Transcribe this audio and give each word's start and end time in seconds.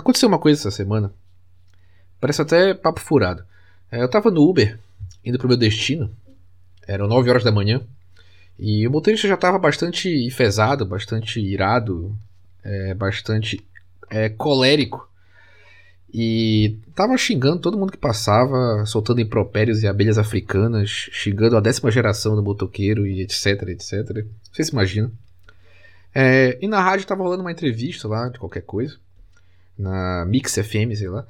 Aconteceu 0.00 0.28
uma 0.28 0.38
coisa 0.38 0.58
essa 0.58 0.70
semana. 0.70 1.12
Parece 2.18 2.40
até 2.40 2.72
papo 2.72 3.00
furado. 3.00 3.44
É, 3.92 4.02
eu 4.02 4.08
tava 4.08 4.30
no 4.30 4.48
Uber, 4.48 4.78
indo 5.22 5.38
pro 5.38 5.46
meu 5.46 5.58
destino. 5.58 6.10
Eram 6.88 7.06
9 7.06 7.28
horas 7.28 7.44
da 7.44 7.52
manhã. 7.52 7.82
E 8.58 8.86
o 8.86 8.90
motorista 8.90 9.28
já 9.28 9.36
tava 9.36 9.58
bastante 9.58 10.08
enfesado, 10.26 10.86
bastante 10.86 11.38
irado, 11.38 12.16
é, 12.64 12.94
bastante 12.94 13.62
é, 14.08 14.30
colérico. 14.30 15.06
E 16.12 16.78
tava 16.94 17.16
xingando 17.18 17.60
todo 17.60 17.78
mundo 17.78 17.92
que 17.92 17.98
passava, 17.98 18.84
soltando 18.86 19.20
impropérios 19.20 19.82
e 19.82 19.86
abelhas 19.86 20.16
africanas, 20.16 20.88
xingando 20.88 21.58
a 21.58 21.60
décima 21.60 21.90
geração 21.90 22.34
do 22.34 22.42
motoqueiro 22.42 23.06
e 23.06 23.20
etc, 23.20 23.68
etc. 23.68 24.26
Vocês 24.50 24.68
se 24.68 24.72
imaginam. 24.72 25.12
É, 26.14 26.58
e 26.60 26.66
na 26.66 26.80
rádio 26.82 27.06
tava 27.06 27.22
rolando 27.22 27.42
uma 27.42 27.52
entrevista 27.52 28.08
lá, 28.08 28.28
de 28.28 28.38
qualquer 28.38 28.62
coisa. 28.62 28.98
Na 29.80 30.24
Mix 30.26 30.54
FM, 30.54 30.94
sei 30.94 31.08
lá. 31.08 31.26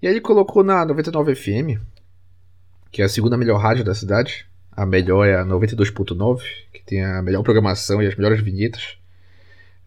E 0.00 0.06
aí 0.06 0.12
ele 0.12 0.20
colocou 0.20 0.62
na 0.62 0.84
99 0.84 1.34
FM, 1.34 1.80
que 2.90 3.02
é 3.02 3.04
a 3.04 3.08
segunda 3.08 3.36
melhor 3.36 3.58
rádio 3.58 3.84
da 3.84 3.94
cidade. 3.94 4.46
A 4.70 4.86
melhor 4.86 5.26
é 5.26 5.34
a 5.34 5.44
92.9, 5.44 6.40
que 6.72 6.82
tem 6.84 7.04
a 7.04 7.20
melhor 7.20 7.42
programação 7.42 8.00
e 8.00 8.06
as 8.06 8.14
melhores 8.14 8.40
vinhetas. 8.40 8.96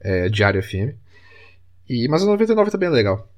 É, 0.02 0.28
Diário 0.28 0.62
FM. 0.62 0.98
E, 1.88 2.08
mas 2.10 2.24
a 2.24 2.26
99 2.26 2.72
também 2.72 2.90
é 2.90 2.92
legal. 2.92 3.30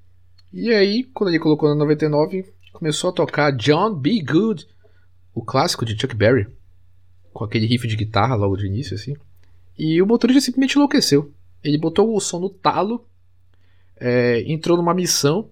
E 0.52 0.74
aí, 0.74 1.04
quando 1.04 1.30
ele 1.30 1.40
colocou 1.40 1.70
na 1.70 1.76
99, 1.76 2.46
começou 2.72 3.10
a 3.10 3.14
tocar 3.14 3.52
John 3.52 3.94
B. 3.94 4.22
Good, 4.22 4.68
o 5.34 5.44
clássico 5.44 5.86
de 5.86 6.00
Chuck 6.00 6.16
Berry, 6.16 6.48
com 7.32 7.44
aquele 7.44 7.66
riff 7.66 7.88
de 7.88 7.96
guitarra 7.96 8.36
logo 8.36 8.56
de 8.56 8.66
início, 8.66 8.96
assim. 8.96 9.16
E 9.78 10.02
o 10.02 10.08
motorista 10.08 10.42
simplesmente 10.42 10.76
enlouqueceu. 10.76 11.32
Ele 11.64 11.78
botou 11.78 12.16
o 12.16 12.20
som 12.20 12.40
no 12.40 12.50
talo, 12.50 13.06
é, 13.98 14.44
entrou 14.52 14.78
numa 14.78 14.94
missão, 14.94 15.50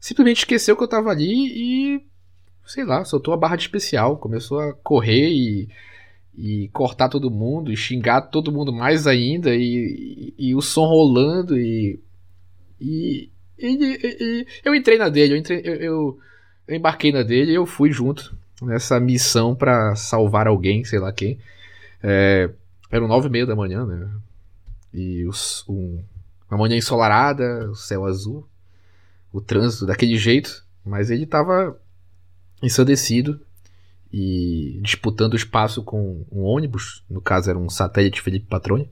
simplesmente 0.00 0.38
esqueceu 0.38 0.76
que 0.76 0.82
eu 0.82 0.88
tava 0.88 1.10
ali 1.10 1.96
e, 1.96 2.02
sei 2.66 2.84
lá, 2.84 3.04
soltou 3.04 3.34
a 3.34 3.36
barra 3.36 3.56
de 3.56 3.62
especial, 3.62 4.16
começou 4.16 4.60
a 4.60 4.72
correr 4.72 5.28
e, 5.28 5.68
e 6.36 6.68
cortar 6.68 7.08
todo 7.08 7.30
mundo, 7.30 7.72
e 7.72 7.76
xingar 7.76 8.22
todo 8.22 8.52
mundo 8.52 8.72
mais 8.72 9.06
ainda, 9.06 9.54
e, 9.54 10.34
e, 10.38 10.48
e 10.48 10.54
o 10.54 10.60
som 10.60 10.86
rolando, 10.86 11.58
e, 11.58 12.00
e, 12.80 13.30
e, 13.58 14.46
eu 14.64 14.74
entrei 14.74 14.98
na 14.98 15.08
dele, 15.08 15.34
eu, 15.34 15.36
entrei, 15.36 15.60
eu, 15.64 15.74
eu, 15.74 16.18
eu 16.68 16.76
embarquei 16.76 17.10
na 17.10 17.22
dele 17.22 17.52
e 17.52 17.54
eu 17.54 17.66
fui 17.66 17.90
junto 17.90 18.36
nessa 18.62 18.98
missão 19.00 19.54
para 19.54 19.94
salvar 19.94 20.46
alguém, 20.46 20.84
sei 20.84 20.98
lá 20.98 21.12
quem. 21.12 21.38
É, 22.02 22.50
eram 22.90 23.08
nove 23.08 23.28
e 23.28 23.30
meia 23.30 23.46
da 23.46 23.56
manhã, 23.56 23.84
né? 23.84 24.08
E 24.92 25.24
os, 25.26 25.64
um, 25.68 26.02
uma 26.50 26.58
manhã 26.58 26.76
ensolarada, 26.76 27.70
o 27.70 27.74
céu 27.74 28.04
azul, 28.04 28.48
o 29.32 29.40
trânsito 29.40 29.86
daquele 29.86 30.16
jeito, 30.16 30.64
mas 30.84 31.10
ele 31.10 31.26
tava 31.26 31.78
ensandecido 32.62 33.40
e 34.12 34.80
disputando 34.82 35.36
espaço 35.36 35.82
com 35.82 36.24
um 36.32 36.42
ônibus, 36.42 37.04
no 37.08 37.20
caso 37.20 37.50
era 37.50 37.58
um 37.58 37.68
satélite 37.68 38.22
Felipe 38.22 38.46
Patrone. 38.46 38.90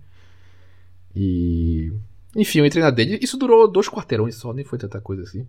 E 1.14 1.92
enfim, 2.36 2.58
eu 2.58 2.66
entrei 2.66 2.82
na 2.82 2.90
dele. 2.90 3.18
Isso 3.22 3.38
durou 3.38 3.66
dois 3.66 3.88
quarteirões 3.88 4.34
só, 4.34 4.52
nem 4.52 4.64
foi 4.64 4.78
tanta 4.78 5.00
coisa 5.00 5.22
assim. 5.22 5.46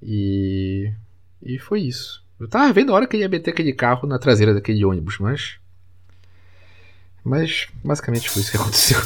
E. 0.00 0.92
E 1.42 1.58
foi 1.58 1.80
isso. 1.80 2.24
Eu 2.38 2.46
tava 2.46 2.72
vendo 2.72 2.92
a 2.92 2.94
hora 2.94 3.06
que 3.06 3.16
ele 3.16 3.24
ia 3.24 3.28
meter 3.28 3.50
aquele 3.50 3.72
carro 3.72 4.06
na 4.06 4.16
traseira 4.16 4.54
daquele 4.54 4.84
ônibus, 4.84 5.18
mas. 5.18 5.56
Mas 7.24 7.66
basicamente 7.82 8.30
foi 8.30 8.42
isso 8.42 8.52
que 8.52 8.56
aconteceu. 8.58 8.98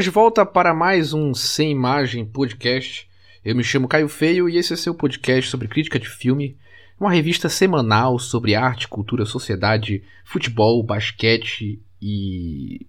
Estamos 0.00 0.14
de 0.14 0.14
volta 0.14 0.46
para 0.46 0.72
mais 0.72 1.12
um 1.12 1.34
Sem 1.34 1.72
Imagem 1.72 2.24
podcast. 2.24 3.06
Eu 3.44 3.54
me 3.54 3.62
chamo 3.62 3.86
Caio 3.86 4.08
Feio 4.08 4.48
e 4.48 4.56
esse 4.56 4.72
é 4.72 4.76
seu 4.76 4.94
podcast 4.94 5.50
sobre 5.50 5.68
crítica 5.68 6.00
de 6.00 6.08
filme, 6.08 6.56
uma 6.98 7.12
revista 7.12 7.50
semanal 7.50 8.18
sobre 8.18 8.54
arte, 8.54 8.88
cultura, 8.88 9.26
sociedade, 9.26 10.02
futebol, 10.24 10.82
basquete 10.82 11.78
e 12.00 12.86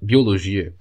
biologia. 0.00 0.74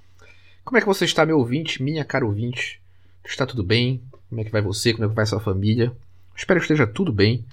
Como 0.65 0.79
é 0.79 0.81
que 0.81 0.87
você 0.87 1.05
está, 1.05 1.27
meu 1.27 1.37
ouvinte, 1.37 1.83
minha 1.83 2.03
cara 2.03 2.25
ouvinte? 2.25 2.81
Está 3.23 3.45
tudo 3.45 3.63
bem? 3.63 4.01
Como 4.29 4.41
é 4.41 4.43
que 4.43 4.51
vai 4.51 4.63
você? 4.63 4.93
Como 4.93 5.05
é 5.05 5.09
que 5.09 5.13
vai 5.13 5.27
sua 5.27 5.39
família? 5.39 5.95
Espero 6.35 6.59
que 6.59 6.63
esteja 6.63 6.87
tudo 6.87 7.13
bem. 7.13 7.45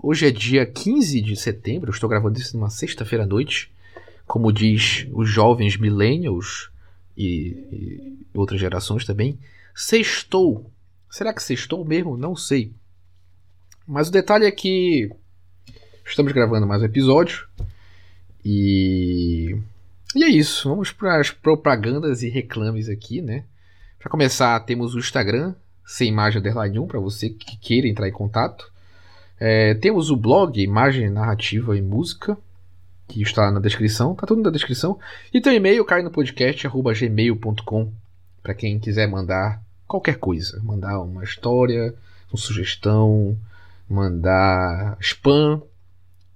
Hoje 0.00 0.28
é 0.28 0.30
dia 0.30 0.64
15 0.64 1.20
de 1.20 1.34
setembro, 1.34 1.90
estou 1.90 2.08
gravando 2.08 2.38
isso 2.38 2.56
numa 2.56 2.70
sexta-feira 2.70 3.24
à 3.24 3.26
noite. 3.26 3.68
Como 4.28 4.52
diz 4.52 5.08
os 5.12 5.28
jovens 5.28 5.76
millennials, 5.76 6.70
e, 7.18 7.48
e 7.72 8.26
outras 8.32 8.60
gerações 8.60 9.04
também. 9.04 9.38
Sextou. 9.74 10.70
Será 11.10 11.34
que 11.34 11.42
sextou 11.42 11.84
mesmo? 11.84 12.16
Não 12.16 12.36
sei. 12.36 12.72
Mas 13.86 14.08
o 14.08 14.12
detalhe 14.12 14.44
é 14.44 14.50
que 14.50 15.10
estamos 16.06 16.32
gravando 16.32 16.66
mais 16.66 16.80
um 16.80 16.86
episódio. 16.86 17.48
E. 18.44 19.56
E 20.14 20.24
é 20.24 20.28
isso. 20.28 20.68
Vamos 20.68 20.92
para 20.92 21.20
as 21.20 21.30
propagandas 21.30 22.22
e 22.22 22.28
reclames 22.28 22.88
aqui, 22.88 23.20
né? 23.20 23.44
Para 23.98 24.10
começar, 24.10 24.58
temos 24.60 24.94
o 24.94 24.98
Instagram, 24.98 25.54
sem 25.84 26.08
imagem 26.08 26.38
underline 26.38 26.78
1, 26.78 26.86
para 26.86 27.00
você 27.00 27.30
que 27.30 27.56
queira 27.58 27.88
entrar 27.88 28.08
em 28.08 28.12
contato. 28.12 28.70
É, 29.40 29.74
temos 29.74 30.10
o 30.10 30.16
blog 30.16 30.60
Imagem, 30.60 31.10
Narrativa 31.10 31.76
e 31.76 31.82
Música, 31.82 32.38
que 33.08 33.22
está 33.22 33.50
na 33.50 33.58
descrição, 33.58 34.14
tá 34.14 34.26
tudo 34.26 34.42
na 34.42 34.50
descrição. 34.50 34.98
E 35.32 35.40
tem 35.40 35.56
e-mail, 35.56 35.84
cai 35.84 36.02
no 36.02 36.10
podcast, 36.10 36.68
gmail.com, 36.68 37.90
para 38.42 38.54
quem 38.54 38.78
quiser 38.78 39.08
mandar 39.08 39.62
qualquer 39.86 40.18
coisa. 40.18 40.60
Mandar 40.62 41.00
uma 41.00 41.24
história, 41.24 41.94
uma 42.30 42.38
sugestão, 42.38 43.36
mandar 43.88 44.96
spam. 45.00 45.62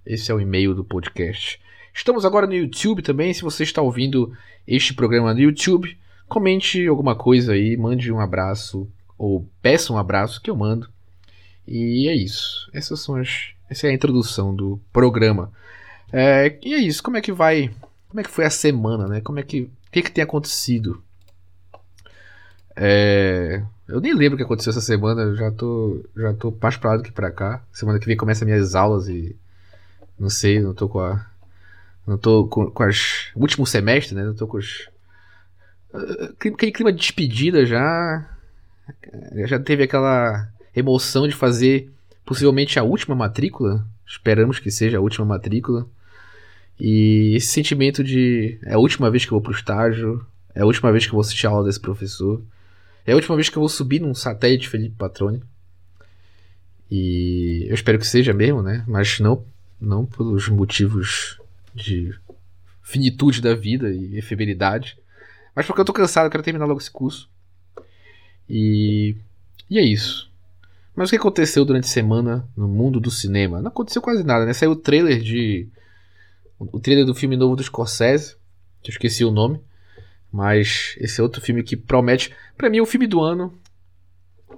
Esse 0.05 0.33
é 0.33 0.35
o 0.35 0.41
e-mail 0.41 0.75
do 0.75 0.83
podcast. 0.83 1.61
Estamos 1.95 2.25
agora 2.25 2.47
no 2.47 2.55
YouTube 2.55 3.03
também. 3.03 3.35
Se 3.35 3.43
você 3.43 3.63
está 3.63 3.83
ouvindo 3.83 4.33
este 4.67 4.95
programa 4.95 5.35
no 5.35 5.41
YouTube, 5.41 5.97
comente 6.27 6.87
alguma 6.87 7.15
coisa 7.15 7.53
aí, 7.53 7.77
mande 7.77 8.11
um 8.11 8.19
abraço 8.19 8.89
ou 9.19 9.47
peça 9.61 9.93
um 9.93 9.99
abraço 9.99 10.41
que 10.41 10.51
eu 10.51 10.57
mando. 10.57 10.89
E 11.69 12.09
é 12.09 12.15
isso. 12.15 12.69
Essas 12.73 13.01
são 13.01 13.17
as, 13.17 13.51
essa 13.69 13.87
é 13.87 13.91
a 13.91 13.95
introdução 13.95 14.55
do 14.55 14.81
programa. 14.93 15.53
É, 16.13 16.59
e 16.63 16.75
é 16.75 16.79
isso, 16.79 17.03
como 17.03 17.17
é 17.17 17.21
que 17.21 17.33
vai. 17.33 17.71
Como 18.09 18.21
é 18.21 18.23
que 18.23 18.31
foi 18.31 18.45
a 18.45 18.51
semana, 18.51 19.09
né? 19.09 19.21
Como 19.21 19.39
é 19.39 19.43
que. 19.43 19.63
O 19.63 19.91
que, 19.91 20.03
que 20.03 20.11
tem 20.11 20.23
acontecido? 20.23 21.03
É, 22.77 23.63
eu 23.89 24.01
nem 24.01 24.15
lembro 24.15 24.35
o 24.35 24.37
que 24.37 24.45
aconteceu 24.45 24.71
essa 24.71 24.81
semana, 24.81 25.23
eu 25.23 25.37
já 25.37 25.51
tô, 25.51 26.03
já 26.17 26.33
tô 26.33 26.57
mais 26.61 26.77
pra 26.77 26.91
lá 26.93 26.97
do 26.97 27.03
que 27.03 27.13
pra 27.13 27.31
cá. 27.31 27.63
Semana 27.73 27.99
que 27.99 28.07
vem 28.07 28.17
começa 28.17 28.45
minhas 28.45 28.75
aulas 28.75 29.09
e. 29.09 29.37
Não 30.19 30.31
sei, 30.31 30.61
não 30.61 30.75
tô 30.75 30.89
com 30.89 31.01
a. 31.01 31.27
Não 32.07 32.19
tô 32.19 32.47
com, 32.47 32.71
com 32.71 32.83
as. 32.83 33.31
Último 33.35 33.67
semestre, 33.67 34.15
né? 34.15 34.25
Não 34.25 34.35
tô 34.35 34.47
com 34.47 34.59
os. 34.59 34.89
Aquele 36.35 36.73
clima 36.73 36.93
de 36.93 36.99
despedida 36.99 37.67
já. 37.67 38.29
Já 39.47 39.59
teve 39.59 39.83
aquela 39.85 40.49
emoção 40.75 41.29
de 41.29 41.35
fazer 41.35 41.91
possivelmente 42.25 42.79
a 42.79 42.83
última 42.83 43.15
matrícula. 43.15 43.87
Esperamos 44.07 44.59
que 44.59 44.71
seja 44.71 44.99
a 44.99 45.01
última 45.01 45.25
matrícula. 45.27 45.87
E 46.79 47.35
esse 47.37 47.49
sentimento 47.49 48.03
de 48.03 48.59
é 48.65 48.75
a 48.75 48.79
última 48.79 49.11
vez 49.11 49.25
que 49.25 49.33
eu 49.33 49.37
vou 49.37 49.43
pro 49.43 49.53
estágio, 49.53 50.25
é 50.55 50.63
a 50.63 50.67
última 50.67 50.91
vez 50.91 51.05
que 51.05 51.11
eu 51.11 51.15
vou 51.15 51.21
assistir 51.21 51.47
a 51.47 51.51
aula 51.51 51.65
desse 51.65 51.81
professor, 51.81 52.43
é 53.07 53.13
a 53.13 53.15
última 53.15 53.37
vez 53.37 53.49
que 53.49 53.57
eu 53.57 53.61
vou 53.61 53.69
subir 53.69 54.01
num 54.01 54.15
satélite 54.15 54.69
Felipe 54.69 54.97
Patrone. 54.97 55.43
E 56.91 57.67
eu 57.69 57.75
espero 57.75 57.99
que 57.99 58.07
seja 58.07 58.33
mesmo, 58.33 58.63
né? 58.63 58.85
Mas 58.87 59.19
não, 59.19 59.45
não 59.81 60.05
pelos 60.05 60.49
motivos 60.49 61.41
de 61.75 62.15
finitude 62.83 63.41
da 63.41 63.55
vida 63.55 63.91
e 63.91 64.19
efemeridade, 64.19 64.99
mas 65.55 65.67
porque 65.67 65.81
eu 65.81 65.85
tô 65.85 65.93
cansado, 65.93 66.27
eu 66.27 66.31
quero 66.31 66.43
terminar 66.43 66.67
logo 66.67 66.81
esse 66.81 66.91
curso. 66.91 67.31
E, 68.49 69.17
e 69.69 69.79
é 69.79 69.83
isso. 69.83 70.31
Mas 70.95 71.09
o 71.09 71.11
que 71.11 71.17
aconteceu 71.17 71.65
durante 71.65 71.85
a 71.85 71.89
semana 71.89 72.47
no 72.57 72.69
mundo 72.69 73.01
do 73.01 73.11
cinema? 73.11 73.61
Não 73.63 73.69
aconteceu 73.69 74.03
quase 74.03 74.23
nada, 74.23 74.45
né? 74.45 74.53
Saiu 74.53 74.73
o 74.73 74.77
trailer 74.77 75.21
de. 75.21 75.69
O 76.71 76.79
trailer 76.79 77.05
do 77.05 77.15
filme 77.15 77.37
novo 77.37 77.57
do 77.57 77.63
Scorsese, 77.63 78.37
que 78.83 78.91
eu 78.91 78.93
esqueci 78.93 79.25
o 79.25 79.31
nome. 79.31 79.61
Mas 80.31 80.97
esse 80.99 81.21
é 81.21 81.23
outro 81.23 81.41
filme 81.41 81.63
que 81.63 81.77
promete. 81.77 82.35
para 82.57 82.71
mim, 82.71 82.81
o 82.81 82.87
filme 82.87 83.07
do 83.07 83.21
ano. 83.21 83.53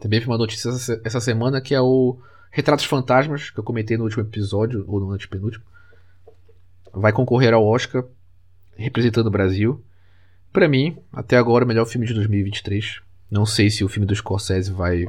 Também 0.01 0.21
vi 0.21 0.27
uma 0.27 0.39
notícia 0.39 0.71
essa 1.05 1.21
semana 1.21 1.61
que 1.61 1.75
é 1.75 1.81
o 1.81 2.19
Retratos 2.51 2.85
Fantasmas, 2.85 3.51
que 3.51 3.59
eu 3.59 3.65
comentei 3.65 3.97
no 3.97 4.05
último 4.05 4.23
episódio, 4.23 4.85
ou 4.87 5.01
no 5.01 5.11
antepenúltimo. 5.11 5.65
Vai 6.93 7.13
concorrer 7.13 7.53
ao 7.53 7.67
Oscar, 7.67 8.05
representando 8.77 9.27
o 9.27 9.31
Brasil. 9.31 9.83
para 10.53 10.69
mim, 10.69 10.97
até 11.13 11.37
agora, 11.37 11.65
o 11.65 11.69
melhor 11.69 11.87
filme 11.87 12.07
de 12.07 12.15
2023. 12.15 13.01
Não 13.29 13.45
sei 13.45 13.71
se 13.71 13.83
o 13.83 13.89
filme 13.89 14.07
do 14.07 14.15
Scorsese 14.15 14.71
vai 14.71 15.07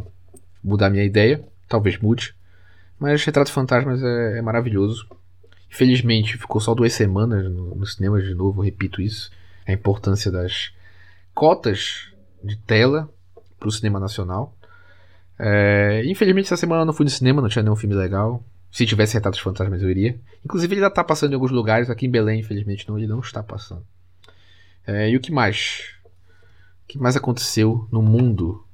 mudar 0.63 0.89
minha 0.89 1.03
ideia, 1.03 1.47
talvez 1.67 1.99
mude. 1.99 2.33
Mas 2.99 3.23
Retratos 3.23 3.53
Fantasmas 3.53 4.01
é, 4.01 4.39
é 4.39 4.41
maravilhoso. 4.41 5.07
Infelizmente, 5.75 6.37
ficou 6.37 6.61
só 6.61 6.73
duas 6.73 6.93
semanas 6.93 7.43
no, 7.51 7.75
no 7.75 7.85
cinema 7.85 8.21
de 8.21 8.33
novo, 8.33 8.61
repito 8.61 9.01
isso. 9.01 9.29
A 9.67 9.73
importância 9.73 10.31
das 10.31 10.71
cotas 11.33 12.13
de 12.41 12.55
tela 12.55 13.09
para 13.59 13.67
o 13.67 13.71
cinema 13.71 13.99
nacional. 13.99 14.55
É, 15.37 16.01
infelizmente, 16.05 16.45
essa 16.45 16.55
semana 16.55 16.83
eu 16.83 16.85
não 16.85 16.93
fui 16.93 17.03
no 17.03 17.09
cinema, 17.09 17.41
não 17.41 17.49
tinha 17.49 17.61
nenhum 17.61 17.75
filme 17.75 17.93
legal. 17.93 18.41
Se 18.71 18.85
tivesse 18.85 19.15
Retratos 19.15 19.41
Fantasmas, 19.41 19.81
eu 19.81 19.89
iria. 19.89 20.17
Inclusive, 20.45 20.73
ele 20.73 20.79
ainda 20.79 20.87
está 20.87 21.03
passando 21.03 21.31
em 21.31 21.35
alguns 21.35 21.51
lugares. 21.51 21.89
Aqui 21.89 22.05
em 22.05 22.11
Belém, 22.11 22.39
infelizmente, 22.39 22.87
não, 22.87 22.97
ele 22.97 23.07
não 23.07 23.19
está 23.19 23.43
passando. 23.43 23.85
É, 24.87 25.09
e 25.09 25.17
o 25.17 25.19
que 25.19 25.31
mais? 25.31 25.97
O 26.83 26.87
que 26.87 26.97
mais 26.97 27.17
aconteceu 27.17 27.85
no 27.91 28.01
mundo 28.01 28.65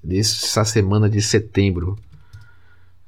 dessa 0.00 0.64
semana 0.64 1.10
de 1.10 1.20
setembro? 1.20 1.98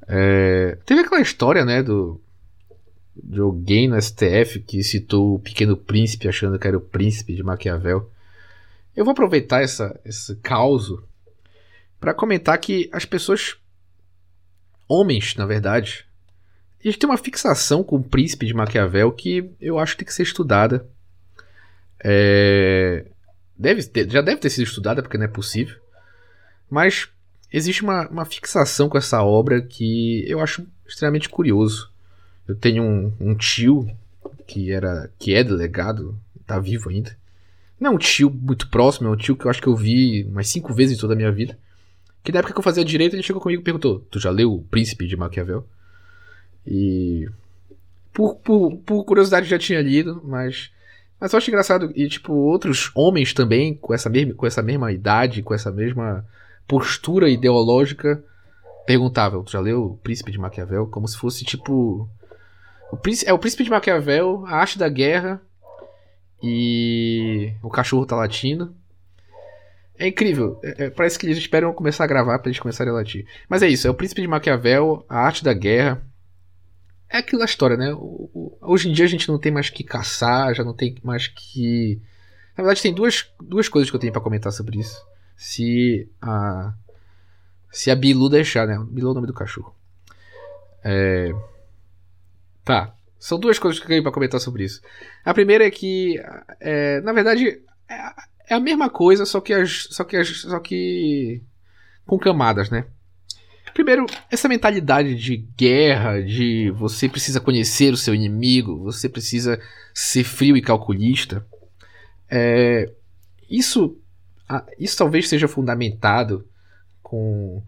É, 0.05 0.77
teve 0.85 1.01
aquela 1.01 1.21
história, 1.21 1.63
né, 1.63 1.81
do 1.81 2.19
de 3.23 3.39
alguém 3.39 3.87
no 3.87 4.01
STF 4.01 4.59
que 4.59 4.83
citou 4.83 5.35
o 5.35 5.39
Pequeno 5.39 5.75
Príncipe 5.75 6.27
achando 6.27 6.57
que 6.57 6.67
era 6.67 6.77
o 6.77 6.81
príncipe 6.81 7.35
de 7.35 7.43
Maquiavel. 7.43 8.09
Eu 8.95 9.05
vou 9.05 9.11
aproveitar 9.11 9.61
essa, 9.61 9.99
esse 10.03 10.35
caos 10.37 10.91
para 11.99 12.13
comentar 12.13 12.57
que 12.57 12.89
as 12.91 13.05
pessoas, 13.05 13.57
homens, 14.87 15.35
na 15.35 15.45
verdade, 15.45 16.05
eles 16.83 16.97
têm 16.97 17.09
uma 17.09 17.17
fixação 17.17 17.83
com 17.83 17.97
o 17.97 18.03
príncipe 18.03 18.45
de 18.45 18.53
Maquiavel 18.53 19.11
que 19.11 19.51
eu 19.59 19.77
acho 19.77 19.93
que 19.93 19.99
tem 19.99 20.07
que 20.07 20.13
ser 20.13 20.23
estudada. 20.23 20.87
É... 22.03 23.05
Deve 23.57 23.81
já 23.81 24.21
deve 24.21 24.37
ter 24.37 24.49
sido 24.49 24.67
estudada, 24.67 25.01
porque 25.01 25.17
não 25.17 25.25
é 25.25 25.29
possível. 25.29 25.77
Mas 26.69 27.09
existe 27.51 27.81
uma, 27.83 28.07
uma 28.07 28.25
fixação 28.25 28.87
com 28.87 28.97
essa 28.97 29.21
obra 29.21 29.61
que 29.61 30.23
eu 30.27 30.39
acho 30.39 30.65
extremamente 30.87 31.27
curioso. 31.27 31.91
Eu 32.49 32.55
tenho 32.55 32.81
um, 32.81 33.13
um 33.19 33.35
tio 33.35 33.87
que 34.47 34.71
era 34.71 35.11
que 35.19 35.35
é 35.35 35.43
delegado, 35.43 36.17
tá 36.47 36.57
vivo 36.57 36.89
ainda. 36.89 37.15
Não 37.79 37.91
é 37.91 37.93
um 37.93 37.97
tio 37.99 38.31
muito 38.31 38.67
próximo, 38.69 39.07
é 39.07 39.11
um 39.11 39.15
tio 39.15 39.37
que 39.37 39.45
eu 39.45 39.51
acho 39.51 39.61
que 39.61 39.67
eu 39.67 39.75
vi 39.75 40.23
umas 40.23 40.49
cinco 40.49 40.73
vezes 40.73 40.97
em 40.97 40.99
toda 40.99 41.13
a 41.13 41.15
minha 41.15 41.31
vida. 41.31 41.55
Que 42.23 42.31
na 42.31 42.39
época 42.39 42.51
que 42.51 42.59
eu 42.59 42.63
fazia 42.63 42.83
direito, 42.83 43.15
ele 43.15 43.21
chegou 43.21 43.39
comigo 43.39 43.61
e 43.61 43.63
perguntou: 43.63 43.99
Tu 44.09 44.19
já 44.19 44.31
leu 44.31 44.51
O 44.51 44.63
Príncipe 44.63 45.05
de 45.05 45.15
Maquiavel? 45.15 45.63
E. 46.65 47.29
Por, 48.11 48.37
por, 48.37 48.77
por 48.77 49.03
curiosidade 49.05 49.47
já 49.47 49.59
tinha 49.59 49.79
lido, 49.79 50.19
mas. 50.25 50.71
Mas 51.19 51.31
eu 51.31 51.37
acho 51.37 51.51
engraçado. 51.51 51.91
E, 51.95 52.09
tipo, 52.09 52.33
outros 52.33 52.89
homens 52.95 53.31
também, 53.31 53.75
com 53.75 53.93
essa 53.93 54.09
mesma, 54.09 54.33
com 54.33 54.47
essa 54.47 54.63
mesma 54.63 54.91
idade, 54.91 55.43
com 55.43 55.53
essa 55.53 55.71
mesma 55.71 56.25
postura 56.67 57.29
ideológica, 57.29 58.23
perguntavam: 58.87 59.43
Tu 59.43 59.51
já 59.51 59.59
leu 59.59 59.83
O 59.85 59.97
Príncipe 59.97 60.31
de 60.31 60.39
Maquiavel? 60.39 60.87
Como 60.87 61.07
se 61.07 61.15
fosse, 61.15 61.45
tipo. 61.45 62.09
O 62.91 62.97
príncipe, 62.97 63.29
é 63.29 63.33
o 63.33 63.39
Príncipe 63.39 63.63
de 63.63 63.69
Maquiavel, 63.69 64.43
A 64.47 64.57
Arte 64.57 64.77
da 64.77 64.89
Guerra 64.89 65.41
e. 66.41 67.53
O 67.61 67.69
Cachorro 67.69 68.05
tá 68.05 68.15
latindo. 68.15 68.75
É 69.97 70.07
incrível. 70.07 70.59
É, 70.63 70.85
é, 70.85 70.89
parece 70.89 71.19
que 71.19 71.25
eles 71.25 71.37
esperam 71.37 71.73
começar 71.73 72.05
a 72.05 72.07
gravar 72.07 72.39
para 72.39 72.49
eles 72.49 72.59
começarem 72.59 72.91
a 72.91 72.95
latir. 72.95 73.27
Mas 73.49 73.61
é 73.61 73.67
isso, 73.67 73.85
é 73.85 73.89
o 73.89 73.93
Príncipe 73.93 74.21
de 74.21 74.27
Maquiavel, 74.27 75.05
a 75.09 75.19
arte 75.19 75.43
da 75.43 75.53
guerra. 75.53 76.01
É 77.09 77.17
aquela 77.17 77.45
história, 77.45 77.75
né? 77.75 77.93
O, 77.93 78.29
o, 78.33 78.57
hoje 78.61 78.89
em 78.89 78.93
dia 78.93 79.05
a 79.05 79.09
gente 79.09 79.27
não 79.27 79.37
tem 79.37 79.51
mais 79.51 79.69
que 79.69 79.83
caçar, 79.83 80.53
já 80.55 80.63
não 80.63 80.73
tem 80.73 80.95
mais 81.03 81.27
que. 81.27 82.01
Na 82.57 82.63
verdade, 82.63 82.81
tem 82.81 82.93
duas, 82.93 83.31
duas 83.41 83.67
coisas 83.67 83.89
que 83.89 83.95
eu 83.95 83.99
tenho 83.99 84.13
para 84.13 84.21
comentar 84.21 84.53
sobre 84.53 84.79
isso. 84.79 85.05
Se 85.35 86.09
a. 86.21 86.73
Se 87.71 87.91
a 87.91 87.95
Bilu 87.95 88.29
deixar, 88.29 88.65
né? 88.65 88.79
Bilu 88.89 89.09
é 89.09 89.11
o 89.11 89.15
nome 89.15 89.27
do 89.27 89.33
cachorro. 89.33 89.75
É. 90.83 91.31
Tá. 92.69 92.93
São 93.17 93.39
duas 93.39 93.57
coisas 93.57 93.79
que 93.79 93.85
eu 93.87 93.89
tenho 93.89 94.03
pra 94.03 94.11
comentar 94.11 94.39
sobre 94.39 94.63
isso. 94.63 94.79
A 95.25 95.33
primeira 95.33 95.65
é 95.65 95.71
que, 95.71 96.21
é, 96.59 97.01
na 97.01 97.11
verdade, 97.11 97.59
é 98.47 98.53
a 98.53 98.59
mesma 98.59 98.91
coisa, 98.91 99.25
só 99.25 99.41
que, 99.41 99.51
as, 99.51 99.87
só, 99.89 100.03
que 100.03 100.15
as, 100.15 100.41
só 100.41 100.59
que 100.59 101.41
com 102.05 102.19
camadas, 102.19 102.69
né? 102.69 102.85
Primeiro, 103.73 104.05
essa 104.29 104.47
mentalidade 104.47 105.15
de 105.15 105.37
guerra, 105.57 106.21
de 106.21 106.69
você 106.69 107.09
precisa 107.09 107.39
conhecer 107.39 107.91
o 107.91 107.97
seu 107.97 108.13
inimigo, 108.13 108.83
você 108.83 109.09
precisa 109.09 109.59
ser 109.91 110.23
frio 110.23 110.55
e 110.55 110.61
calculista, 110.61 111.43
é, 112.29 112.87
isso, 113.49 113.97
isso 114.77 114.95
talvez 114.95 115.27
seja 115.27 115.47
fundamentado 115.47 116.47
com, 117.01 117.63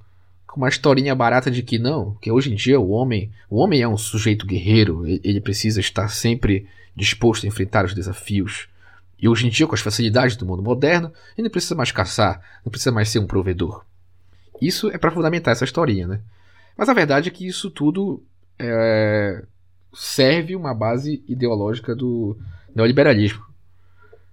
com 0.51 0.59
uma 0.59 0.67
historinha 0.67 1.15
barata 1.15 1.49
de 1.49 1.63
que 1.63 1.79
não, 1.79 2.13
que 2.15 2.29
hoje 2.29 2.51
em 2.51 2.55
dia 2.55 2.77
o 2.77 2.89
homem, 2.89 3.31
o 3.49 3.55
homem 3.55 3.81
é 3.81 3.87
um 3.87 3.95
sujeito 3.95 4.45
guerreiro, 4.45 5.07
ele 5.07 5.39
precisa 5.39 5.79
estar 5.79 6.09
sempre 6.09 6.67
disposto 6.93 7.45
a 7.45 7.47
enfrentar 7.47 7.85
os 7.85 7.93
desafios. 7.93 8.67
E 9.17 9.29
hoje 9.29 9.47
em 9.47 9.49
dia, 9.49 9.65
com 9.65 9.73
as 9.73 9.79
facilidades 9.79 10.35
do 10.35 10.45
mundo 10.45 10.61
moderno, 10.61 11.13
ele 11.37 11.45
não 11.45 11.49
precisa 11.51 11.73
mais 11.73 11.93
caçar, 11.93 12.41
não 12.65 12.69
precisa 12.69 12.91
mais 12.91 13.07
ser 13.07 13.19
um 13.19 13.27
provedor. 13.27 13.85
Isso 14.61 14.91
é 14.91 14.97
para 14.97 15.11
fundamentar 15.11 15.53
essa 15.53 15.63
historinha, 15.63 16.05
né? 16.05 16.19
Mas 16.77 16.89
a 16.89 16.93
verdade 16.93 17.29
é 17.29 17.31
que 17.31 17.47
isso 17.47 17.71
tudo 17.71 18.21
é, 18.59 19.45
serve 19.93 20.53
uma 20.53 20.73
base 20.73 21.23
ideológica 21.29 21.95
do 21.95 22.37
neoliberalismo. 22.75 23.45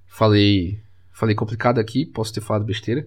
Falei, 0.09 0.81
falei 1.13 1.37
complicado 1.37 1.79
aqui, 1.79 2.05
posso 2.05 2.35
ter 2.35 2.41
falado 2.41 2.65
besteira, 2.65 3.07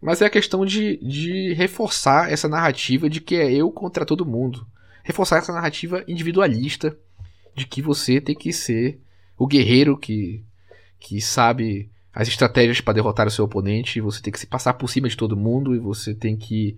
mas 0.00 0.22
é 0.22 0.26
a 0.26 0.30
questão 0.30 0.64
de, 0.64 0.96
de 0.98 1.52
reforçar 1.54 2.30
essa 2.30 2.48
narrativa 2.48 3.10
de 3.10 3.20
que 3.20 3.34
é 3.34 3.52
eu 3.52 3.70
contra 3.70 4.06
todo 4.06 4.26
mundo. 4.26 4.66
Reforçar 5.02 5.38
essa 5.38 5.52
narrativa 5.52 6.04
individualista 6.06 6.96
de 7.54 7.66
que 7.66 7.82
você 7.82 8.20
tem 8.20 8.34
que 8.34 8.52
ser 8.52 9.00
o 9.36 9.46
guerreiro 9.46 9.96
que 9.96 10.44
que 11.00 11.20
sabe 11.20 11.90
as 12.12 12.26
estratégias 12.26 12.80
para 12.80 12.94
derrotar 12.94 13.28
o 13.28 13.30
seu 13.30 13.44
oponente, 13.44 14.00
você 14.00 14.20
tem 14.20 14.32
que 14.32 14.40
se 14.40 14.46
passar 14.46 14.74
por 14.74 14.90
cima 14.90 15.08
de 15.08 15.16
todo 15.16 15.36
mundo 15.36 15.74
e 15.74 15.78
você 15.78 16.12
tem 16.12 16.36
que 16.36 16.76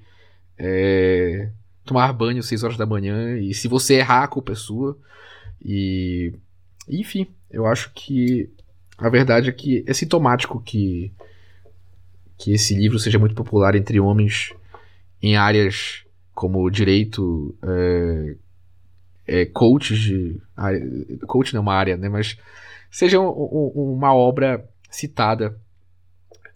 é, 0.59 1.51
tomar 1.85 2.13
banho 2.13 2.41
às 2.41 2.47
6 2.47 2.63
horas 2.65 2.77
da 2.77 2.85
manhã 2.85 3.39
e 3.39 3.55
se 3.55 3.67
você 3.67 3.95
errar, 3.95 4.25
a 4.25 4.29
culpa 4.29 4.53
é 4.53 4.55
sua. 4.55 4.99
E 5.65 6.35
enfim, 6.89 7.27
eu 7.51 7.67
acho 7.67 7.91
que 7.95 8.51
a 8.99 9.09
verdade 9.09 9.49
é 9.49 9.53
que 9.53 9.83
é 9.87 9.95
sintomático 9.95 10.61
que 10.61 11.13
que 12.41 12.55
esse 12.55 12.75
livro 12.75 12.99
seja 12.99 13.19
muito 13.19 13.35
popular 13.35 13.75
entre 13.75 14.01
homens 14.01 14.55
em 15.23 15.37
áreas 15.37 16.05
como 16.35 16.71
direito, 16.71 17.55
é, 17.63 18.37
é, 19.27 19.45
coaches 19.45 19.99
de. 19.99 20.41
Coach 21.27 21.53
não 21.53 21.59
é 21.59 21.63
uma 21.63 21.75
área, 21.75 21.99
né? 21.99 22.09
Mas 22.09 22.39
seja 22.91 23.21
um, 23.21 23.29
um, 23.29 23.93
uma 23.95 24.15
obra 24.15 24.67
citada, 24.91 25.55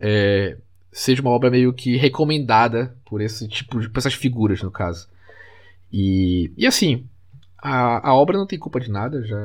é, 0.00 0.56
seja 0.90 1.20
uma 1.20 1.30
obra 1.30 1.50
meio 1.50 1.70
que 1.74 1.98
recomendada 1.98 2.96
por 3.04 3.20
esse 3.20 3.46
tipo 3.46 3.78
de, 3.78 3.90
por 3.90 3.98
essas 3.98 4.14
figuras, 4.14 4.62
no 4.62 4.70
caso. 4.70 5.06
E, 5.92 6.50
e 6.56 6.66
assim, 6.66 7.06
a, 7.58 8.08
a 8.08 8.14
obra 8.14 8.38
não 8.38 8.46
tem 8.46 8.58
culpa 8.58 8.80
de 8.80 8.90
nada, 8.90 9.22
já 9.22 9.36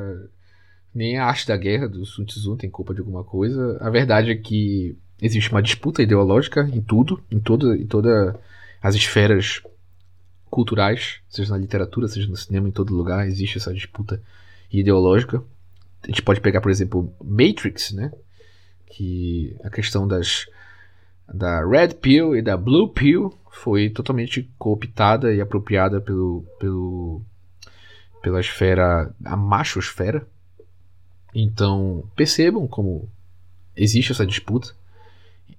nem 0.94 1.18
a 1.18 1.26
arte 1.26 1.46
da 1.46 1.56
guerra 1.56 1.86
do 1.86 2.06
Sun 2.06 2.24
Tzu 2.24 2.56
tem 2.56 2.70
culpa 2.70 2.94
de 2.94 3.00
alguma 3.00 3.22
coisa. 3.22 3.76
A 3.78 3.90
verdade 3.90 4.30
é 4.30 4.36
que 4.36 4.96
existe 5.20 5.50
uma 5.50 5.62
disputa 5.62 6.02
ideológica 6.02 6.68
em 6.72 6.80
tudo, 6.80 7.22
em 7.30 7.40
toda, 7.40 7.76
em 7.76 7.86
toda 7.86 8.38
as 8.82 8.94
esferas 8.94 9.62
culturais, 10.48 11.20
seja 11.28 11.52
na 11.52 11.58
literatura, 11.58 12.08
seja 12.08 12.28
no 12.28 12.36
cinema, 12.36 12.68
em 12.68 12.72
todo 12.72 12.94
lugar 12.94 13.26
existe 13.26 13.58
essa 13.58 13.72
disputa 13.72 14.20
ideológica 14.72 15.42
a 16.02 16.06
gente 16.06 16.22
pode 16.22 16.40
pegar, 16.40 16.60
por 16.60 16.70
exemplo, 16.70 17.12
Matrix, 17.22 17.92
né? 17.92 18.10
Que 18.86 19.56
a 19.62 19.70
questão 19.70 20.06
das 20.06 20.46
da 21.32 21.64
Red 21.64 21.94
Pill 21.94 22.34
e 22.34 22.42
da 22.42 22.56
Blue 22.56 22.88
Pill 22.88 23.32
foi 23.52 23.88
totalmente 23.88 24.50
cooptada 24.58 25.32
e 25.32 25.40
apropriada 25.40 26.00
pelo, 26.00 26.44
pelo 26.58 27.22
pela 28.20 28.40
esfera, 28.40 29.14
a 29.24 29.36
machosfera. 29.36 30.26
Então, 31.34 32.04
percebam 32.16 32.66
como 32.66 33.08
existe 33.76 34.12
essa 34.12 34.26
disputa, 34.26 34.74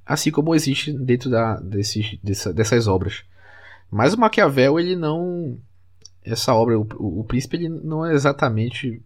assim 0.05 0.31
como 0.31 0.55
existe 0.55 0.91
dentro 0.91 1.29
da, 1.29 1.59
desses, 1.59 2.17
dessa, 2.23 2.53
dessas 2.53 2.87
obras. 2.87 3.23
Mas 3.89 4.13
o 4.13 4.19
Maquiavel, 4.19 4.79
ele 4.79 4.95
não. 4.95 5.57
Essa 6.23 6.53
obra, 6.53 6.79
o, 6.79 6.87
o, 7.19 7.23
Príncipe, 7.23 7.57
ele 7.57 7.69
não 7.69 8.05
é 8.05 8.13
exatamente. 8.13 9.01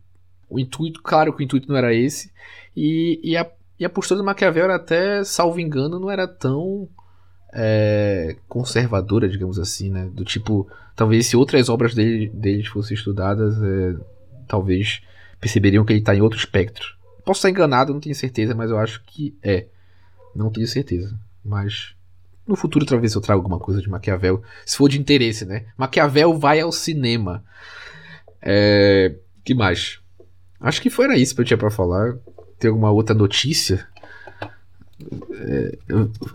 O 0.49 0.59
intuito, 0.59 1.01
claro 1.01 1.33
que 1.33 1.41
o 1.41 1.45
intuito 1.45 1.67
não 1.67 1.75
era 1.75 1.93
esse. 1.93 2.31
E, 2.75 3.19
e, 3.23 3.35
a, 3.35 3.49
e 3.79 3.85
a 3.85 3.89
postura 3.89 4.19
do 4.19 4.23
Maquiavel 4.23 4.65
era 4.65 4.75
até, 4.75 5.23
salvo 5.23 5.59
engano, 5.59 5.99
não 5.99 6.11
era 6.11 6.27
tão 6.27 6.87
é, 7.53 8.35
conservadora, 8.47 9.29
digamos 9.29 9.57
assim, 9.57 9.89
né? 9.89 10.09
Do 10.13 10.25
tipo, 10.25 10.69
talvez 10.95 11.25
se 11.25 11.37
outras 11.37 11.69
obras 11.69 11.95
dele, 11.95 12.29
dele 12.29 12.63
fossem 12.65 12.95
estudadas, 12.95 13.55
é, 13.63 13.95
talvez 14.47 15.01
perceberiam 15.39 15.85
que 15.85 15.93
ele 15.93 15.99
está 15.99 16.13
em 16.13 16.21
outro 16.21 16.37
espectro. 16.37 16.95
Posso 17.23 17.39
estar 17.39 17.49
enganado, 17.49 17.93
não 17.93 17.99
tenho 17.99 18.13
certeza, 18.13 18.53
mas 18.53 18.69
eu 18.69 18.77
acho 18.77 19.01
que 19.05 19.37
é. 19.41 19.67
Não 20.35 20.51
tenho 20.51 20.67
certeza. 20.67 21.17
Mas 21.43 21.95
no 22.45 22.55
futuro 22.55 22.85
talvez 22.85 23.15
eu 23.15 23.21
traga 23.21 23.39
alguma 23.39 23.59
coisa 23.59 23.81
de 23.81 23.89
Maquiavel, 23.89 24.43
se 24.65 24.77
for 24.77 24.89
de 24.89 24.99
interesse, 24.99 25.45
né? 25.45 25.65
Maquiavel 25.77 26.37
vai 26.37 26.59
ao 26.59 26.71
cinema. 26.71 27.43
É... 28.41 29.15
que 29.43 29.55
mais? 29.55 29.99
Acho 30.59 30.81
que 30.81 30.89
foi 30.89 31.13
isso 31.15 31.33
que 31.33 31.41
eu 31.41 31.45
tinha 31.45 31.57
para 31.57 31.71
falar. 31.71 32.17
Tem 32.59 32.69
alguma 32.69 32.91
outra 32.91 33.15
notícia? 33.15 33.87
É... 35.33 35.77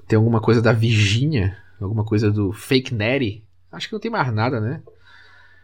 Tem 0.09 0.17
alguma 0.17 0.41
coisa 0.41 0.61
da 0.61 0.73
Virginia? 0.73 1.57
Alguma 1.81 2.05
coisa 2.05 2.31
do 2.31 2.53
Fake 2.53 2.95
Nettie? 2.95 3.45
Acho 3.71 3.89
que 3.89 3.93
não 3.93 4.01
tem 4.01 4.11
mais 4.11 4.33
nada, 4.33 4.61
né? 4.61 4.83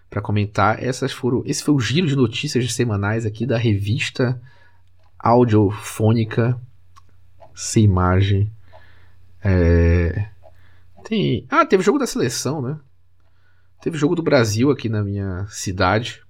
Para 0.09 0.23
comentar. 0.23 0.83
Essas 0.83 1.13
foram. 1.13 1.43
Esse 1.45 1.63
foi 1.63 1.75
o 1.75 1.81
giro 1.81 2.07
de 2.07 2.15
notícias 2.15 2.73
semanais 2.73 3.27
aqui 3.27 3.45
da 3.45 3.59
revista 3.59 4.41
audiofônica 5.19 6.59
sem 7.57 7.85
imagem. 7.85 8.53
É... 9.43 10.29
Tem. 11.03 11.47
Ah, 11.49 11.65
teve 11.65 11.83
jogo 11.83 11.99
da 11.99 12.07
seleção, 12.07 12.61
né? 12.61 12.79
Teve 13.81 13.97
jogo 13.97 14.15
do 14.15 14.23
Brasil 14.23 14.71
aqui 14.71 14.89
na 14.89 15.03
minha 15.03 15.47
cidade. 15.49 16.23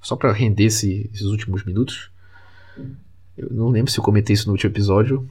Só 0.00 0.16
para 0.16 0.32
render 0.32 0.64
esse, 0.64 1.10
esses 1.12 1.26
últimos 1.26 1.64
minutos. 1.64 2.10
Eu 3.36 3.48
não 3.50 3.68
lembro 3.68 3.90
se 3.90 3.98
eu 3.98 4.04
comentei 4.04 4.34
isso 4.34 4.46
no 4.46 4.52
último 4.52 4.70
episódio. 4.70 5.28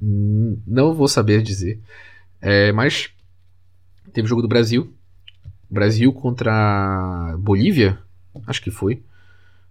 Não 0.00 0.94
vou 0.94 1.08
saber 1.08 1.42
dizer. 1.42 1.80
É, 2.40 2.72
mas 2.72 3.10
teve 4.12 4.28
jogo 4.28 4.42
do 4.42 4.48
Brasil. 4.48 4.92
Brasil 5.70 6.12
contra 6.12 7.36
Bolívia. 7.38 7.98
Acho 8.46 8.62
que 8.62 8.70
foi. 8.70 9.02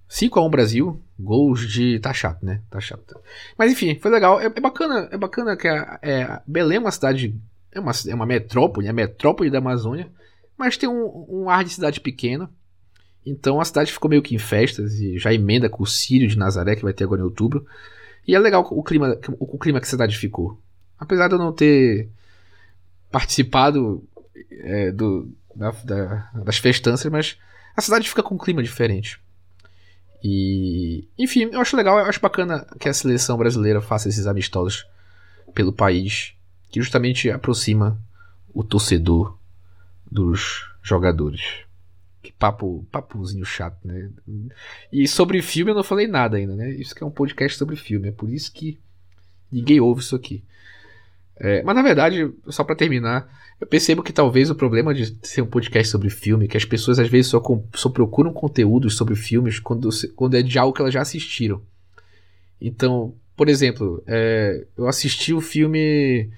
5x1 0.10 0.50
Brasil, 0.50 1.02
gols 1.20 1.68
de. 1.68 2.00
Tá 2.00 2.14
chato, 2.14 2.46
né? 2.46 2.62
Tá 2.70 2.80
chato. 2.80 3.20
Mas 3.58 3.72
enfim, 3.72 3.98
foi 4.00 4.12
legal. 4.12 4.40
É, 4.40 4.46
é 4.46 4.60
bacana, 4.60 5.10
é 5.12 5.18
bacana 5.18 5.56
que 5.56 5.68
a, 5.68 6.00
é, 6.02 6.42
Belém 6.46 6.78
é 6.78 6.80
uma 6.80 6.92
cidade. 6.92 7.36
É 7.72 7.80
uma, 7.80 7.92
é 8.08 8.14
uma 8.14 8.26
metrópole, 8.26 8.86
é 8.88 8.90
a 8.92 8.94
metrópole 8.94 9.50
da 9.50 9.58
Amazônia, 9.58 10.12
mas 10.56 10.78
tem 10.78 10.88
um, 10.88 11.26
um 11.28 11.50
ar 11.50 11.64
de 11.64 11.72
cidade 11.72 12.00
pequena. 12.00 12.50
Então 13.26 13.60
a 13.60 13.66
cidade 13.66 13.92
ficou 13.92 14.10
meio 14.10 14.22
que 14.22 14.36
em 14.36 14.40
festas 14.40 14.94
e 15.00 15.18
já 15.18 15.34
emenda 15.34 15.70
com 15.70 15.82
o 15.82 15.88
Sírio 15.88 16.28
de 16.28 16.38
Nazaré, 16.38 16.76
que 16.76 16.84
vai 16.84 16.94
ter 16.94 17.06
agora 17.06 17.22
em 17.22 17.26
outubro. 17.26 17.66
E 18.28 18.36
é 18.36 18.40
legal 18.40 18.68
o 18.70 18.84
clima, 18.84 19.18
o, 19.40 19.56
o 19.56 19.58
clima 19.58 19.80
que 19.80 19.88
a 19.88 19.90
cidade 19.90 20.18
ficou. 20.18 20.62
Apesar 21.00 21.28
de 21.28 21.34
eu 21.34 21.40
não 21.40 21.52
ter 21.52 22.10
participado 23.12 24.04
é, 24.52 24.92
do, 24.92 25.32
da, 25.56 25.72
da, 25.72 26.30
das 26.44 26.58
festanças, 26.58 27.12
mas 27.12 27.38
a 27.76 27.82
cidade 27.82 28.08
fica 28.08 28.24
com 28.24 28.36
um 28.36 28.38
clima 28.38 28.62
diferente. 28.62 29.23
E, 30.24 31.06
enfim, 31.18 31.50
eu 31.52 31.60
acho 31.60 31.76
legal, 31.76 32.00
eu 32.00 32.06
acho 32.06 32.22
bacana 32.22 32.66
que 32.80 32.88
a 32.88 32.94
seleção 32.94 33.38
brasileira 33.38 33.82
faça 33.82 34.08
esses 34.08 34.26
amistosos 34.26 34.88
pelo 35.54 35.74
país, 35.74 36.34
que 36.70 36.80
justamente 36.80 37.30
aproxima 37.30 38.00
o 38.54 38.64
torcedor 38.64 39.38
dos 40.10 40.66
jogadores. 40.82 41.42
Que 42.22 42.32
papo, 42.32 42.88
papozinho 42.90 43.44
chato, 43.44 43.78
né? 43.86 44.10
E 44.92 45.08
sobre 45.10 45.42
filme 45.42 45.72
eu 45.72 45.76
não 45.76 45.84
falei 45.84 46.08
nada 46.08 46.38
ainda, 46.38 46.56
né? 46.56 46.72
Isso 46.72 46.96
que 46.96 47.04
é 47.04 47.06
um 47.06 47.12
podcast 47.12 47.58
sobre 47.58 47.76
filme, 47.76 48.08
é 48.08 48.12
por 48.12 48.32
isso 48.32 48.54
que 48.54 48.80
ninguém 49.52 49.82
ouve 49.82 50.02
isso 50.02 50.16
aqui. 50.16 50.42
É, 51.44 51.62
mas 51.62 51.76
na 51.76 51.82
verdade, 51.82 52.32
só 52.48 52.64
para 52.64 52.74
terminar, 52.74 53.28
eu 53.60 53.68
percebo 53.68 54.02
que 54.02 54.14
talvez 54.14 54.50
o 54.50 54.56
problema 54.56 54.94
de 54.94 55.14
ser 55.24 55.42
um 55.42 55.46
podcast 55.46 55.92
sobre 55.92 56.10
filme, 56.10 56.48
que 56.48 56.56
as 56.56 56.64
pessoas 56.64 57.00
às 57.00 57.10
vezes 57.10 57.30
só, 57.30 57.44
só 57.76 57.90
procuram 57.90 58.32
conteúdos 58.32 58.96
sobre 58.96 59.14
filmes 59.14 59.60
quando, 59.60 59.90
quando 60.16 60.38
é 60.38 60.42
de 60.42 60.58
algo 60.58 60.74
que 60.74 60.82
elas 60.82 60.94
já 60.94 61.02
assistiram. 61.02 61.62
Então, 62.62 63.14
por 63.36 63.50
exemplo, 63.50 64.02
é, 64.08 64.66
eu 64.78 64.88
assisti 64.88 65.34
o 65.34 65.42
filme 65.42 66.30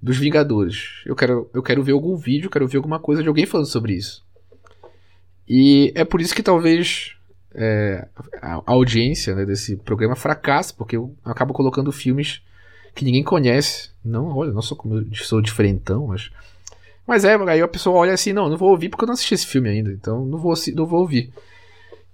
dos 0.00 0.18
Vingadores. 0.18 1.02
Eu 1.06 1.16
quero, 1.16 1.48
eu 1.54 1.62
quero 1.62 1.82
ver 1.82 1.92
algum 1.92 2.14
vídeo, 2.14 2.50
quero 2.50 2.68
ver 2.68 2.76
alguma 2.76 3.00
coisa 3.00 3.22
de 3.22 3.28
alguém 3.28 3.46
falando 3.46 3.66
sobre 3.66 3.94
isso. 3.94 4.22
E 5.48 5.90
é 5.94 6.04
por 6.04 6.20
isso 6.20 6.34
que 6.34 6.42
talvez 6.42 7.16
é, 7.54 8.06
a 8.42 8.60
audiência 8.66 9.34
né, 9.34 9.46
desse 9.46 9.78
programa 9.78 10.14
fracasse, 10.14 10.74
porque 10.74 10.96
eu 10.96 11.16
acabo 11.24 11.54
colocando 11.54 11.90
filmes 11.90 12.42
que 12.94 13.04
ninguém 13.04 13.22
conhece. 13.22 13.90
Não, 14.04 14.36
olha, 14.36 14.52
não 14.52 14.62
sou 14.62 14.76
como 14.76 14.96
eu 14.96 15.06
sou 15.14 15.40
diferentão, 15.40 16.06
mas 16.06 16.30
mas 17.06 17.24
é, 17.24 17.34
aí 17.34 17.60
a 17.60 17.66
pessoa 17.66 17.96
olha 17.96 18.12
assim, 18.12 18.32
não, 18.32 18.48
não 18.48 18.56
vou 18.56 18.70
ouvir 18.70 18.88
porque 18.88 19.02
eu 19.02 19.06
não 19.08 19.14
assisti 19.14 19.34
esse 19.34 19.46
filme 19.46 19.68
ainda, 19.68 19.90
então 19.90 20.24
não 20.24 20.38
vou, 20.38 20.54
não 20.76 20.86
vou 20.86 21.00
ouvir. 21.00 21.32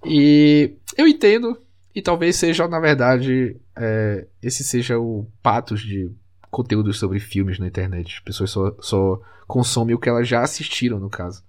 E 0.05 0.73
eu 0.97 1.07
entendo, 1.07 1.61
e 1.95 2.01
talvez 2.01 2.37
seja, 2.37 2.67
na 2.67 2.81
verdade, 2.81 3.57
é, 3.77 4.27
esse 4.43 4.65
seja 4.65 4.99
o 4.99 5.27
patos 5.43 5.81
de 5.81 6.11
conteúdos 6.51 6.99
sobre 6.99 7.21
filmes 7.21 7.59
na 7.59 7.67
internet. 7.67 8.15
As 8.15 8.21
pessoas 8.21 8.51
só, 8.51 8.75
só 8.81 9.21
consomem 9.47 9.95
o 9.95 9.99
que 9.99 10.09
elas 10.09 10.27
já 10.27 10.43
assistiram, 10.43 10.99
no 10.99 11.11
caso. 11.11 11.43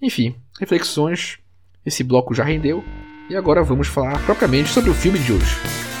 Enfim, 0.00 0.34
reflexões. 0.60 1.38
Esse 1.86 2.04
bloco 2.04 2.34
já 2.34 2.44
rendeu. 2.44 2.84
E 3.30 3.36
agora 3.36 3.62
vamos 3.62 3.88
falar 3.88 4.22
propriamente 4.26 4.68
sobre 4.68 4.90
o 4.90 4.94
filme 4.94 5.18
de 5.18 5.32
hoje. 5.32 5.91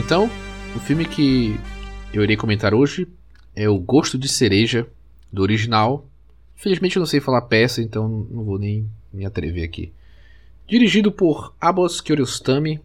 Então, 0.00 0.30
o 0.74 0.80
filme 0.80 1.04
que 1.04 1.60
eu 2.12 2.24
irei 2.24 2.34
comentar 2.34 2.72
hoje 2.72 3.06
é 3.54 3.68
O 3.68 3.78
Gosto 3.78 4.16
de 4.16 4.28
Cereja, 4.28 4.86
do 5.30 5.42
original. 5.42 6.08
Infelizmente 6.56 6.96
eu 6.96 7.00
não 7.00 7.06
sei 7.06 7.20
falar 7.20 7.42
peça, 7.42 7.82
então 7.82 8.08
não 8.08 8.42
vou 8.42 8.58
nem 8.58 8.88
me 9.12 9.26
atrever 9.26 9.62
aqui. 9.62 9.92
Dirigido 10.66 11.12
por 11.12 11.54
Abbas 11.60 12.00
Kiarostami, 12.00 12.80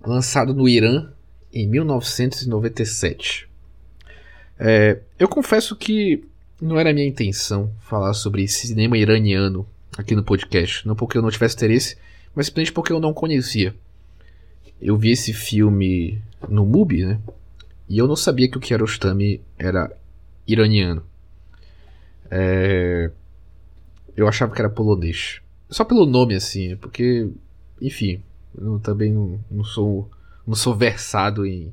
lançado 0.00 0.54
no 0.54 0.68
Irã 0.68 1.10
em 1.52 1.66
1997. 1.66 3.48
É, 4.60 5.00
eu 5.18 5.28
confesso 5.28 5.74
que 5.74 6.22
não 6.62 6.78
era 6.78 6.94
minha 6.94 7.06
intenção 7.06 7.72
falar 7.80 8.14
sobre 8.14 8.46
cinema 8.46 8.96
iraniano 8.96 9.66
aqui 9.98 10.14
no 10.14 10.22
podcast. 10.22 10.86
Não 10.86 10.94
porque 10.94 11.18
eu 11.18 11.22
não 11.22 11.32
tivesse 11.32 11.56
interesse, 11.56 11.98
mas 12.32 12.46
simplesmente 12.46 12.72
porque 12.72 12.92
eu 12.92 13.00
não 13.00 13.12
conhecia 13.12 13.74
eu 14.80 14.96
vi 14.96 15.10
esse 15.10 15.32
filme 15.32 16.20
no 16.48 16.64
MUBI, 16.64 17.04
né? 17.04 17.20
E 17.88 17.98
eu 17.98 18.06
não 18.06 18.16
sabia 18.16 18.50
que 18.50 18.58
o 18.58 18.60
Kiarostami 18.60 19.40
era 19.58 19.94
iraniano. 20.46 21.04
É... 22.30 23.10
Eu 24.16 24.26
achava 24.26 24.54
que 24.54 24.60
era 24.60 24.70
polonês. 24.70 25.40
Só 25.68 25.84
pelo 25.84 26.06
nome, 26.06 26.34
assim, 26.34 26.76
porque, 26.76 27.28
enfim, 27.80 28.22
eu 28.56 28.78
também 28.78 29.12
não, 29.12 29.38
não 29.50 29.64
sou 29.64 30.10
não 30.46 30.54
sou 30.54 30.74
versado 30.74 31.44
em, 31.44 31.72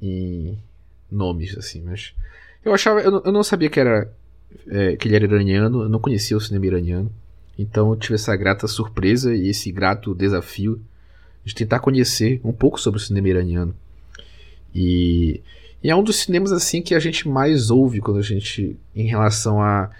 em 0.00 0.58
nomes, 1.10 1.56
assim, 1.58 1.82
mas 1.82 2.14
eu 2.64 2.72
achava, 2.72 3.00
eu, 3.00 3.22
eu 3.22 3.32
não 3.32 3.44
sabia 3.44 3.68
que 3.68 3.78
era 3.78 4.10
é, 4.68 4.96
que 4.96 5.06
ele 5.06 5.16
era 5.16 5.24
iraniano, 5.24 5.82
eu 5.82 5.88
não 5.88 5.98
conhecia 5.98 6.36
o 6.36 6.40
cinema 6.40 6.66
iraniano, 6.66 7.12
então 7.58 7.90
eu 7.90 7.96
tive 7.96 8.14
essa 8.14 8.34
grata 8.34 8.66
surpresa 8.66 9.34
e 9.34 9.48
esse 9.48 9.70
grato 9.70 10.14
desafio 10.14 10.80
de 11.44 11.54
tentar 11.54 11.80
conhecer 11.80 12.40
um 12.44 12.52
pouco 12.52 12.80
sobre 12.80 12.98
o 12.98 13.02
cinema 13.02 13.28
iraniano. 13.28 13.74
E, 14.74 15.40
e, 15.82 15.90
é 15.90 15.94
um 15.94 16.02
dos 16.02 16.16
cinemas 16.16 16.52
assim 16.52 16.82
que 16.82 16.94
a 16.94 16.98
gente 16.98 17.28
mais 17.28 17.70
ouve 17.70 18.00
quando 18.00 18.18
a 18.18 18.22
gente 18.22 18.76
em 18.94 19.06
relação 19.06 19.60
a, 19.60 19.90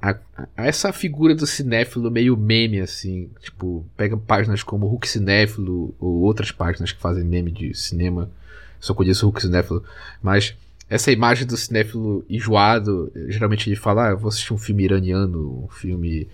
a, 0.00 0.16
a, 0.36 0.66
essa 0.66 0.92
figura 0.92 1.34
do 1.34 1.46
cinéfilo 1.46 2.10
meio 2.10 2.36
meme 2.36 2.80
assim, 2.80 3.28
tipo, 3.40 3.84
pega 3.96 4.16
páginas 4.16 4.62
como 4.62 4.86
Hulk 4.86 5.08
Cinéfilo 5.08 5.94
ou 5.98 6.22
outras 6.22 6.50
páginas 6.50 6.92
que 6.92 7.00
fazem 7.00 7.24
meme 7.24 7.50
de 7.50 7.74
cinema. 7.74 8.30
Só 8.78 8.94
conheço 8.94 9.26
o 9.26 9.28
Hulk 9.28 9.42
Cinéfilo, 9.42 9.82
mas 10.22 10.54
essa 10.88 11.10
imagem 11.10 11.46
do 11.46 11.56
cinéfilo 11.56 12.24
enjoado, 12.28 13.10
geralmente 13.28 13.68
ele 13.68 13.76
fala, 13.76 14.08
ah, 14.08 14.10
eu 14.10 14.18
vou 14.18 14.28
assistir 14.28 14.52
um 14.52 14.58
filme 14.58 14.84
iraniano, 14.84 15.64
um 15.64 15.68
filme 15.68 16.28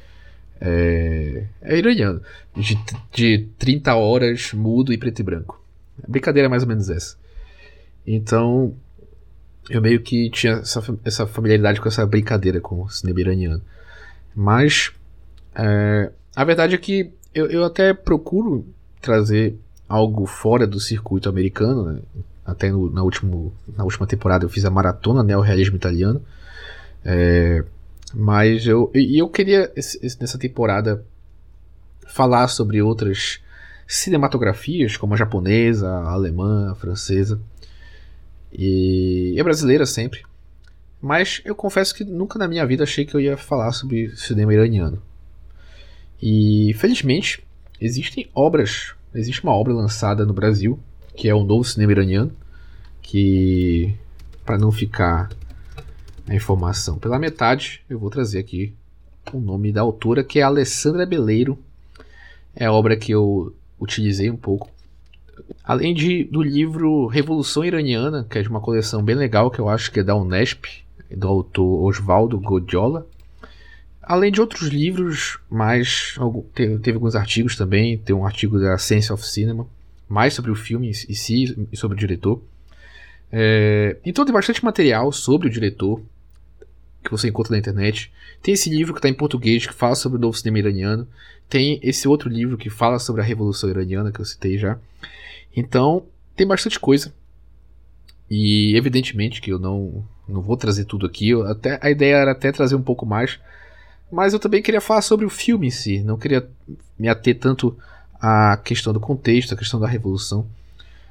é, 0.65 1.47
é. 1.61 1.83
De, 2.57 2.79
de 3.13 3.49
30 3.59 3.95
horas, 3.97 4.53
mudo 4.53 4.93
e 4.93 4.99
preto 4.99 5.19
e 5.19 5.23
branco. 5.25 5.61
A 6.03 6.09
brincadeira 6.09 6.47
é 6.47 6.49
mais 6.49 6.63
ou 6.63 6.69
menos 6.69 6.89
essa. 6.89 7.17
Então, 8.07 8.75
eu 9.69 9.83
meio 9.83 10.01
que 10.01 10.31
tinha 10.31 10.55
essa, 10.55 10.83
essa 11.05 11.27
familiaridade 11.27 11.81
com 11.81 11.89
essa 11.89 12.07
brincadeira 12.07 12.61
com 12.61 12.83
o 12.83 12.89
cinema 12.89 13.21
iraniano. 13.21 13.63
Mas 14.35 14.93
É, 15.55 16.11
a 16.35 16.45
verdade 16.45 16.75
é 16.75 16.79
que 16.79 17.13
eu, 17.35 17.47
eu 17.47 17.65
até 17.65 17.93
procuro 17.93 18.67
trazer 19.01 19.59
algo 19.89 20.27
fora 20.27 20.67
do 20.67 20.81
circuito 20.81 21.29
americano, 21.29 21.93
né? 21.93 22.01
até 22.45 22.71
no, 22.71 22.91
na, 22.91 23.03
último, 23.03 23.53
na 23.77 23.85
última 23.85 24.07
temporada 24.07 24.45
eu 24.45 24.49
fiz 24.49 24.65
a 24.65 24.71
maratona 24.71 25.23
neorrealismo 25.23 25.77
italiano, 25.77 26.23
é, 27.05 27.63
mas 28.15 28.67
eu, 28.67 28.91
eu 28.95 29.29
queria 29.29 29.73
nessa 30.21 30.39
temporada 30.39 31.05
falar 32.07 32.49
sobre 32.49 32.83
outras 32.83 33.41
cinematografias, 33.87 34.97
como 34.97 35.15
a 35.15 35.17
japonesa, 35.17 35.89
a 35.89 36.11
alemã, 36.11 36.73
a 36.73 36.75
francesa 36.75 37.41
e 38.53 39.37
a 39.39 39.45
brasileira 39.45 39.87
sempre. 39.87 40.23
Mas 41.01 41.43
eu 41.45 41.55
confesso 41.55 41.95
que 41.95 42.05
nunca 42.05 42.39
na 42.39 42.47
minha 42.47 42.67
vida 42.67 42.85
achei 42.85 43.05
que 43.05 43.15
eu 43.15 43.21
ia 43.21 43.37
falar 43.37 43.73
sobre 43.73 44.15
cinema 44.17 44.55
iraniano. 44.55 45.03
E 46.21 46.75
felizmente 46.79 47.43
existem 47.81 48.29
obras, 48.35 48.95
existe 49.15 49.43
uma 49.43 49.53
obra 49.53 49.73
lançada 49.73 50.25
no 50.25 50.33
Brasil 50.33 50.79
que 51.15 51.29
é 51.29 51.35
o 51.35 51.45
novo 51.45 51.65
cinema 51.65 51.93
iraniano, 51.93 52.33
que 53.01 53.95
para 54.45 54.59
não 54.59 54.73
ficar 54.73 55.31
a 56.29 56.35
informação 56.35 56.99
pela 56.99 57.19
metade, 57.19 57.83
eu 57.89 57.99
vou 57.99 58.11
trazer 58.11 58.39
aqui 58.39 58.75
o 59.33 59.39
nome 59.39 59.73
da 59.73 59.81
autora, 59.81 60.25
que 60.25 60.39
é 60.39 60.43
Alessandra 60.43 61.07
Beleiro. 61.07 61.59
É 62.55 62.67
a 62.67 62.73
obra 62.73 62.97
que 62.97 63.13
eu 63.13 63.55
utilizei 63.81 64.31
um 64.31 64.37
pouco. 64.37 64.71
Além 65.65 65.95
de, 65.95 66.25
do 66.25 66.43
livro 66.43 67.07
Revolução 67.07 67.65
Iraniana, 67.65 68.27
que 68.29 68.39
é 68.39 68.43
de 68.43 68.49
uma 68.49 68.61
coleção 68.61 69.03
bem 69.03 69.15
legal, 69.15 69.51
que 69.51 69.59
eu 69.59 69.69
acho 69.69 69.91
que 69.91 70.01
é 70.01 70.03
da 70.03 70.17
Unesp, 70.17 70.65
do 71.11 71.29
autor 71.29 71.85
Oswaldo 71.85 72.39
Godiola. 72.39 73.07
Além 74.03 74.33
de 74.33 74.41
outros 74.41 74.69
livros, 74.69 75.39
mais 75.49 76.17
teve, 76.55 76.79
teve, 76.79 76.97
alguns 76.97 77.15
artigos 77.15 77.57
também. 77.57 77.97
Tem 77.99 78.15
um 78.15 78.27
artigo 78.27 78.59
da 78.59 78.77
Sense 78.77 79.13
of 79.13 79.25
Cinema, 79.25 79.67
mais 80.09 80.35
sobre 80.35 80.51
o 80.51 80.57
filme 80.57 80.91
em 80.91 81.15
si 81.15 81.69
e 81.71 81.77
sobre 81.77 81.97
o 81.97 81.99
diretor. 82.01 82.43
É, 83.31 83.97
então 84.05 84.25
tem 84.25 84.35
bastante 84.35 84.63
material 84.65 85.11
sobre 85.11 85.49
o 85.49 85.51
diretor 85.51 86.03
que 87.03 87.11
você 87.11 87.29
encontra 87.29 87.53
na 87.53 87.59
internet. 87.59 88.13
Tem 88.43 88.55
esse 88.55 88.71
livro 88.71 88.93
que 88.93 88.99
está 88.99 89.09
em 89.09 89.15
português 89.15 89.67
que 89.67 89.75
fala 89.75 89.95
sobre 89.95 90.19
o 90.19 90.21
novo 90.21 90.37
cinema 90.37 90.59
iraniano. 90.59 91.07
Tem 91.49 91.79
esse 91.83 92.09
outro 92.09 92.29
livro 92.29 92.57
que 92.57 92.71
fala 92.71 92.99
sobre 92.99 93.21
a 93.21 93.25
Revolução 93.25 93.69
Iraniana 93.69 94.13
que 94.13 94.21
eu 94.21 94.25
citei 94.25 94.59
já. 94.59 94.79
Então 95.55 96.05
tem 96.37 96.47
bastante 96.47 96.79
coisa. 96.79 97.13
E 98.31 98.77
evidentemente 98.77 99.41
que 99.41 99.53
eu 99.53 99.59
não 99.59 100.05
não 100.29 100.41
vou 100.41 100.57
trazer 100.57 100.85
tudo 100.85 101.07
aqui. 101.07 101.31
Eu, 101.31 101.47
até, 101.47 101.79
a 101.83 101.91
ideia 101.91 102.17
era 102.17 102.33
até 102.33 102.51
trazer 102.53 102.75
um 102.75 102.83
pouco 102.83 103.05
mais. 103.05 103.39
Mas 104.11 104.33
eu 104.33 104.39
também 104.39 104.63
queria 104.63 104.81
falar 104.81 105.03
sobre 105.03 105.25
o 105.25 105.31
filme 105.31 105.67
em 105.67 105.71
si. 105.71 106.01
Não 106.01 106.19
queria 106.19 106.49
me 106.99 107.09
ater 107.09 107.39
tanto 107.39 107.77
à 108.21 108.57
questão 108.57 108.93
do 108.93 109.01
contexto, 109.01 109.53
à 109.53 109.57
questão 109.57 109.81
da 109.81 109.87
revolução. 109.87 110.47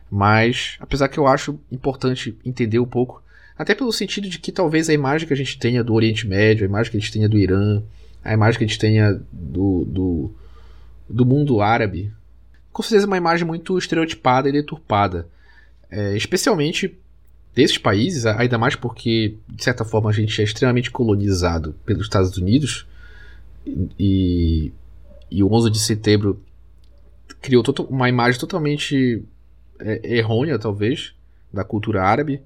Mas, 0.10 0.78
apesar 0.80 1.08
que 1.08 1.18
eu 1.18 1.28
acho 1.28 1.60
importante 1.72 2.38
entender 2.46 2.80
um 2.80 2.86
pouco, 2.86 3.24
até 3.58 3.76
pelo 3.76 3.92
sentido 3.92 4.30
de 4.30 4.40
que 4.40 4.52
talvez 4.52 4.90
a 4.90 4.94
imagem 4.94 5.28
que 5.28 5.34
a 5.34 5.38
gente 5.38 5.58
tenha 5.58 5.84
do 5.84 5.94
Oriente 5.94 6.28
Médio, 6.28 6.66
a 6.66 6.70
imagem 6.70 6.92
que 6.92 6.98
a 6.98 7.00
gente 7.00 7.12
tenha 7.12 7.30
do 7.30 7.38
Irã, 7.38 7.82
a 8.24 8.34
imagem 8.34 8.58
que 8.58 8.64
a 8.64 8.68
gente 8.68 8.80
tenha 8.80 9.22
do, 9.32 9.86
do, 9.86 10.32
do 11.10 11.26
mundo 11.26 11.62
árabe, 11.62 12.12
com 12.72 12.82
certeza 12.82 13.06
é 13.06 13.08
uma 13.08 13.18
imagem 13.18 13.46
muito 13.46 13.78
estereotipada 13.78 14.50
e 14.50 14.52
deturpada. 14.52 15.28
É, 15.90 16.16
especialmente 16.16 16.98
desses 17.54 17.78
países, 17.78 18.26
ainda 18.26 18.58
mais 18.58 18.76
porque, 18.76 19.38
de 19.50 19.64
certa 19.64 19.84
forma, 19.84 20.10
a 20.10 20.14
gente 20.14 20.40
é 20.40 20.44
extremamente 20.44 20.90
colonizado 20.90 21.76
pelos 21.86 22.04
Estados 22.04 22.38
Unidos 22.38 22.88
e, 24.00 24.72
e 25.30 25.44
o 25.44 25.52
11 25.52 25.70
de 25.70 25.80
setembro 25.80 26.42
criou 27.42 27.64
uma 27.90 28.08
imagem 28.08 28.40
totalmente 28.40 29.24
é, 29.80 30.18
errônea, 30.18 30.58
talvez, 30.58 31.14
da 31.52 31.64
cultura 31.64 32.04
árabe. 32.04 32.42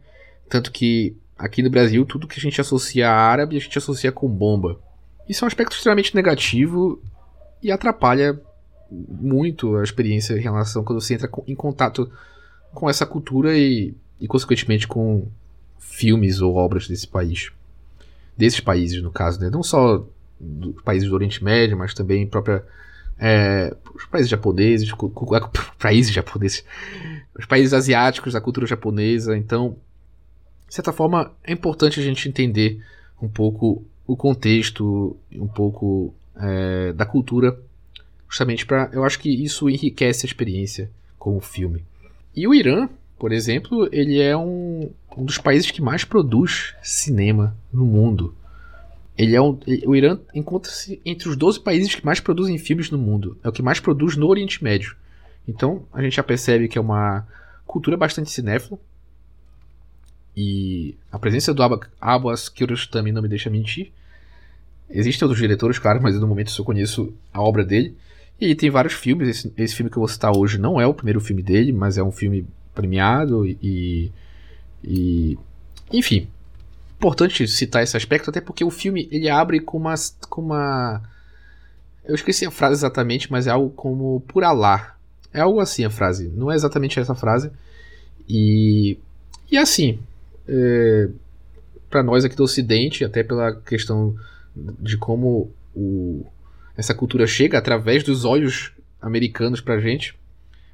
Tanto 0.49 0.71
que 0.71 1.15
aqui 1.37 1.61
no 1.61 1.69
Brasil, 1.69 2.05
tudo 2.05 2.27
que 2.27 2.39
a 2.39 2.41
gente 2.41 2.59
associa 2.61 3.09
a 3.09 3.15
árabe, 3.15 3.57
a 3.57 3.59
gente 3.59 3.77
associa 3.77 4.11
com 4.11 4.27
bomba. 4.27 4.79
Isso 5.27 5.43
é 5.43 5.45
um 5.45 5.47
aspecto 5.47 5.75
extremamente 5.75 6.15
negativo 6.15 7.01
e 7.61 7.71
atrapalha 7.71 8.39
muito 8.91 9.75
a 9.75 9.83
experiência 9.83 10.35
em 10.35 10.41
relação 10.41 10.83
quando 10.83 11.01
você 11.01 11.15
entra 11.15 11.29
em 11.47 11.55
contato 11.55 12.09
com 12.73 12.89
essa 12.89 13.05
cultura 13.05 13.57
e 13.57 13.95
e, 14.19 14.27
consequentemente, 14.27 14.87
com 14.87 15.27
filmes 15.79 16.41
ou 16.41 16.55
obras 16.55 16.87
desse 16.87 17.07
país. 17.07 17.51
Desses 18.37 18.59
países, 18.59 19.01
no 19.01 19.11
caso, 19.11 19.39
né? 19.39 19.49
Não 19.49 19.63
só 19.63 20.05
dos 20.39 20.81
países 20.83 21.09
do 21.09 21.15
Oriente 21.15 21.43
Médio, 21.43 21.77
mas 21.77 21.93
também 21.93 22.27
própria. 22.27 22.63
É, 23.17 23.73
os 23.93 24.05
países 24.05 24.29
japoneses, 24.29 24.91
países 25.79 26.13
japoneses, 26.13 26.65
os 27.37 27.45
países 27.45 27.73
asiáticos, 27.73 28.33
da 28.33 28.41
cultura 28.41 28.67
japonesa. 28.67 29.37
Então, 29.37 29.77
de 30.75 30.83
certa 30.83 30.91
forma, 30.91 31.31
é 31.41 31.53
importante 31.53 32.01
a 32.01 32.03
gente 32.03 32.27
entender 32.27 32.83
um 33.21 33.29
pouco 33.29 33.81
o 34.05 34.13
contexto, 34.17 35.15
um 35.31 35.47
pouco 35.47 36.13
é, 36.35 36.91
da 36.91 37.05
cultura, 37.05 37.57
justamente 38.27 38.65
para. 38.65 38.89
Eu 38.91 39.05
acho 39.05 39.17
que 39.19 39.29
isso 39.29 39.69
enriquece 39.69 40.25
a 40.25 40.27
experiência 40.27 40.91
com 41.17 41.37
o 41.37 41.39
filme. 41.39 41.85
E 42.35 42.45
o 42.45 42.53
Irã, 42.53 42.89
por 43.17 43.31
exemplo, 43.31 43.87
ele 43.89 44.19
é 44.19 44.35
um, 44.35 44.91
um 45.15 45.23
dos 45.23 45.37
países 45.37 45.71
que 45.71 45.81
mais 45.81 46.03
produz 46.03 46.75
cinema 46.83 47.55
no 47.71 47.85
mundo. 47.85 48.35
Ele 49.17 49.33
é 49.33 49.41
um, 49.41 49.57
o 49.85 49.95
Irã 49.95 50.19
encontra-se 50.33 50.99
entre 51.05 51.29
os 51.29 51.37
12 51.37 51.61
países 51.61 51.95
que 51.95 52.05
mais 52.05 52.19
produzem 52.19 52.57
filmes 52.57 52.91
no 52.91 52.97
mundo. 52.97 53.37
É 53.41 53.47
o 53.47 53.53
que 53.53 53.61
mais 53.61 53.79
produz 53.79 54.17
no 54.17 54.27
Oriente 54.27 54.61
Médio. 54.61 54.97
Então, 55.47 55.85
a 55.93 56.01
gente 56.01 56.17
já 56.17 56.23
percebe 56.23 56.67
que 56.67 56.77
é 56.77 56.81
uma 56.81 57.25
cultura 57.65 57.95
bastante 57.95 58.29
cinéfila. 58.29 58.77
E 60.35 60.95
a 61.11 61.17
presença 61.17 61.53
do 61.53 61.63
Abbas 61.99 62.49
Kiarostami 62.49 63.11
não 63.11 63.21
me 63.21 63.27
deixa 63.27 63.49
mentir. 63.49 63.91
Existem 64.89 65.25
outros 65.25 65.41
diretores, 65.41 65.79
claro, 65.79 66.01
mas 66.01 66.19
no 66.19 66.27
momento 66.27 66.47
eu 66.47 66.53
só 66.53 66.63
conheço 66.63 67.13
a 67.33 67.41
obra 67.41 67.63
dele. 67.63 67.95
E 68.39 68.53
tem 68.53 68.69
vários 68.69 68.93
filmes. 68.93 69.29
Esse, 69.29 69.53
esse 69.57 69.75
filme 69.75 69.89
que 69.89 69.97
eu 69.97 70.01
vou 70.01 70.07
citar 70.07 70.35
hoje 70.35 70.57
não 70.57 70.79
é 70.79 70.85
o 70.85 70.93
primeiro 70.93 71.21
filme 71.21 71.41
dele, 71.41 71.71
mas 71.71 71.97
é 71.97 72.03
um 72.03 72.11
filme 72.11 72.45
premiado 72.73 73.47
e, 73.47 74.11
e 74.83 75.37
enfim, 75.91 76.27
importante 76.95 77.47
citar 77.47 77.81
esse 77.81 77.95
aspecto 77.95 78.29
até 78.29 78.41
porque 78.41 78.63
o 78.63 78.69
filme 78.69 79.07
ele 79.11 79.29
abre 79.29 79.59
com 79.59 79.77
uma 79.77 79.95
com 80.29 80.41
uma 80.41 81.01
eu 82.03 82.13
esqueci 82.13 82.45
a 82.45 82.51
frase 82.51 82.75
exatamente, 82.75 83.31
mas 83.31 83.47
é 83.47 83.51
algo 83.51 83.69
como 83.71 84.21
por 84.27 84.43
Alá. 84.43 84.95
É 85.33 85.41
algo 85.41 85.59
assim 85.59 85.83
a 85.83 85.89
frase, 85.89 86.31
não 86.35 86.51
é 86.51 86.55
exatamente 86.55 86.99
essa 86.99 87.15
frase. 87.15 87.51
E 88.27 88.97
e 89.49 89.57
assim, 89.57 89.99
é, 90.47 91.09
para 91.89 92.03
nós 92.03 92.25
aqui 92.25 92.35
do 92.35 92.43
Ocidente, 92.43 93.03
até 93.03 93.23
pela 93.23 93.55
questão 93.55 94.15
de 94.55 94.97
como 94.97 95.51
o, 95.75 96.25
essa 96.77 96.93
cultura 96.93 97.27
chega 97.27 97.57
através 97.57 98.03
dos 98.03 98.25
olhos 98.25 98.71
americanos 99.01 99.61
pra 99.61 99.79
gente, 99.79 100.15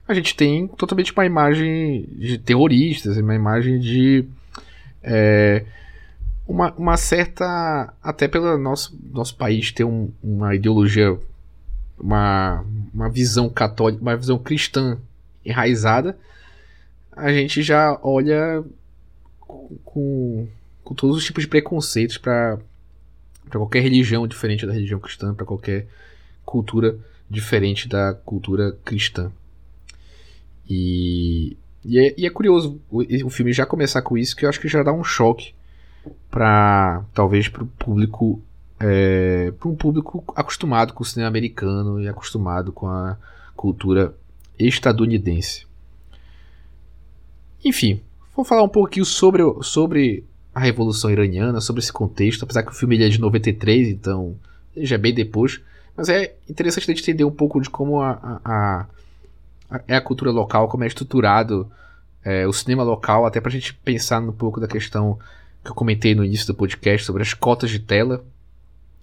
a 0.08 0.14
gente 0.14 0.36
tem 0.36 0.68
totalmente 0.68 1.14
uma 1.14 1.26
imagem 1.26 2.06
de 2.18 2.38
terroristas, 2.38 3.18
uma 3.18 3.36
imagem 3.36 3.80
de. 3.80 4.26
É, 5.02 5.64
uma, 6.48 6.74
uma 6.74 6.98
certa. 6.98 7.94
Até 8.04 8.28
pelo 8.28 8.58
nosso, 8.58 8.98
nosso 9.12 9.36
país 9.36 9.72
ter 9.72 9.84
um, 9.84 10.12
uma 10.22 10.56
ideologia, 10.56 11.18
uma, 11.98 12.66
uma 12.94 13.10
visão 13.10 13.50
católica, 13.50 14.02
uma 14.02 14.18
visão 14.18 14.38
cristã 14.38 14.98
enraizada, 15.46 16.18
a 17.12 17.32
gente 17.32 17.62
já 17.62 17.98
olha 18.04 18.64
com, 19.84 20.48
com, 20.84 20.96
todos 20.96 21.18
os 21.18 21.26
tipos 21.26 21.44
de 21.44 21.50
preconceitos 21.50 22.18
para 22.18 22.60
qualquer 23.52 23.82
religião 23.82 24.28
diferente 24.28 24.66
da 24.66 24.74
religião 24.74 25.00
cristã, 25.00 25.34
para 25.34 25.46
qualquer 25.46 25.88
cultura 26.46 26.98
diferente 27.30 27.88
da 27.88 28.14
cultura 28.14 28.78
cristã. 28.84 29.32
E, 30.70 31.58
e, 31.84 32.00
é, 32.00 32.14
e 32.18 32.26
é 32.26 32.30
curioso 32.30 32.82
o, 32.90 33.02
o, 33.26 33.30
filme 33.30 33.52
já 33.54 33.66
começar 33.66 34.02
com 34.02 34.18
isso, 34.18 34.36
que 34.36 34.46
eu 34.46 34.50
acho 34.50 34.60
que 34.60 34.68
já 34.68 34.84
dá 34.84 34.94
um 34.94 35.04
choque 35.04 35.54
para 36.30 37.04
talvez 37.14 37.48
para 37.48 37.64
o 37.64 37.68
público 37.68 38.42
é, 38.80 39.52
para 39.52 39.70
um 39.70 39.76
público 39.76 40.24
acostumado 40.36 40.94
com 40.94 41.04
o 41.04 41.06
cinema 41.06 41.28
americano 41.28 42.02
e 42.02 42.08
acostumado 42.08 42.72
com 42.72 42.88
a 42.88 43.18
cultura 43.56 44.16
estadunidense. 44.58 45.66
Enfim, 47.64 48.02
vou 48.42 48.46
falar 48.46 48.64
um 48.64 48.70
pouquinho 48.70 49.06
sobre, 49.06 49.44
sobre 49.62 50.24
a 50.54 50.60
Revolução 50.60 51.10
Iraniana, 51.10 51.62
sobre 51.62 51.82
esse 51.82 51.92
contexto, 51.92 52.44
apesar 52.44 52.64
que 52.64 52.72
o 52.72 52.76
filme 52.76 53.02
é 53.02 53.10
de 53.10 53.20
93, 53.20 53.90
então 53.90 54.36
já 54.76 54.96
é 54.96 54.98
bem 54.98 55.14
depois. 55.14 55.62
Mas 55.96 56.10
é 56.10 56.36
interessante 56.50 56.90
a 56.90 56.94
gente 56.94 57.04
entender 57.04 57.24
um 57.24 57.32
pouco 57.32 57.60
de 57.62 57.70
como 57.70 58.02
a, 58.02 58.40
a, 58.44 58.86
é 59.88 59.96
a 59.96 60.02
cultura 60.02 60.32
local, 60.32 60.68
como 60.68 60.84
é 60.84 60.88
estruturado 60.88 61.72
é, 62.24 62.48
o 62.48 62.54
cinema 62.54 62.84
local, 62.84 63.26
até 63.26 63.40
para 63.40 63.50
a 63.50 63.54
gente 63.54 63.74
pensar 63.74 64.22
um 64.22 64.32
pouco 64.32 64.60
da 64.60 64.68
questão 64.68 65.18
que 65.64 65.72
eu 65.72 65.76
comentei 65.76 66.16
no 66.16 66.26
início 66.26 66.48
do 66.48 66.56
podcast 66.56 67.06
sobre 67.06 67.22
as 67.22 67.34
cotas 67.34 67.70
de 67.70 67.80
tela. 67.80 68.24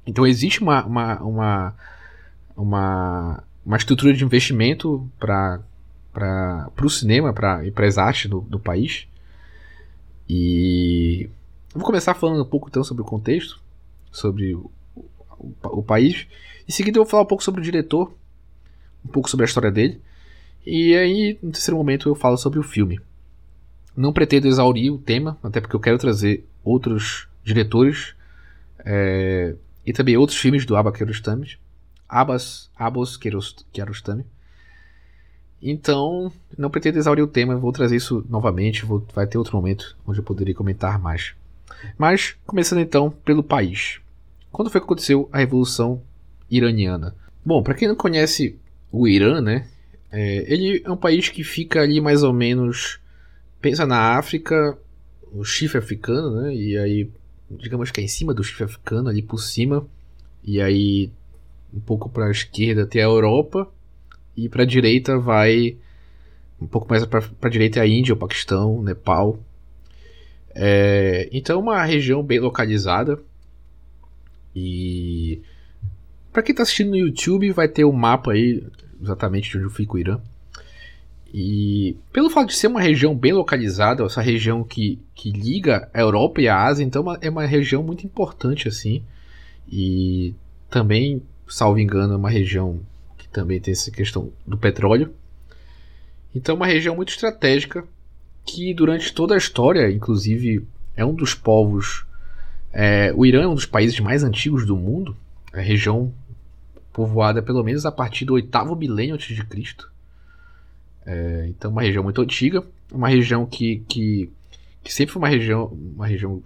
Então 0.06 0.26
existe 0.26 0.60
uma, 0.62 0.84
uma, 0.84 1.20
uma 1.20 1.74
uma, 2.58 3.42
uma 3.64 3.76
estrutura 3.76 4.12
de 4.12 4.24
investimento 4.24 5.08
para 5.18 5.60
o 6.82 6.90
cinema 6.90 7.32
pra, 7.32 7.64
e 7.64 7.70
para 7.70 7.86
as 7.86 7.96
artes 7.96 8.28
do, 8.28 8.40
do 8.40 8.58
país. 8.58 9.06
E 10.28 11.30
vou 11.74 11.84
começar 11.84 12.14
falando 12.14 12.42
um 12.42 12.48
pouco 12.48 12.68
então 12.68 12.84
sobre 12.84 13.02
o 13.02 13.06
contexto, 13.06 13.60
sobre 14.12 14.54
o, 14.54 14.70
o, 15.38 15.54
o 15.64 15.82
país. 15.82 16.26
Em 16.68 16.72
seguida 16.72 16.98
eu 16.98 17.04
vou 17.04 17.10
falar 17.10 17.22
um 17.22 17.26
pouco 17.26 17.42
sobre 17.42 17.60
o 17.60 17.64
diretor, 17.64 18.12
um 19.04 19.08
pouco 19.08 19.30
sobre 19.30 19.44
a 19.44 19.48
história 19.48 19.70
dele. 19.70 20.00
E 20.66 20.94
aí, 20.94 21.38
no 21.42 21.50
terceiro 21.50 21.78
momento, 21.78 22.08
eu 22.08 22.14
falo 22.14 22.36
sobre 22.36 22.58
o 22.58 22.62
filme. 22.62 23.00
Não 23.96 24.12
pretendo 24.12 24.46
exaurir 24.46 24.92
o 24.92 24.98
tema, 24.98 25.38
até 25.42 25.60
porque 25.60 25.74
eu 25.74 25.80
quero 25.80 25.98
trazer 25.98 26.46
outros 26.62 27.26
diretores 27.42 28.14
é, 28.84 29.54
e 29.84 29.92
também 29.92 30.16
outros 30.16 30.38
filmes 30.38 30.66
do 30.66 30.76
Abba 30.76 30.92
Kiarostami. 30.92 31.56
Abbas, 32.06 32.70
Abbas 32.76 33.16
Kiarostami. 33.16 34.24
Então, 35.60 36.32
não 36.56 36.70
pretendo 36.70 36.98
exaurir 36.98 37.24
o 37.24 37.28
tema, 37.28 37.56
vou 37.56 37.72
trazer 37.72 37.96
isso 37.96 38.24
novamente, 38.28 38.84
vou, 38.84 39.04
vai 39.14 39.26
ter 39.26 39.38
outro 39.38 39.56
momento 39.56 39.96
onde 40.06 40.20
eu 40.20 40.24
poderia 40.24 40.54
comentar 40.54 40.98
mais. 41.00 41.34
Mas, 41.96 42.36
começando 42.46 42.80
então 42.80 43.10
pelo 43.10 43.42
país. 43.42 44.00
Quando 44.50 44.70
foi 44.70 44.80
que 44.80 44.84
aconteceu 44.84 45.28
a 45.32 45.38
Revolução 45.38 46.00
Iraniana? 46.50 47.14
Bom, 47.44 47.62
para 47.62 47.74
quem 47.74 47.88
não 47.88 47.96
conhece 47.96 48.56
o 48.90 49.06
Irã, 49.06 49.40
né? 49.40 49.66
É, 50.10 50.52
ele 50.52 50.82
é 50.84 50.90
um 50.90 50.96
país 50.96 51.28
que 51.28 51.44
fica 51.44 51.80
ali 51.80 52.00
mais 52.00 52.22
ou 52.22 52.32
menos. 52.32 52.98
Pensa 53.60 53.86
na 53.86 54.16
África, 54.16 54.78
o 55.32 55.44
chifre 55.44 55.78
africano, 55.78 56.40
né? 56.40 56.54
E 56.54 56.78
aí, 56.78 57.10
digamos 57.50 57.90
que 57.90 58.00
é 58.00 58.04
em 58.04 58.08
cima 58.08 58.32
do 58.32 58.42
chifre 58.42 58.64
africano, 58.64 59.08
ali 59.08 59.22
por 59.22 59.38
cima. 59.38 59.86
E 60.42 60.60
aí, 60.60 61.10
um 61.72 61.80
pouco 61.80 62.08
para 62.08 62.26
a 62.26 62.30
esquerda 62.30 62.86
tem 62.86 63.02
a 63.02 63.06
Europa. 63.06 63.68
E 64.38 64.48
para 64.48 64.62
a 64.62 64.66
direita 64.66 65.18
vai. 65.18 65.76
Um 66.60 66.66
pouco 66.66 66.88
mais 66.88 67.04
para 67.04 67.24
a 67.42 67.48
direita 67.48 67.80
é 67.80 67.82
a 67.82 67.86
Índia, 67.88 68.14
o 68.14 68.16
Paquistão, 68.16 68.76
o 68.76 68.82
Nepal. 68.84 69.36
É, 70.54 71.28
então, 71.32 71.56
é 71.58 71.62
uma 71.62 71.84
região 71.84 72.22
bem 72.22 72.38
localizada. 72.38 73.18
E. 74.54 75.42
Para 76.32 76.42
quem 76.44 76.52
está 76.52 76.62
assistindo 76.62 76.90
no 76.90 76.96
YouTube, 76.96 77.50
vai 77.50 77.66
ter 77.66 77.82
o 77.82 77.90
um 77.90 77.92
mapa 77.92 78.30
aí 78.30 78.64
exatamente 79.02 79.50
de 79.50 79.58
onde 79.58 79.74
fica 79.74 79.94
o 79.94 79.98
Irã. 79.98 80.20
E 81.34 81.96
pelo 82.12 82.30
fato 82.30 82.50
de 82.50 82.54
ser 82.54 82.68
uma 82.68 82.80
região 82.80 83.16
bem 83.16 83.32
localizada, 83.32 84.04
essa 84.04 84.22
região 84.22 84.62
que, 84.62 85.00
que 85.16 85.32
liga 85.32 85.90
a 85.92 86.00
Europa 86.00 86.40
e 86.40 86.46
a 86.46 86.64
Ásia, 86.64 86.84
então 86.84 87.12
é, 87.12 87.18
é 87.22 87.30
uma 87.30 87.44
região 87.44 87.82
muito 87.82 88.06
importante 88.06 88.68
assim. 88.68 89.02
E 89.68 90.32
também, 90.70 91.22
salvo 91.48 91.80
engano, 91.80 92.14
é 92.14 92.16
uma 92.16 92.30
região 92.30 92.80
também 93.32 93.60
tem 93.60 93.72
essa 93.72 93.90
questão 93.90 94.32
do 94.46 94.56
petróleo. 94.56 95.12
Então 96.34 96.54
é 96.54 96.56
uma 96.56 96.66
região 96.66 96.94
muito 96.94 97.10
estratégica 97.10 97.84
que 98.44 98.72
durante 98.72 99.12
toda 99.12 99.34
a 99.34 99.38
história, 99.38 99.90
inclusive, 99.90 100.66
é 100.96 101.04
um 101.04 101.14
dos 101.14 101.34
povos. 101.34 102.06
É, 102.72 103.12
o 103.14 103.26
Irã 103.26 103.42
é 103.42 103.48
um 103.48 103.54
dos 103.54 103.66
países 103.66 103.98
mais 104.00 104.24
antigos 104.24 104.66
do 104.66 104.76
mundo. 104.76 105.16
A 105.52 105.60
região 105.60 106.12
povoada 106.92 107.42
pelo 107.42 107.62
menos 107.62 107.86
a 107.86 107.92
partir 107.92 108.24
do 108.24 108.34
oitavo 108.34 108.74
milênio 108.74 109.14
antes 109.14 109.34
de 109.34 109.44
Cristo. 109.44 109.90
É, 111.06 111.46
então, 111.48 111.70
uma 111.70 111.82
região 111.82 112.02
muito 112.02 112.20
antiga, 112.20 112.64
uma 112.92 113.08
região 113.08 113.46
que, 113.46 113.84
que, 113.88 114.30
que 114.82 114.92
sempre 114.92 115.12
foi 115.12 115.22
uma 115.22 115.28
região, 115.28 115.66
uma 115.66 116.06
região 116.06 116.42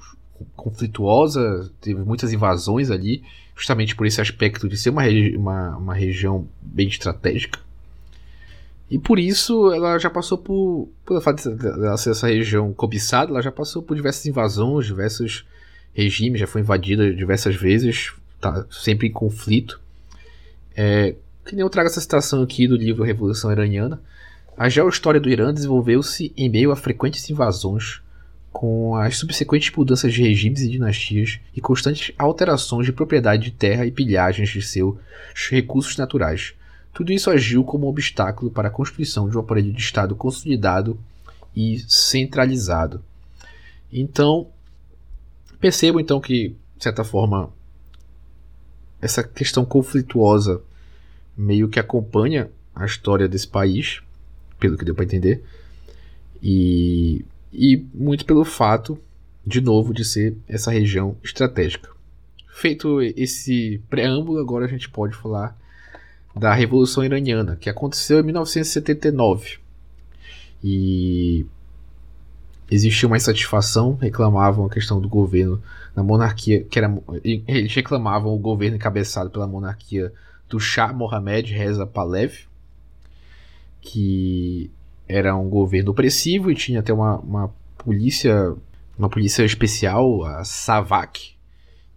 conflituosa, 0.56 1.70
teve 1.80 2.00
muitas 2.00 2.32
invasões 2.32 2.90
ali, 2.90 3.22
justamente 3.56 3.94
por 3.94 4.06
esse 4.06 4.20
aspecto 4.20 4.68
de 4.68 4.76
ser 4.76 4.90
uma, 4.90 5.02
uma, 5.36 5.76
uma 5.76 5.94
região 5.94 6.46
bem 6.60 6.88
estratégica. 6.88 7.58
E 8.90 8.98
por 8.98 9.18
isso 9.18 9.72
ela 9.72 9.98
já 9.98 10.10
passou 10.10 10.36
por, 10.36 10.86
pelo 11.06 11.20
fato 11.20 11.36
de 11.36 11.98
ser 11.98 12.10
essa 12.10 12.26
região 12.26 12.74
cobiçada, 12.74 13.30
ela 13.30 13.40
já 13.40 13.50
passou 13.50 13.82
por 13.82 13.94
diversas 13.96 14.26
invasões, 14.26 14.84
diversos 14.84 15.46
regimes, 15.94 16.40
já 16.40 16.46
foi 16.46 16.60
invadida 16.60 17.10
diversas 17.14 17.54
vezes, 17.54 18.12
tá 18.38 18.66
sempre 18.70 19.08
em 19.08 19.10
conflito. 19.10 19.80
É, 20.76 21.14
que 21.42 21.54
nem 21.54 21.62
eu 21.62 21.70
trago 21.70 21.88
essa 21.88 22.02
citação 22.02 22.42
aqui 22.42 22.68
do 22.68 22.76
livro 22.76 23.02
Revolução 23.02 23.50
Iraniana. 23.50 23.98
A 24.58 24.68
geohistória 24.68 25.18
do 25.18 25.30
Irã 25.30 25.54
desenvolveu-se 25.54 26.30
em 26.36 26.50
meio 26.50 26.70
a 26.70 26.76
frequentes 26.76 27.30
invasões, 27.30 28.01
com 28.62 28.94
as 28.94 29.16
subsequentes 29.16 29.74
mudanças 29.76 30.14
de 30.14 30.22
regimes 30.22 30.60
e 30.60 30.68
dinastias 30.68 31.40
e 31.52 31.60
constantes 31.60 32.14
alterações 32.16 32.86
de 32.86 32.92
propriedade 32.92 33.42
de 33.42 33.50
terra 33.50 33.84
e 33.84 33.90
pilhagens 33.90 34.50
de 34.50 34.62
seus 34.62 34.96
recursos 35.50 35.96
naturais. 35.96 36.54
Tudo 36.94 37.12
isso 37.12 37.28
agiu 37.28 37.64
como 37.64 37.88
obstáculo 37.88 38.52
para 38.52 38.68
a 38.68 38.70
construção 38.70 39.28
de 39.28 39.36
um 39.36 39.40
aparelho 39.40 39.72
de 39.72 39.80
Estado 39.80 40.14
consolidado 40.14 40.96
e 41.56 41.80
centralizado. 41.88 43.02
Então, 43.92 44.46
percebo 45.58 45.98
então 45.98 46.20
que, 46.20 46.50
de 46.76 46.84
certa 46.84 47.02
forma, 47.02 47.50
essa 49.00 49.24
questão 49.24 49.64
conflituosa 49.64 50.62
meio 51.36 51.68
que 51.68 51.80
acompanha 51.80 52.48
a 52.72 52.86
história 52.86 53.26
desse 53.26 53.48
país, 53.48 54.00
pelo 54.60 54.78
que 54.78 54.84
deu 54.84 54.94
para 54.94 55.04
entender, 55.04 55.42
e, 56.40 57.24
e 57.52 57.84
muito 57.92 58.24
pelo 58.24 58.44
fato, 58.44 58.98
de 59.46 59.60
novo, 59.60 59.92
de 59.92 60.04
ser 60.04 60.36
essa 60.48 60.70
região 60.70 61.16
estratégica. 61.22 61.90
Feito 62.48 63.00
esse 63.02 63.80
preâmbulo, 63.90 64.38
agora 64.38 64.64
a 64.64 64.68
gente 64.68 64.88
pode 64.88 65.14
falar 65.14 65.56
da 66.34 66.54
Revolução 66.54 67.04
Iraniana, 67.04 67.56
que 67.56 67.68
aconteceu 67.68 68.20
em 68.20 68.22
1979. 68.22 69.58
E 70.64 71.44
existia 72.70 73.06
uma 73.06 73.16
insatisfação, 73.16 73.94
reclamavam 73.94 74.64
a 74.64 74.70
questão 74.70 75.00
do 75.00 75.08
governo 75.08 75.62
na 75.94 76.02
monarquia, 76.02 76.64
que 76.64 76.78
era 76.78 76.96
eles 77.22 77.74
reclamavam 77.74 78.34
o 78.34 78.38
governo 78.38 78.76
encabeçado 78.76 79.30
pela 79.30 79.46
monarquia 79.46 80.12
do 80.48 80.58
Shah 80.58 80.92
Mohammed 80.92 81.52
Reza 81.52 81.86
Pahlavi, 81.86 82.46
que 83.80 84.70
era 85.12 85.36
um 85.36 85.48
governo 85.48 85.90
opressivo 85.90 86.50
e 86.50 86.54
tinha 86.54 86.80
até 86.80 86.92
uma, 86.92 87.18
uma 87.18 87.50
polícia, 87.78 88.54
uma 88.98 89.08
polícia 89.08 89.44
especial, 89.44 90.24
a 90.24 90.44
SAVAK. 90.44 91.32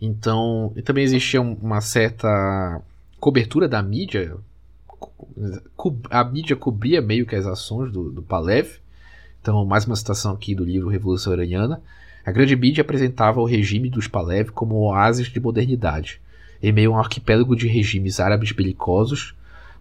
Então, 0.02 0.74
também 0.84 1.04
existia 1.04 1.42
uma 1.42 1.82
certa 1.82 2.82
cobertura 3.20 3.68
da 3.68 3.82
mídia, 3.82 4.36
a 6.10 6.24
mídia 6.24 6.56
cobria 6.56 7.02
meio 7.02 7.26
que 7.26 7.36
as 7.36 7.46
ações 7.46 7.92
do, 7.92 8.12
do 8.12 8.22
Pahlavi, 8.22 8.80
então, 9.42 9.64
mais 9.64 9.86
uma 9.86 9.96
citação 9.96 10.34
aqui 10.34 10.56
do 10.56 10.66
livro 10.66 10.90
Revolução 10.90 11.32
Iraniana. 11.32 11.80
A 12.26 12.32
grande 12.32 12.56
mídia 12.56 12.82
apresentava 12.82 13.40
o 13.40 13.46
regime 13.46 13.92
dos 13.92 14.08
Pahlavi 14.08 14.50
como 14.50 14.76
oásis 14.78 15.28
de 15.28 15.40
modernidade, 15.40 16.20
em 16.64 16.72
meio 16.72 16.92
a 16.92 16.96
um 16.96 17.00
arquipélago 17.00 17.56
de 17.56 17.68
regimes 17.68 18.20
árabes 18.20 18.52
belicosos, 18.52 19.36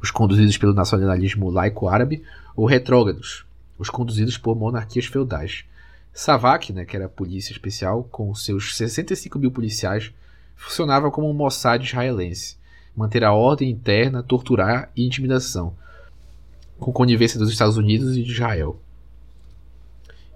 os 0.04 0.10
conduzidos 0.10 0.58
pelo 0.58 0.74
nacionalismo 0.74 1.48
laico-árabe, 1.48 2.22
ou 2.54 2.66
retrógrados, 2.66 3.46
os 3.78 3.88
conduzidos 3.88 4.36
por 4.36 4.54
monarquias 4.54 5.06
feudais. 5.06 5.64
Savak, 6.12 6.74
né, 6.74 6.84
que 6.84 6.94
era 6.94 7.06
a 7.06 7.08
polícia 7.08 7.52
especial, 7.52 8.04
com 8.04 8.34
seus 8.34 8.76
65 8.76 9.38
mil 9.38 9.50
policiais, 9.50 10.12
funcionava 10.54 11.10
como 11.10 11.30
um 11.30 11.32
Mossad 11.32 11.82
israelense, 11.82 12.58
manter 12.94 13.24
a 13.24 13.32
ordem 13.32 13.70
interna, 13.70 14.22
torturar 14.22 14.90
e 14.94 15.06
intimidação, 15.06 15.74
com 16.78 16.92
conivência 16.92 17.38
dos 17.38 17.50
Estados 17.50 17.78
Unidos 17.78 18.14
e 18.14 18.22
de 18.22 18.32
Israel. 18.32 18.78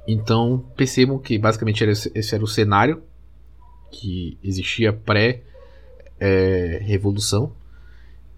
Então 0.07 0.65
percebam 0.75 1.19
que 1.19 1.37
basicamente 1.37 1.85
esse 1.85 2.35
era 2.35 2.43
o 2.43 2.49
cenário 2.49 3.03
que 3.93 4.39
existia 4.43 4.95
pré-revolução. 4.95 7.53
É, 7.55 7.59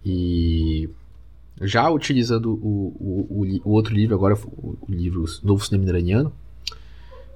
e 0.05 0.91
já 1.61 1.91
utilizando 1.91 2.53
o, 2.55 2.95
o, 3.29 3.61
o, 3.65 3.71
outro 3.71 3.95
livro, 3.95 4.15
agora 4.15 4.35
o, 4.35 4.79
livro 4.89 5.25
Novo 5.43 5.65
Cinema 5.65 5.91
Iraniano, 5.91 6.33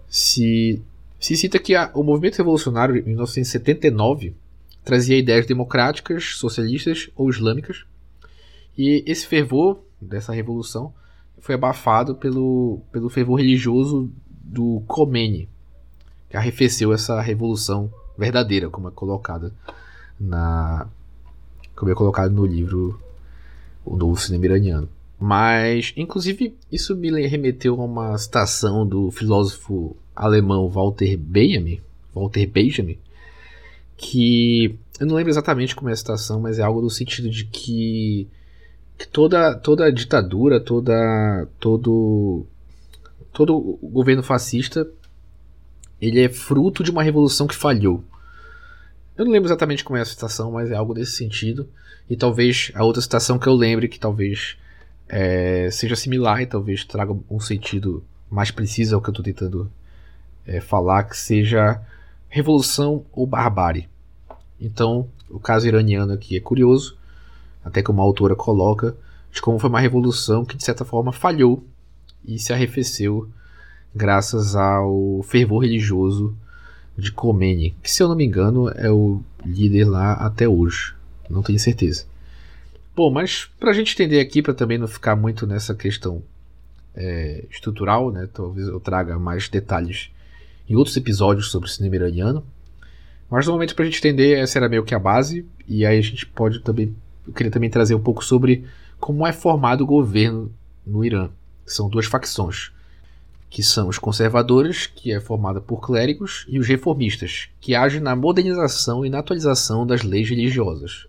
se, 0.09 0.83
se 1.21 1.37
cita 1.37 1.59
que 1.59 1.75
a, 1.75 1.91
o 1.95 2.03
movimento 2.03 2.39
revolucionário 2.39 2.97
em 2.97 3.03
1979 3.03 4.35
trazia 4.83 5.19
ideias 5.19 5.47
democráticas, 5.47 6.37
socialistas 6.37 7.11
ou 7.15 7.29
islâmicas, 7.29 7.85
e 8.77 9.05
esse 9.07 9.27
fervor 9.27 9.79
dessa 10.01 10.33
revolução 10.33 10.93
foi 11.39 11.55
abafado 11.55 12.15
pelo, 12.15 12.81
pelo 12.91 13.11
fervor 13.11 13.39
religioso 13.39 14.11
do 14.43 14.83
Khomeini, 14.87 15.49
que 16.31 16.37
arrefeceu 16.37 16.93
essa 16.93 17.21
revolução 17.21 17.93
verdadeira, 18.17 18.71
como 18.71 18.89
é 18.89 18.91
colocada 18.91 19.53
na 20.19 20.89
como 21.77 21.91
é 21.91 21.95
colocado 21.95 22.33
no 22.33 22.47
livro 22.47 23.01
O 23.85 23.97
Novo 23.97 24.17
Cinema 24.17 24.47
Iraniano. 24.47 24.89
Mas, 25.19 25.93
inclusive, 25.97 26.55
isso 26.71 26.97
me 26.97 27.27
remeteu 27.27 27.81
a 27.81 27.85
uma 27.85 28.19
citação 28.19 28.87
do 28.87 29.11
filósofo 29.11 29.97
alemão 30.15 30.69
Walter 30.69 31.17
Benjamin, 31.17 31.81
Walter 32.15 32.47
Benjamin, 32.47 32.99
que 33.97 34.77
eu 35.01 35.07
não 35.07 35.17
lembro 35.17 35.31
exatamente 35.31 35.75
como 35.75 35.89
é 35.89 35.93
a 35.93 35.97
citação, 35.97 36.41
mas 36.41 36.59
é 36.59 36.63
algo 36.63 36.81
no 36.81 36.91
sentido 36.91 37.29
de 37.29 37.45
que, 37.45 38.29
que 38.99 39.09
toda, 39.09 39.55
toda 39.55 39.93
ditadura, 39.93 40.61
toda, 40.61 41.49
todo, 41.59 42.47
todo 43.33 43.79
governo 43.83 44.23
fascista, 44.23 44.89
ele 46.01 46.21
é 46.21 46.29
fruto 46.29 46.85
de 46.85 46.91
uma 46.91 47.03
revolução 47.03 47.47
que 47.47 47.57
falhou. 47.57 48.05
Eu 49.17 49.25
não 49.25 49.33
lembro 49.33 49.49
exatamente 49.49 49.85
como 49.85 49.97
é 49.97 50.01
a 50.01 50.05
citação, 50.05 50.51
mas 50.51 50.71
é 50.71 50.75
algo 50.75 50.93
desse 50.93 51.13
sentido. 51.13 51.69
E 52.11 52.17
talvez 52.17 52.73
a 52.75 52.85
outra 52.85 53.01
citação 53.01 53.39
que 53.39 53.47
eu 53.47 53.55
lembre, 53.55 53.89
que 53.89 53.99
talvez 53.99 54.57
é, 55.09 55.69
seja 55.71 55.95
similar 55.95 56.41
e 56.43 56.47
talvez 56.47 56.85
traga 56.85 57.17
um 57.31 57.41
sentido 57.41 58.05
mais 58.31 58.51
preciso 58.51 58.95
ao 58.95 59.01
que 59.01 59.09
eu 59.09 59.13
estou 59.13 59.25
tentando 59.25 59.71
é, 60.47 60.61
falar, 60.61 61.05
que 61.05 61.17
seja 61.17 61.81
revolução 62.29 63.05
ou 63.13 63.27
barbárie. 63.27 63.89
Então, 64.61 65.09
o 65.31 65.39
caso 65.39 65.67
iraniano 65.69 66.13
aqui 66.13 66.37
é 66.37 66.41
curioso, 66.41 66.99
até 67.65 67.83
que 67.83 67.91
uma 67.91 68.03
autora 68.03 68.35
coloca, 68.35 68.97
de 69.31 69.41
como 69.41 69.59
foi 69.59 69.71
uma 69.71 69.81
revolução 69.81 70.45
que 70.45 70.57
de 70.57 70.65
certa 70.65 70.85
forma 70.85 71.13
falhou 71.13 71.65
e 72.25 72.39
se 72.39 72.53
arrefeceu 72.53 73.29
graças 73.95 74.57
ao 74.57 75.23
fervor 75.23 75.63
religioso 75.63 76.37
de 76.97 77.11
Khomeini, 77.11 77.75
que 77.83 77.91
se 77.91 78.03
eu 78.03 78.09
não 78.09 78.17
me 78.17 78.25
engano 78.25 78.69
é 78.71 78.91
o 78.91 79.21
líder 79.45 79.85
lá 79.85 80.13
até 80.15 80.49
hoje, 80.49 80.95
não 81.29 81.43
tenho 81.43 81.59
certeza. 81.59 82.07
Bom, 82.95 83.11
mas 83.11 83.51
para 83.59 83.71
a 83.71 83.75
gente 83.75 83.93
entender 83.93 84.21
aqui, 84.21 84.41
para 84.41 84.55
também 84.55 84.79
não 84.79 84.87
ficar 84.87 85.17
muito 85.17 85.47
nessa 85.47 85.75
questão 85.75 86.23
é, 86.95 87.45
estrutural, 87.51 88.13
né, 88.13 88.29
talvez 88.33 88.69
eu 88.69 88.79
traga 88.79 89.19
mais 89.19 89.49
detalhes 89.49 90.11
em 90.69 90.77
outros 90.77 90.97
episódios 90.97 91.51
sobre 91.51 91.69
o 91.69 91.71
cinema 91.73 91.97
iraniano. 91.97 92.45
Mas 93.29 93.47
no 93.47 93.53
momento 93.53 93.75
para 93.75 93.85
a 93.85 93.87
gente 93.87 93.99
entender, 93.99 94.39
essa 94.39 94.59
era 94.59 94.69
meio 94.69 94.85
que 94.85 94.95
a 94.95 94.99
base, 94.99 95.45
e 95.67 95.85
aí 95.85 95.99
a 95.99 96.03
gente 96.03 96.25
pode 96.27 96.61
também. 96.61 96.95
Eu 97.27 97.33
queria 97.33 97.51
também 97.51 97.71
trazer 97.71 97.95
um 97.95 98.01
pouco 98.01 98.25
sobre 98.25 98.65
como 99.01 99.27
é 99.27 99.33
formado 99.33 99.83
o 99.83 99.87
governo 99.87 100.53
no 100.87 101.05
Irã. 101.05 101.31
São 101.67 101.89
duas 101.89 102.07
facções 102.07 102.71
que 103.55 103.63
são 103.63 103.87
os 103.87 103.99
conservadores, 103.99 104.89
que 104.89 105.13
é 105.13 105.21
formada 105.21 105.61
por 105.61 105.81
clérigos, 105.81 106.45
e 106.49 106.59
os 106.59 106.67
reformistas, 106.67 107.49
que 107.61 107.73
agem 107.73 108.01
na 108.01 108.17
modernização 108.17 109.07
e 109.07 109.09
na 109.09 109.21
atualização 109.21 109.87
das 109.87 110.03
leis 110.03 110.29
religiosas. 110.29 111.07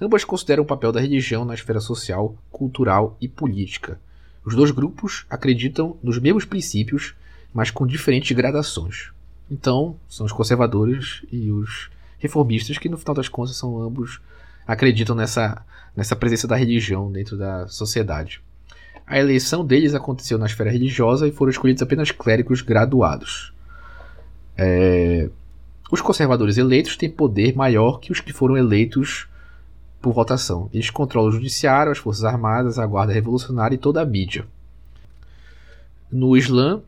Ambas 0.00 0.24
consideram 0.24 0.62
o 0.62 0.66
papel 0.66 0.90
da 0.90 1.02
religião 1.02 1.44
na 1.44 1.52
esfera 1.52 1.80
social, 1.80 2.34
cultural 2.50 3.14
e 3.20 3.28
política. 3.28 4.00
Os 4.42 4.54
dois 4.54 4.70
grupos 4.70 5.26
acreditam 5.28 5.94
nos 6.02 6.18
mesmos 6.18 6.46
princípios, 6.46 7.14
mas 7.52 7.70
com 7.70 7.86
diferentes 7.86 8.34
gradações. 8.34 9.10
Então, 9.50 9.94
são 10.08 10.24
os 10.24 10.32
conservadores 10.32 11.20
e 11.30 11.50
os 11.50 11.90
reformistas 12.18 12.78
que, 12.78 12.88
no 12.88 12.96
final 12.96 13.14
das 13.14 13.28
contas, 13.28 13.54
são 13.54 13.82
ambos 13.82 14.18
acreditam 14.66 15.14
nessa, 15.14 15.62
nessa 15.94 16.16
presença 16.16 16.48
da 16.48 16.56
religião 16.56 17.12
dentro 17.12 17.36
da 17.36 17.68
sociedade. 17.68 18.40
A 19.06 19.18
eleição 19.18 19.64
deles 19.64 19.94
aconteceu 19.94 20.38
na 20.38 20.46
esfera 20.46 20.70
religiosa 20.70 21.26
e 21.26 21.32
foram 21.32 21.50
escolhidos 21.50 21.82
apenas 21.82 22.10
clérigos 22.10 22.62
graduados. 22.62 23.52
É... 24.56 25.28
Os 25.90 26.00
conservadores 26.00 26.56
eleitos 26.56 26.96
têm 26.96 27.10
poder 27.10 27.54
maior 27.54 27.98
que 28.00 28.12
os 28.12 28.20
que 28.20 28.32
foram 28.32 28.56
eleitos 28.56 29.28
por 30.00 30.12
votação. 30.12 30.68
Eles 30.72 30.90
controlam 30.90 31.30
o 31.30 31.32
judiciário, 31.32 31.92
as 31.92 31.98
forças 31.98 32.24
armadas, 32.24 32.78
a 32.78 32.86
guarda 32.86 33.12
revolucionária 33.12 33.74
e 33.74 33.78
toda 33.78 34.00
a 34.00 34.04
mídia. 34.04 34.46
No 36.10 36.36
Islã, 36.36 36.82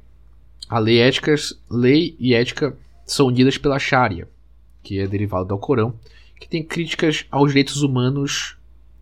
a 0.69 0.79
lei, 0.79 1.01
éticas, 1.01 1.59
lei 1.71 2.17
e 2.19 2.35
ética 2.35 2.77
são 3.07 3.27
unidas 3.27 3.57
pela 3.59 3.79
Sharia, 3.79 4.29
que 4.83 4.99
é 4.99 5.07
derivado 5.07 5.47
do 5.47 5.59
Corão, 5.59 5.95
que 6.41 6.49
tem 6.49 6.63
críticas 6.63 7.27
aos 7.31 7.51
direitos 7.51 7.83
humanos 7.83 8.57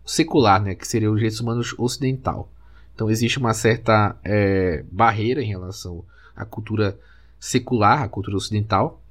secular, 0.05 0.61
né, 0.61 0.75
que 0.75 0.87
seria 0.87 1.09
os 1.09 1.15
direitos 1.15 1.39
humanos 1.39 1.73
ocidental. 1.77 2.49
Então 2.93 3.09
existe 3.09 3.39
uma 3.39 3.53
certa 3.53 4.15
é, 4.23 4.83
barreira 4.91 5.41
em 5.41 5.47
relação 5.47 6.03
à 6.35 6.45
cultura 6.45 6.97
secular, 7.39 8.01
à 8.01 8.07
cultura 8.07 8.37
ocidental. 8.37 9.01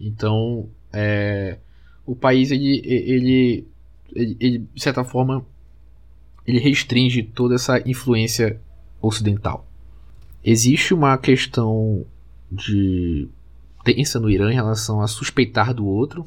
Então 0.00 0.68
é, 0.92 1.58
o 2.04 2.16
país 2.16 2.50
ele, 2.50 2.80
ele, 2.84 3.66
ele, 4.14 4.36
ele, 4.40 4.58
de 4.74 4.82
certa 4.82 5.04
forma 5.04 5.44
ele 6.46 6.58
restringe 6.58 7.22
toda 7.22 7.54
essa 7.54 7.78
influência 7.88 8.60
ocidental. 9.00 9.66
Existe 10.42 10.94
uma 10.94 11.16
questão 11.18 12.06
de 12.50 13.28
tensa 13.84 14.18
no 14.18 14.30
Irã 14.30 14.50
em 14.50 14.54
relação 14.54 15.00
a 15.00 15.06
suspeitar 15.06 15.74
do 15.74 15.86
outro, 15.86 16.26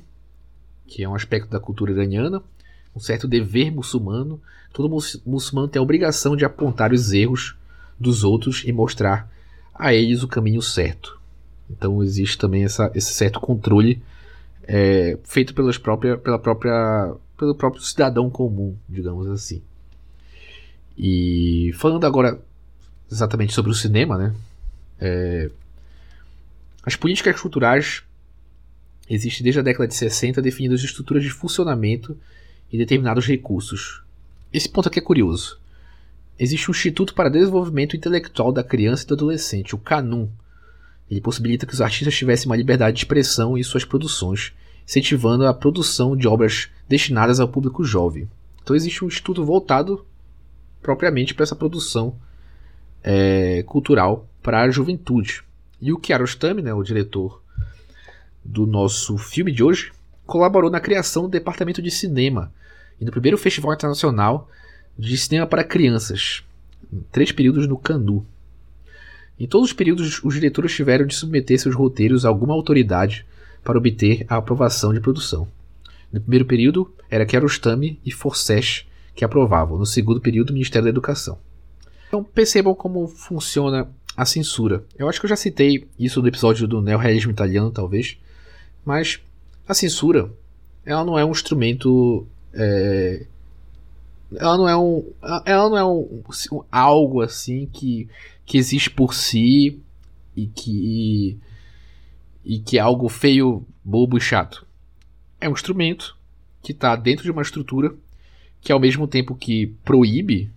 que 0.85 1.03
é 1.03 1.09
um 1.09 1.15
aspecto 1.15 1.49
da 1.49 1.59
cultura 1.59 1.91
iraniana, 1.91 2.41
um 2.95 2.99
certo 2.99 3.27
dever 3.27 3.71
muçulmano 3.71 4.41
todo 4.73 4.89
muçulmano 5.25 5.67
tem 5.67 5.79
a 5.79 5.83
obrigação 5.83 6.35
de 6.35 6.45
apontar 6.45 6.93
os 6.93 7.11
erros 7.11 7.55
dos 7.99 8.23
outros 8.23 8.63
e 8.65 8.71
mostrar 8.71 9.29
a 9.73 9.93
eles 9.93 10.23
o 10.23 10.27
caminho 10.27 10.61
certo. 10.61 11.19
Então 11.69 12.01
existe 12.03 12.37
também 12.37 12.63
essa, 12.63 12.91
esse 12.95 13.13
certo 13.13 13.39
controle 13.39 14.01
é, 14.63 15.17
feito 15.23 15.53
pelas 15.53 15.77
própria, 15.77 16.17
pela 16.17 16.39
própria, 16.39 17.13
pelo 17.37 17.55
próprio 17.55 17.81
cidadão 17.81 18.29
comum, 18.29 18.75
digamos 18.87 19.27
assim. 19.27 19.61
E 20.97 21.71
falando 21.75 22.05
agora 22.05 22.39
exatamente 23.11 23.53
sobre 23.53 23.71
o 23.71 23.75
cinema, 23.75 24.17
né? 24.17 24.35
É, 24.99 25.49
as 26.83 26.95
políticas 26.95 27.39
culturais 27.39 28.03
existem 29.09 29.43
desde 29.43 29.59
a 29.59 29.63
década 29.63 29.87
de 29.87 29.95
60 29.95 30.41
definindo 30.41 30.75
as 30.75 30.81
estruturas 30.81 31.23
de 31.23 31.29
funcionamento 31.29 32.17
e 32.71 32.77
determinados 32.77 33.27
recursos, 33.27 34.01
esse 34.53 34.67
ponto 34.67 34.89
aqui 34.89 34.99
é 34.99 35.01
curioso. 35.01 35.59
Existe 36.37 36.69
um 36.69 36.73
Instituto 36.73 37.13
para 37.13 37.29
Desenvolvimento 37.29 37.95
Intelectual 37.95 38.51
da 38.51 38.63
Criança 38.63 39.03
e 39.03 39.07
do 39.07 39.13
Adolescente, 39.13 39.75
o 39.75 39.77
CANUM. 39.77 40.29
Ele 41.09 41.21
possibilita 41.21 41.65
que 41.65 41.73
os 41.73 41.81
artistas 41.81 42.15
tivessem 42.15 42.47
uma 42.47 42.55
liberdade 42.55 42.97
de 42.97 43.03
expressão 43.03 43.57
em 43.57 43.63
suas 43.63 43.85
produções, 43.85 44.53
incentivando 44.85 45.45
a 45.45 45.53
produção 45.53 46.17
de 46.17 46.27
obras 46.27 46.69
destinadas 46.89 47.39
ao 47.39 47.47
público 47.47 47.83
jovem. 47.83 48.29
Então 48.61 48.75
existe 48.75 49.05
um 49.05 49.07
instituto 49.07 49.45
voltado 49.45 50.05
propriamente 50.81 51.33
para 51.33 51.43
essa 51.43 51.55
produção 51.55 52.15
é, 53.03 53.63
cultural 53.63 54.27
para 54.41 54.61
a 54.61 54.69
juventude. 54.69 55.43
E 55.81 55.93
o 55.93 55.97
Kiarostami, 55.97 56.61
né, 56.61 56.73
o 56.73 56.83
diretor 56.83 57.41
do 58.43 58.65
nosso 58.65 59.17
filme 59.17 59.51
de 59.51 59.63
hoje, 59.63 59.91
colaborou 60.25 60.69
na 60.69 60.79
criação 60.79 61.23
do 61.23 61.29
departamento 61.29 61.81
de 61.81 61.91
cinema 61.91 62.51
e 63.01 63.05
no 63.05 63.11
primeiro 63.11 63.37
Festival 63.37 63.73
Internacional 63.73 64.47
de 64.97 65.17
Cinema 65.17 65.47
para 65.47 65.63
Crianças, 65.63 66.43
em 66.93 67.01
três 67.11 67.31
períodos 67.31 67.67
no 67.67 67.75
Canu. 67.75 68.23
Em 69.39 69.47
todos 69.47 69.69
os 69.69 69.73
períodos, 69.73 70.23
os 70.23 70.35
diretores 70.35 70.71
tiveram 70.71 71.07
de 71.07 71.15
submeter 71.15 71.59
seus 71.59 71.73
roteiros 71.73 72.25
a 72.25 72.29
alguma 72.29 72.53
autoridade 72.53 73.25
para 73.63 73.77
obter 73.77 74.23
a 74.29 74.37
aprovação 74.37 74.93
de 74.93 74.99
produção. 74.99 75.47
No 76.13 76.21
primeiro 76.21 76.45
período, 76.45 76.93
era 77.09 77.25
Kiarostami 77.25 77.99
e 78.05 78.11
Forcesh 78.11 78.85
que 79.15 79.25
aprovavam. 79.25 79.79
No 79.79 79.85
segundo 79.85 80.21
período, 80.21 80.51
o 80.51 80.53
Ministério 80.53 80.83
da 80.83 80.89
Educação. 80.89 81.39
Então, 82.07 82.23
percebam 82.23 82.75
como 82.75 83.07
funciona 83.07 83.89
a 84.15 84.25
censura. 84.25 84.83
Eu 84.97 85.09
acho 85.09 85.19
que 85.19 85.25
eu 85.25 85.29
já 85.29 85.35
citei 85.35 85.87
isso 85.97 86.21
no 86.21 86.27
episódio 86.27 86.67
do 86.67 86.81
neorrealismo 86.81 87.31
italiano, 87.31 87.71
talvez. 87.71 88.17
Mas 88.85 89.19
a 89.67 89.73
censura, 89.73 90.31
ela 90.85 91.03
não 91.03 91.17
é 91.17 91.25
um 91.25 91.31
instrumento 91.31 92.27
é, 92.53 93.25
ela 94.35 94.57
não 94.57 94.69
é 94.69 94.77
um. 94.77 95.05
Ela 95.45 95.69
não 95.69 95.77
é 95.77 95.85
um, 95.85 96.23
um, 96.51 96.63
algo 96.71 97.21
assim 97.21 97.65
que, 97.65 98.07
que 98.45 98.57
existe 98.57 98.89
por 98.89 99.13
si 99.13 99.79
e 100.35 100.47
que. 100.47 101.37
E 102.43 102.59
que 102.59 102.77
é 102.77 102.81
algo 102.81 103.07
feio, 103.07 103.65
bobo 103.83 104.17
e 104.17 104.21
chato. 104.21 104.65
É 105.39 105.47
um 105.47 105.53
instrumento 105.53 106.17
que 106.61 106.71
está 106.71 106.95
dentro 106.95 107.23
de 107.23 107.31
uma 107.31 107.41
estrutura 107.41 107.93
que 108.59 108.71
ao 108.71 108.79
mesmo 108.79 109.07
tempo 109.07 109.35
que 109.35 109.67
proíbe 109.83 110.51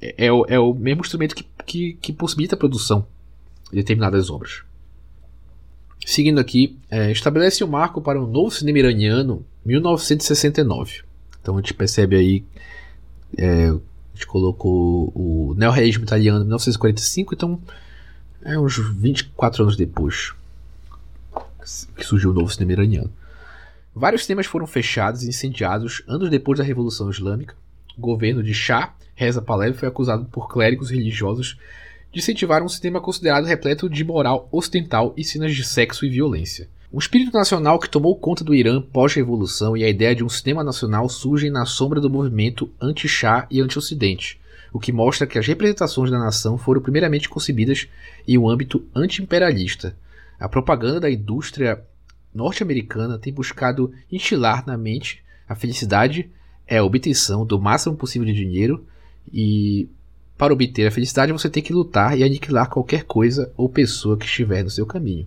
é, 0.00 0.26
é, 0.26 0.32
o, 0.32 0.44
é 0.46 0.58
o 0.58 0.74
mesmo 0.74 1.02
instrumento 1.02 1.34
que, 1.34 1.46
que, 1.64 1.92
que 1.94 2.12
possibilita 2.12 2.54
a 2.54 2.58
produção 2.58 3.06
de 3.70 3.76
determinadas 3.76 4.30
obras. 4.30 4.62
Seguindo 6.08 6.40
aqui, 6.40 6.74
é, 6.90 7.12
estabelece 7.12 7.62
um 7.62 7.66
marco 7.66 8.00
para 8.00 8.18
um 8.18 8.26
novo 8.26 8.50
cinema 8.50 8.78
iraniano 8.78 9.44
1969. 9.62 11.02
Então 11.38 11.54
a 11.54 11.60
gente 11.60 11.74
percebe 11.74 12.16
aí, 12.16 12.44
é, 13.36 13.66
a 13.66 13.78
gente 14.14 14.26
colocou 14.26 15.12
o 15.14 15.54
neorrealismo 15.58 16.04
italiano 16.04 16.38
em 16.38 16.44
1945, 16.44 17.34
então 17.34 17.60
é 18.42 18.58
uns 18.58 18.78
24 18.78 19.64
anos 19.64 19.76
depois 19.76 20.32
que 21.94 22.02
surgiu 22.02 22.30
o 22.30 22.34
novo 22.34 22.50
cinema 22.50 22.72
iraniano. 22.72 23.12
Vários 23.94 24.24
cinemas 24.24 24.46
foram 24.46 24.66
fechados 24.66 25.24
e 25.24 25.28
incendiados 25.28 26.02
anos 26.08 26.30
depois 26.30 26.58
da 26.58 26.64
Revolução 26.64 27.10
Islâmica. 27.10 27.54
O 27.98 28.00
governo 28.00 28.42
de 28.42 28.54
Shah 28.54 28.94
Reza 29.14 29.42
Pahlavi 29.42 29.76
foi 29.76 29.88
acusado 29.88 30.24
por 30.24 30.48
clérigos 30.48 30.90
religiosos 30.90 31.58
de 32.12 32.20
incentivar 32.20 32.62
um 32.62 32.68
cinema 32.68 33.00
considerado 33.00 33.44
repleto 33.44 33.88
de 33.88 34.04
moral 34.04 34.48
ocidental 34.50 35.12
e 35.16 35.24
cenas 35.24 35.54
de 35.54 35.64
sexo 35.64 36.04
e 36.04 36.10
violência. 36.10 36.68
Um 36.92 36.98
espírito 36.98 37.32
nacional 37.32 37.78
que 37.78 37.88
tomou 37.88 38.16
conta 38.16 38.42
do 38.42 38.54
Irã 38.54 38.80
pós-revolução 38.80 39.76
e 39.76 39.84
a 39.84 39.88
ideia 39.88 40.14
de 40.14 40.24
um 40.24 40.28
cinema 40.28 40.64
nacional 40.64 41.08
surgem 41.08 41.50
na 41.50 41.66
sombra 41.66 42.00
do 42.00 42.08
movimento 42.08 42.70
anti-Shah 42.80 43.46
e 43.50 43.60
anti-Ocidente, 43.60 44.40
o 44.72 44.80
que 44.80 44.92
mostra 44.92 45.26
que 45.26 45.38
as 45.38 45.46
representações 45.46 46.10
da 46.10 46.18
nação 46.18 46.56
foram 46.56 46.80
primeiramente 46.80 47.28
concebidas 47.28 47.88
em 48.26 48.38
um 48.38 48.48
âmbito 48.48 48.82
anti-imperialista. 48.94 49.94
A 50.40 50.48
propaganda 50.48 51.00
da 51.00 51.10
indústria 51.10 51.82
norte-americana 52.34 53.18
tem 53.18 53.32
buscado 53.32 53.92
instilar 54.10 54.66
na 54.66 54.76
mente 54.78 55.22
a 55.48 55.54
felicidade 55.54 56.30
é 56.66 56.76
a 56.76 56.84
obtenção 56.84 57.46
do 57.46 57.58
máximo 57.58 57.96
possível 57.96 58.26
de 58.26 58.34
dinheiro 58.34 58.86
e 59.32 59.88
para 60.38 60.52
obter 60.52 60.86
a 60.86 60.90
felicidade 60.90 61.32
você 61.32 61.50
tem 61.50 61.62
que 61.62 61.72
lutar 61.72 62.16
e 62.16 62.22
aniquilar 62.22 62.70
qualquer 62.70 63.02
coisa 63.02 63.52
ou 63.56 63.68
pessoa 63.68 64.16
que 64.16 64.24
estiver 64.24 64.62
no 64.62 64.70
seu 64.70 64.86
caminho. 64.86 65.26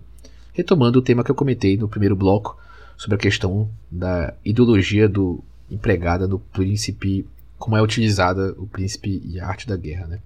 Retomando 0.54 0.98
o 0.98 1.02
tema 1.02 1.22
que 1.22 1.30
eu 1.30 1.34
comentei 1.34 1.76
no 1.76 1.88
primeiro 1.88 2.16
bloco 2.16 2.58
sobre 2.96 3.16
a 3.16 3.18
questão 3.18 3.70
da 3.90 4.32
ideologia 4.42 5.06
do 5.06 5.44
empregada 5.70 6.26
no 6.26 6.38
príncipe, 6.38 7.26
como 7.58 7.76
é 7.76 7.82
utilizada 7.82 8.54
o 8.58 8.66
príncipe 8.66 9.22
e 9.24 9.38
a 9.38 9.46
arte 9.46 9.68
da 9.68 9.76
guerra, 9.76 10.06
né? 10.06 10.18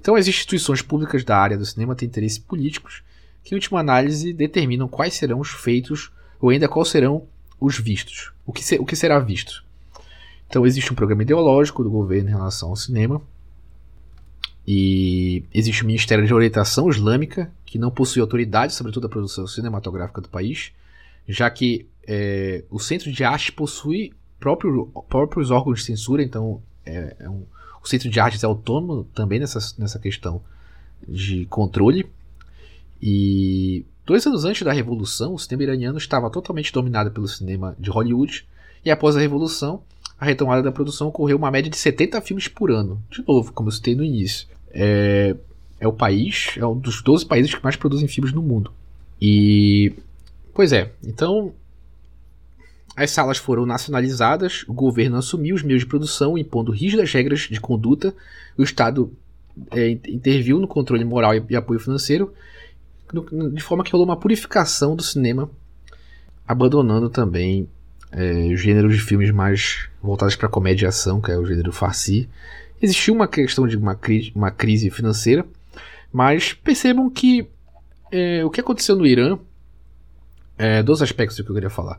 Então 0.00 0.14
as 0.14 0.26
instituições 0.26 0.82
públicas 0.82 1.22
da 1.22 1.36
área 1.36 1.56
do 1.56 1.64
cinema 1.64 1.94
têm 1.94 2.08
interesses 2.08 2.38
políticos 2.38 3.02
que, 3.42 3.54
em 3.54 3.56
última 3.56 3.80
análise, 3.80 4.32
determinam 4.32 4.88
quais 4.88 5.14
serão 5.14 5.38
os 5.38 5.50
feitos 5.50 6.10
ou 6.40 6.48
ainda 6.50 6.68
quais 6.68 6.88
serão 6.88 7.24
os 7.60 7.78
vistos. 7.78 8.32
O 8.46 8.52
que, 8.52 8.74
o 8.76 8.84
que 8.84 8.96
será 8.96 9.18
visto. 9.18 9.64
Então 10.48 10.66
existe 10.66 10.92
um 10.92 10.96
programa 10.96 11.22
ideológico 11.22 11.82
do 11.82 11.90
governo 11.90 12.30
em 12.30 12.32
relação 12.32 12.70
ao 12.70 12.76
cinema. 12.76 13.20
E 14.66 15.44
existe 15.52 15.82
o 15.82 15.86
Ministério 15.86 16.26
de 16.26 16.32
Orientação 16.32 16.88
Islâmica, 16.88 17.52
que 17.66 17.78
não 17.78 17.90
possui 17.90 18.22
autoridade 18.22 18.72
sobre 18.72 18.92
toda 18.92 19.06
a 19.06 19.10
produção 19.10 19.46
cinematográfica 19.46 20.20
do 20.20 20.28
país, 20.28 20.72
já 21.28 21.50
que 21.50 21.86
é, 22.06 22.64
o 22.70 22.78
Centro 22.78 23.10
de 23.12 23.24
Arte 23.24 23.52
possui 23.52 24.12
próprio, 24.40 24.90
próprios 25.08 25.50
órgãos 25.50 25.80
de 25.80 25.86
censura, 25.86 26.22
então 26.22 26.62
é, 26.84 27.16
é 27.18 27.28
um, 27.28 27.44
o 27.82 27.88
Centro 27.88 28.08
de 28.08 28.18
Artes 28.18 28.42
é 28.42 28.46
autônomo 28.46 29.04
também 29.14 29.38
nessa, 29.38 29.58
nessa 29.78 29.98
questão 29.98 30.42
de 31.06 31.44
controle. 31.46 32.06
E 33.00 33.84
dois 34.06 34.26
anos 34.26 34.46
antes 34.46 34.62
da 34.62 34.72
Revolução, 34.72 35.34
o 35.34 35.38
cinema 35.38 35.64
iraniano 35.64 35.98
estava 35.98 36.30
totalmente 36.30 36.72
dominado 36.72 37.10
pelo 37.10 37.28
cinema 37.28 37.76
de 37.78 37.90
Hollywood, 37.90 38.46
e 38.82 38.90
após 38.90 39.16
a 39.16 39.20
Revolução, 39.20 39.82
a 40.18 40.24
retomada 40.24 40.62
da 40.62 40.72
produção 40.72 41.08
ocorreu 41.08 41.36
uma 41.36 41.50
média 41.50 41.70
de 41.70 41.76
70 41.76 42.20
filmes 42.22 42.48
por 42.48 42.70
ano. 42.70 43.02
De 43.10 43.22
novo, 43.26 43.52
como 43.52 43.68
eu 43.68 43.72
citei 43.72 43.94
no 43.94 44.04
início. 44.04 44.48
É, 44.74 45.36
é 45.78 45.88
o 45.88 45.92
país, 45.92 46.56
é 46.56 46.66
um 46.66 46.76
dos 46.76 47.00
12 47.02 47.24
países 47.24 47.54
que 47.54 47.62
mais 47.62 47.76
produzem 47.76 48.08
filmes 48.08 48.32
no 48.32 48.42
mundo. 48.42 48.72
E. 49.20 49.92
Pois 50.52 50.72
é, 50.72 50.92
então. 51.02 51.52
As 52.96 53.10
salas 53.10 53.38
foram 53.38 53.66
nacionalizadas, 53.66 54.64
o 54.68 54.72
governo 54.72 55.16
assumiu 55.16 55.56
os 55.56 55.64
meios 55.64 55.82
de 55.82 55.86
produção, 55.86 56.38
impondo 56.38 56.70
rígidas 56.70 57.12
regras 57.12 57.40
de 57.40 57.60
conduta, 57.60 58.14
o 58.56 58.62
Estado 58.62 59.12
é, 59.72 59.90
interviu 59.90 60.60
no 60.60 60.68
controle 60.68 61.04
moral 61.04 61.34
e, 61.34 61.42
e 61.50 61.56
apoio 61.56 61.80
financeiro, 61.80 62.32
de 63.52 63.62
forma 63.62 63.82
que 63.82 63.90
rolou 63.90 64.06
uma 64.06 64.16
purificação 64.16 64.94
do 64.94 65.02
cinema, 65.02 65.50
abandonando 66.46 67.10
também 67.10 67.68
é, 68.12 68.54
gêneros 68.56 68.94
de 68.94 69.00
filmes 69.00 69.30
mais 69.30 69.88
voltados 70.02 70.36
para 70.36 70.48
comédia 70.48 70.86
e 70.86 70.88
ação, 70.88 71.20
que 71.20 71.30
é 71.30 71.36
o 71.36 71.44
gênero 71.44 71.72
farsi. 71.72 72.28
Existiu 72.84 73.14
uma 73.14 73.26
questão 73.26 73.66
de 73.66 73.78
uma, 73.78 73.94
cri 73.94 74.30
uma 74.34 74.50
crise 74.50 74.90
financeira, 74.90 75.46
mas 76.12 76.52
percebam 76.52 77.08
que 77.08 77.46
é, 78.12 78.44
o 78.44 78.50
que 78.50 78.60
aconteceu 78.60 78.94
no 78.94 79.06
Irã, 79.06 79.38
é, 80.58 80.82
dois 80.82 81.00
aspectos 81.00 81.40
que 81.40 81.50
eu 81.50 81.54
queria 81.54 81.70
falar. 81.70 81.98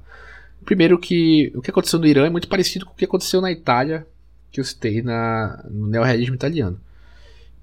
Primeiro 0.63 0.99
que 0.99 1.51
o 1.55 1.61
que 1.61 1.71
aconteceu 1.71 1.97
no 1.97 2.05
Irã 2.05 2.27
é 2.27 2.29
muito 2.29 2.47
parecido 2.47 2.85
com 2.85 2.93
o 2.93 2.95
que 2.95 3.05
aconteceu 3.05 3.41
na 3.41 3.51
Itália, 3.51 4.05
que 4.51 4.59
eu 4.59 4.63
citei 4.63 5.01
na, 5.01 5.65
no 5.71 5.87
neorrealismo 5.87 6.35
italiano. 6.35 6.79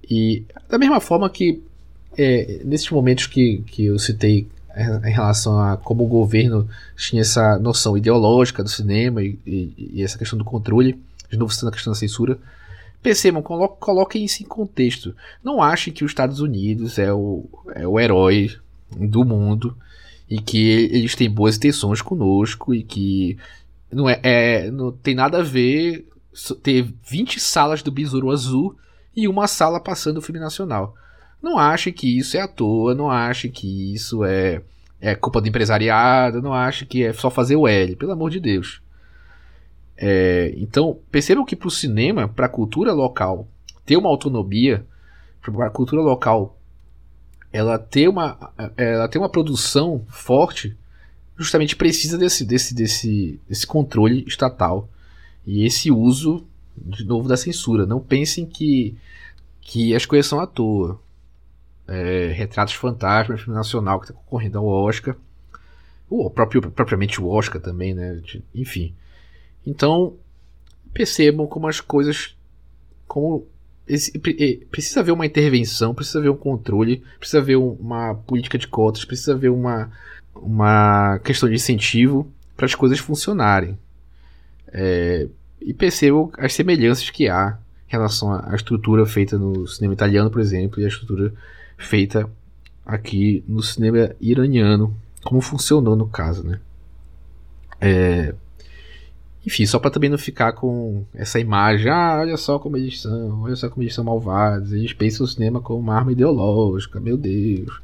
E 0.03 0.45
da 0.69 0.77
mesma 0.77 0.99
forma 0.99 1.31
que 1.31 1.63
é, 2.19 2.61
nesses 2.65 2.91
momentos 2.91 3.29
que, 3.29 3.63
que 3.69 3.85
eu 3.85 4.01
citei 4.01 4.49
em 5.05 5.13
relação 5.13 5.61
a 5.61 5.77
como 5.77 6.03
o 6.03 6.09
governo 6.09 6.69
tinha 6.97 7.23
essa 7.23 7.57
noção 7.57 7.97
ideológica 7.97 8.65
do 8.65 8.69
cinema 8.69 9.23
e, 9.23 9.39
e, 9.47 9.91
e 9.95 10.03
essa 10.03 10.19
questão 10.19 10.37
do 10.37 10.45
controle, 10.45 11.01
de 11.31 11.37
novo 11.37 11.53
citando 11.53 11.69
a 11.69 11.73
questão 11.73 11.93
da 11.93 11.99
censura, 11.99 12.37
percebam, 13.03 13.43
colo 13.43 13.69
coloquem 13.69 14.25
isso 14.25 14.43
em 14.43 14.47
contexto. 14.47 15.15
Não 15.43 15.62
achem 15.62 15.93
que 15.93 16.05
os 16.05 16.11
Estados 16.11 16.41
Unidos 16.41 16.99
é 16.99 17.12
o, 17.12 17.45
é 17.75 17.87
o 17.87 17.99
herói 17.99 18.57
do 18.91 19.25
mundo 19.25 19.77
e 20.29 20.41
que 20.41 20.88
eles 20.93 21.15
têm 21.15 21.31
boas 21.31 21.57
intenções 21.57 22.01
conosco 22.01 22.75
e 22.75 22.83
que 22.83 23.37
não, 23.91 24.09
é, 24.09 24.21
é 24.23 24.71
não 24.71 24.93
tem 24.93 25.15
nada 25.15 25.38
a 25.38 25.43
ver 25.43 26.07
ter 26.62 26.88
20 27.05 27.41
salas 27.41 27.83
do 27.83 27.93
Besouro 27.93 28.31
Azul 28.31 28.77
e 29.15 29.29
uma 29.29 29.47
sala 29.47 29.81
passando 29.81 30.19
o 30.19 30.23
filme 30.23 30.41
nacional. 30.41 30.95
Não 31.43 31.59
ache 31.59 31.93
que 31.93 32.19
isso 32.19 32.37
é 32.37 32.41
à 32.41 32.49
toa, 32.49 32.95
não 32.95 33.11
ache 33.11 33.49
que 33.49 33.93
isso 33.93 34.25
é, 34.25 34.62
é 35.01 35.15
culpa 35.15 35.41
do 35.41 35.49
empresariado, 35.49 36.41
não 36.41 36.55
ache 36.55 36.87
que 36.87 37.05
é 37.05 37.12
só 37.12 37.29
fazer 37.29 37.57
o 37.57 37.67
L, 37.67 37.97
pelo 37.97 38.12
amor 38.12 38.31
de 38.31 38.41
Deus. 38.41 38.82
É, 39.96 40.52
então, 40.57 40.98
percebam 41.11 41.44
que 41.44 41.55
para 41.55 41.68
o 41.68 41.70
cinema, 41.70 42.28
para 42.28 42.46
a 42.46 42.48
cultura 42.48 42.92
local, 42.92 43.46
ter 43.85 43.96
uma 43.96 44.09
autonomia, 44.09 44.85
para 45.40 45.66
a 45.66 45.70
cultura 45.70 46.02
local, 46.02 46.59
ela 47.52 47.78
ter 47.78 48.09
uma, 48.09 48.52
ela 48.76 49.09
ter 49.09 49.18
uma 49.18 49.28
produção 49.28 50.05
forte, 50.09 50.76
justamente 51.37 51.76
precisa 51.76 52.16
desse, 52.16 52.44
desse, 52.44 52.74
desse, 52.74 53.40
desse 53.48 53.66
controle 53.66 54.24
estatal 54.26 54.88
e 55.46 55.64
esse 55.66 55.90
uso, 55.90 56.46
de 56.76 57.05
novo, 57.05 57.28
da 57.28 57.37
censura. 57.37 57.85
Não 57.85 58.00
pensem 58.00 58.46
que, 58.46 58.96
que 59.61 59.94
as 59.94 60.07
coisas 60.07 60.26
são 60.26 60.40
à 60.40 60.46
toa 60.46 61.00
é, 61.87 62.33
Retratos 62.35 62.74
Fantasmas, 62.74 63.40
filme 63.40 63.57
nacional 63.57 64.00
que 64.00 64.07
está 64.07 64.14
concorrendo 64.14 64.59
ao 64.59 64.66
Oscar. 64.66 65.16
O 66.09 66.31
próprio, 66.31 66.70
propriamente 66.70 67.20
o 67.20 67.28
Oscar 67.28 67.61
também, 67.61 67.94
né? 67.94 68.20
Enfim. 68.55 68.94
Então, 69.66 70.14
percebam 70.92 71.46
como 71.46 71.66
as 71.66 71.81
coisas. 71.81 72.37
Como 73.07 73.46
precisa 74.70 75.01
haver 75.01 75.12
uma 75.12 75.27
intervenção, 75.27 75.94
precisa 75.94 76.18
haver 76.18 76.31
um 76.31 76.37
controle, 76.37 77.03
precisa 77.18 77.38
haver 77.38 77.57
uma 77.57 78.14
política 78.14 78.57
de 78.57 78.66
cotas, 78.66 79.05
precisa 79.05 79.33
haver 79.33 79.51
uma, 79.51 79.90
uma 80.35 81.18
questão 81.18 81.48
de 81.48 81.57
incentivo 81.57 82.31
para 82.57 82.66
as 82.66 82.75
coisas 82.75 82.98
funcionarem. 82.98 83.77
É, 84.68 85.29
e 85.61 85.75
percebam 85.75 86.31
as 86.38 86.55
semelhanças 86.55 87.11
que 87.11 87.29
há 87.29 87.59
em 87.88 87.92
relação 87.92 88.33
à 88.33 88.55
estrutura 88.55 89.05
feita 89.05 89.37
no 89.37 89.66
cinema 89.66 89.94
italiano, 89.94 90.31
por 90.31 90.40
exemplo, 90.40 90.81
e 90.81 90.85
a 90.85 90.88
estrutura 90.88 91.33
feita 91.77 92.29
aqui 92.85 93.44
no 93.46 93.62
cinema 93.62 94.14
iraniano, 94.20 94.96
como 95.22 95.40
funcionou 95.40 95.94
no 95.94 96.07
caso, 96.07 96.42
né? 96.42 96.59
É, 97.81 98.35
enfim, 99.44 99.66
só 99.66 99.78
para 99.78 99.90
também 99.90 100.09
não 100.09 100.18
ficar 100.18 100.52
com 100.52 101.05
essa 101.12 101.40
imagem, 101.40 101.90
ah, 101.90 102.18
olha 102.20 102.37
só 102.37 102.59
como 102.59 102.76
eles 102.76 103.00
são, 103.00 103.42
olha 103.42 103.57
só 103.57 103.68
como 103.68 103.83
eles 103.83 103.94
são 103.94 104.05
malvados, 104.05 104.72
eles 104.72 104.92
pensam 104.92 105.24
o 105.24 105.28
cinema 105.28 105.61
como 105.61 105.81
uma 105.81 105.96
arma 105.96 106.12
ideológica, 106.12 107.00
meu 107.00 107.16
Deus, 107.16 107.81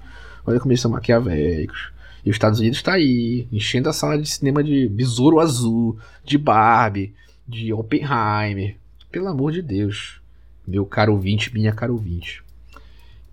olha 0.46 0.60
como 0.60 0.70
eles 0.72 0.80
são 0.80 0.90
maquiavélicos. 0.90 1.92
E 2.24 2.30
os 2.30 2.36
Estados 2.36 2.60
Unidos 2.60 2.78
está 2.78 2.94
aí, 2.94 3.48
enchendo 3.50 3.88
a 3.88 3.92
sala 3.92 4.18
de 4.18 4.28
cinema 4.28 4.62
de 4.62 4.88
Besouro 4.88 5.40
Azul, 5.40 5.98
de 6.24 6.36
Barbie, 6.36 7.14
de 7.46 7.72
Oppenheimer. 7.72 8.76
Pelo 9.10 9.28
amor 9.28 9.52
de 9.52 9.62
Deus, 9.62 10.20
meu 10.66 10.84
caro 10.84 11.12
ouvinte, 11.14 11.52
minha 11.52 11.72
caro 11.72 11.94
ouvinte. 11.94 12.42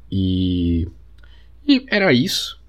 E, 0.10 0.88
e 1.68 1.86
era 1.90 2.14
isso. 2.14 2.60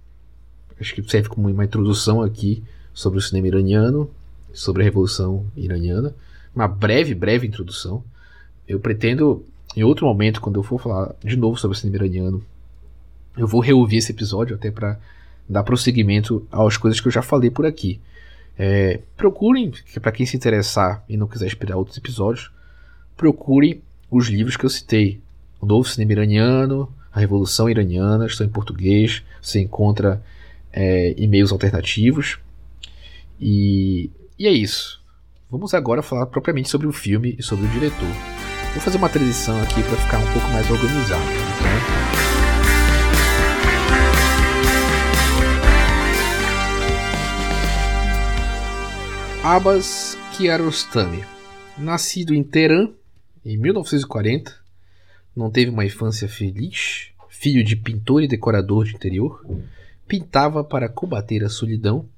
Acho 0.81 0.95
que 0.95 1.09
serve 1.09 1.29
como 1.29 1.49
uma 1.49 1.65
introdução 1.65 2.23
aqui 2.23 2.63
sobre 2.93 3.19
o 3.19 3.23
cinema 3.23 3.47
iraniano, 3.47 4.11
sobre 4.57 4.83
a 4.83 4.85
Revolução 4.85 5.47
Iraniana. 5.55 6.15
Uma 6.55 6.67
breve, 6.67 7.15
breve 7.15 7.47
introdução. 7.47 8.03
Eu 8.67 8.81
pretendo, 8.81 9.45
em 9.77 9.85
outro 9.85 10.07
momento, 10.07 10.41
quando 10.41 10.59
eu 10.59 10.63
for 10.63 10.81
falar 10.81 11.15
de 11.23 11.37
novo 11.37 11.59
sobre 11.59 11.77
o 11.77 11.79
cinema 11.79 12.05
iraniano, 12.05 12.43
eu 13.37 13.47
vou 13.47 13.61
reouvir 13.61 13.99
esse 13.99 14.13
episódio 14.13 14.57
até 14.57 14.71
para 14.71 14.99
dar 15.49 15.63
prosseguimento 15.63 16.47
às 16.51 16.77
coisas 16.77 17.01
que 17.01 17.07
eu 17.07 17.13
já 17.13 17.23
falei 17.23 17.51
por 17.51 17.67
aqui. 17.67 18.01
É, 18.59 19.01
procurem, 19.17 19.71
para 20.01 20.11
quem 20.11 20.25
se 20.25 20.37
interessar 20.37 21.05
e 21.07 21.17
não 21.17 21.29
quiser 21.29 21.47
esperar 21.47 21.77
outros 21.77 21.99
episódios, 21.99 22.51
procurem 23.15 23.83
os 24.11 24.29
livros 24.29 24.57
que 24.57 24.65
eu 24.65 24.71
citei. 24.71 25.21
O 25.61 25.67
Novo 25.67 25.87
Cinema 25.87 26.13
Iraniano, 26.13 26.91
a 27.13 27.21
Revolução 27.21 27.69
Iraniana, 27.69 28.27
estou 28.27 28.47
em 28.47 28.49
português, 28.49 29.23
você 29.41 29.61
encontra 29.61 30.23
é, 30.73 31.15
e-mails 31.19 31.53
alternativos. 31.53 32.39
E, 33.39 34.11
e 34.39 34.47
é 34.47 34.51
isso. 34.51 35.01
Vamos 35.51 35.75
agora 35.75 36.03
falar 36.03 36.27
propriamente 36.27 36.69
sobre 36.69 36.87
o 36.87 36.93
filme 36.93 37.37
e 37.39 37.43
sobre 37.43 37.67
o 37.67 37.69
diretor. 37.69 38.09
Vou 38.73 38.83
fazer 38.83 38.99
uma 38.99 39.09
transição 39.09 39.61
aqui 39.63 39.83
para 39.83 39.97
ficar 39.97 40.19
um 40.19 40.33
pouco 40.33 40.49
mais 40.49 40.71
organizado. 40.71 41.23
Então... 41.23 42.07
Abbas 49.43 50.19
Kiarostami, 50.33 51.25
nascido 51.79 52.35
em 52.35 52.43
Teherã 52.43 52.91
em 53.45 53.57
1940, 53.57 54.53
não 55.37 55.53
teve 55.53 55.71
uma 55.71 55.85
infância 55.85 56.29
feliz, 56.29 57.11
filho 57.29 57.63
de 57.63 57.77
pintor 57.77 58.25
e 58.25 58.27
decorador 58.29 58.85
de 58.85 58.97
interior, 58.97 59.47
pintava 60.09 60.65
para 60.65 60.89
combater 60.89 61.45
a 61.45 61.49
solidão. 61.49 62.09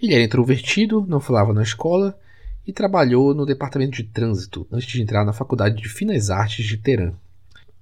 Ele 0.00 0.14
era 0.14 0.24
introvertido, 0.24 1.04
não 1.08 1.20
falava 1.20 1.52
na 1.52 1.62
escola 1.62 2.18
e 2.66 2.72
trabalhou 2.72 3.34
no 3.34 3.46
departamento 3.46 3.92
de 3.92 4.04
trânsito 4.04 4.66
antes 4.70 4.88
de 4.88 5.02
entrar 5.02 5.24
na 5.24 5.32
Faculdade 5.32 5.80
de 5.80 5.88
Finas 5.88 6.30
Artes 6.30 6.66
de 6.66 6.76
Teherã. 6.76 7.12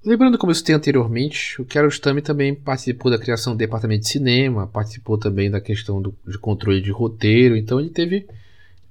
Lembrando 0.05 0.39
como 0.39 0.53
eu 0.53 0.55
citei 0.55 0.73
anteriormente, 0.75 1.61
o 1.61 1.64
Kiarostami 1.64 2.23
também 2.23 2.55
participou 2.55 3.11
da 3.11 3.19
criação 3.19 3.55
do 3.55 3.59
departamento 3.59 4.03
de 4.03 4.09
cinema, 4.09 4.69
participou 4.69 5.19
também 5.19 5.51
da 5.51 5.61
questão 5.61 6.01
do, 6.01 6.14
de 6.25 6.39
controle 6.39 6.81
de 6.81 6.93
roteiro, 6.93 7.57
então 7.57 7.81
ele 7.81 7.91
teve 7.91 8.25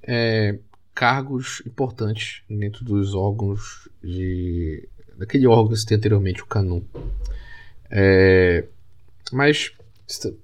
é, 0.02 0.58
cargos 0.94 1.62
importantes 1.66 2.42
dentro 2.48 2.84
dos 2.84 3.14
órgãos 3.14 3.88
de. 4.04 4.86
daquele 5.16 5.46
órgão 5.46 5.68
que 5.68 5.76
citei 5.76 5.96
anteriormente, 5.96 6.42
o 6.42 6.46
Canum. 6.46 6.82
É, 7.90 8.64
mas, 9.32 9.72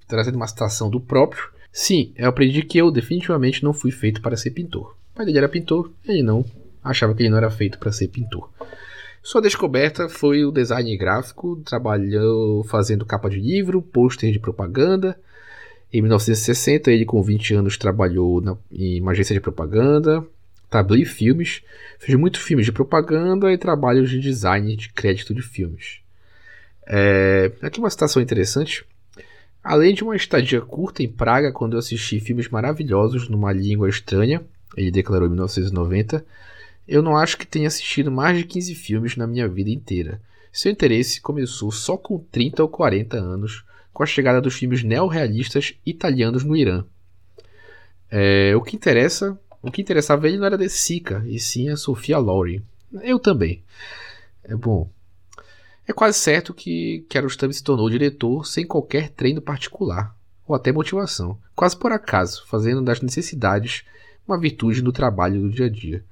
trazendo 0.07 0.35
uma 0.35 0.47
citação 0.47 0.89
do 0.89 0.99
próprio, 0.99 1.43
sim, 1.73 2.13
eu 2.15 2.29
aprendi 2.29 2.61
que 2.63 2.77
eu 2.77 2.89
definitivamente 2.89 3.63
não 3.63 3.73
fui 3.73 3.91
feito 3.91 4.21
para 4.21 4.37
ser 4.37 4.51
pintor. 4.51 4.95
O 5.11 5.17
pai 5.17 5.25
dele 5.25 5.39
era 5.39 5.49
pintor, 5.49 5.91
ele 6.07 6.23
não 6.23 6.45
achava 6.81 7.13
que 7.13 7.23
ele 7.23 7.29
não 7.29 7.37
era 7.37 7.49
feito 7.49 7.77
para 7.79 7.91
ser 7.91 8.07
pintor. 8.07 8.49
Sua 9.21 9.41
descoberta 9.41 10.09
foi 10.09 10.43
o 10.43 10.51
design 10.51 10.95
gráfico, 10.97 11.55
trabalhou 11.65 12.63
fazendo 12.65 13.05
capa 13.05 13.29
de 13.29 13.39
livro, 13.39 13.81
pôster 13.81 14.31
de 14.31 14.39
propaganda. 14.39 15.17
Em 15.91 16.01
1960, 16.01 16.91
ele 16.91 17.05
com 17.05 17.21
20 17.21 17.53
anos 17.53 17.77
trabalhou 17.77 18.41
na, 18.41 18.57
em 18.71 18.99
uma 18.99 19.11
agência 19.11 19.33
de 19.33 19.39
propaganda, 19.39 20.25
Tabli 20.69 21.05
Filmes, 21.05 21.61
fez 21.99 22.17
muitos 22.17 22.41
filmes 22.41 22.65
de 22.65 22.71
propaganda 22.71 23.51
e 23.53 23.57
trabalhos 23.57 24.09
de 24.09 24.19
design 24.19 24.75
de 24.75 24.89
crédito 24.89 25.33
de 25.33 25.41
filmes. 25.41 25.99
É, 26.85 27.51
aqui 27.61 27.79
uma 27.79 27.89
citação 27.89 28.21
interessante. 28.21 28.83
Além 29.63 29.93
de 29.93 30.03
uma 30.03 30.15
estadia 30.15 30.59
curta 30.61 31.01
em 31.01 31.07
Praga, 31.07 31.51
quando 31.51 31.73
eu 31.73 31.79
assisti 31.79 32.19
filmes 32.19 32.49
maravilhosos 32.49 33.29
numa 33.29 33.53
língua 33.53 33.87
estranha, 33.87 34.43
ele 34.75 34.91
declarou 34.91 35.27
em 35.27 35.31
1990, 35.31 36.25
eu 36.87 37.01
não 37.01 37.15
acho 37.15 37.37
que 37.37 37.47
tenha 37.47 37.67
assistido 37.67 38.11
mais 38.11 38.37
de 38.37 38.43
15 38.43 38.75
filmes 38.75 39.15
na 39.15 39.25
minha 39.25 39.47
vida 39.47 39.69
inteira. 39.69 40.21
Seu 40.51 40.71
interesse 40.71 41.21
começou 41.21 41.71
só 41.71 41.95
com 41.95 42.19
30 42.19 42.61
ou 42.61 42.69
40 42.69 43.17
anos, 43.17 43.63
com 43.93 44.03
a 44.03 44.05
chegada 44.05 44.41
dos 44.41 44.55
filmes 44.55 44.83
neorrealistas 44.83 45.75
italianos 45.85 46.43
no 46.43 46.55
Irã. 46.55 46.83
É, 48.11 48.53
o 48.55 48.61
que 48.61 48.75
interessa 48.75 49.39
o 49.63 49.71
que 49.71 49.81
interessava 49.81 50.27
ele 50.27 50.37
não 50.37 50.45
era 50.45 50.57
De 50.57 50.67
Sica, 50.67 51.23
e 51.25 51.39
sim 51.39 51.69
a 51.69 51.77
Sofia 51.77 52.17
Loren. 52.17 52.61
Eu 53.01 53.17
também. 53.17 53.63
É 54.43 54.53
bom. 54.53 54.89
É 55.87 55.91
quase 55.91 56.17
certo 56.17 56.53
que 56.53 57.05
Kiarostami 57.09 57.53
se 57.53 57.63
tornou 57.63 57.89
diretor 57.89 58.45
sem 58.45 58.65
qualquer 58.65 59.09
treino 59.09 59.41
particular, 59.41 60.15
ou 60.47 60.55
até 60.55 60.71
motivação, 60.71 61.37
quase 61.55 61.75
por 61.77 61.91
acaso, 61.91 62.45
fazendo 62.47 62.81
das 62.81 63.01
necessidades 63.01 63.83
uma 64.27 64.39
virtude 64.39 64.81
no 64.81 64.93
trabalho 64.93 65.41
do 65.41 65.49
dia 65.49 65.65
a 65.65 65.69
dia. 65.69 66.03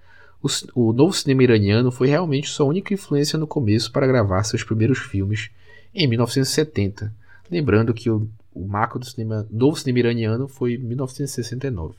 O, 0.43 0.47
o 0.75 0.93
novo 0.93 1.13
cinema 1.13 1.43
iraniano 1.43 1.91
foi 1.91 2.07
realmente 2.07 2.49
sua 2.49 2.65
única 2.65 2.93
influência 2.93 3.39
no 3.39 3.47
começo 3.47 3.91
para 3.91 4.07
gravar 4.07 4.43
seus 4.43 4.63
primeiros 4.63 4.99
filmes 4.99 5.49
em 5.93 6.07
1970, 6.07 7.13
lembrando 7.49 7.93
que 7.93 8.09
o, 8.09 8.27
o 8.53 8.67
marco 8.67 8.99
do 8.99 9.05
cinema, 9.05 9.47
novo 9.49 9.77
cinema 9.77 9.99
iraniano 9.99 10.47
foi 10.47 10.77
1969. 10.77 11.95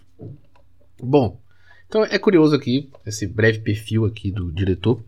Bom, 1.02 1.40
então 1.88 2.04
é 2.04 2.18
curioso 2.18 2.54
aqui, 2.54 2.90
esse 3.06 3.26
breve 3.26 3.60
perfil 3.60 4.04
aqui 4.04 4.30
do 4.30 4.50
diretor. 4.52 5.00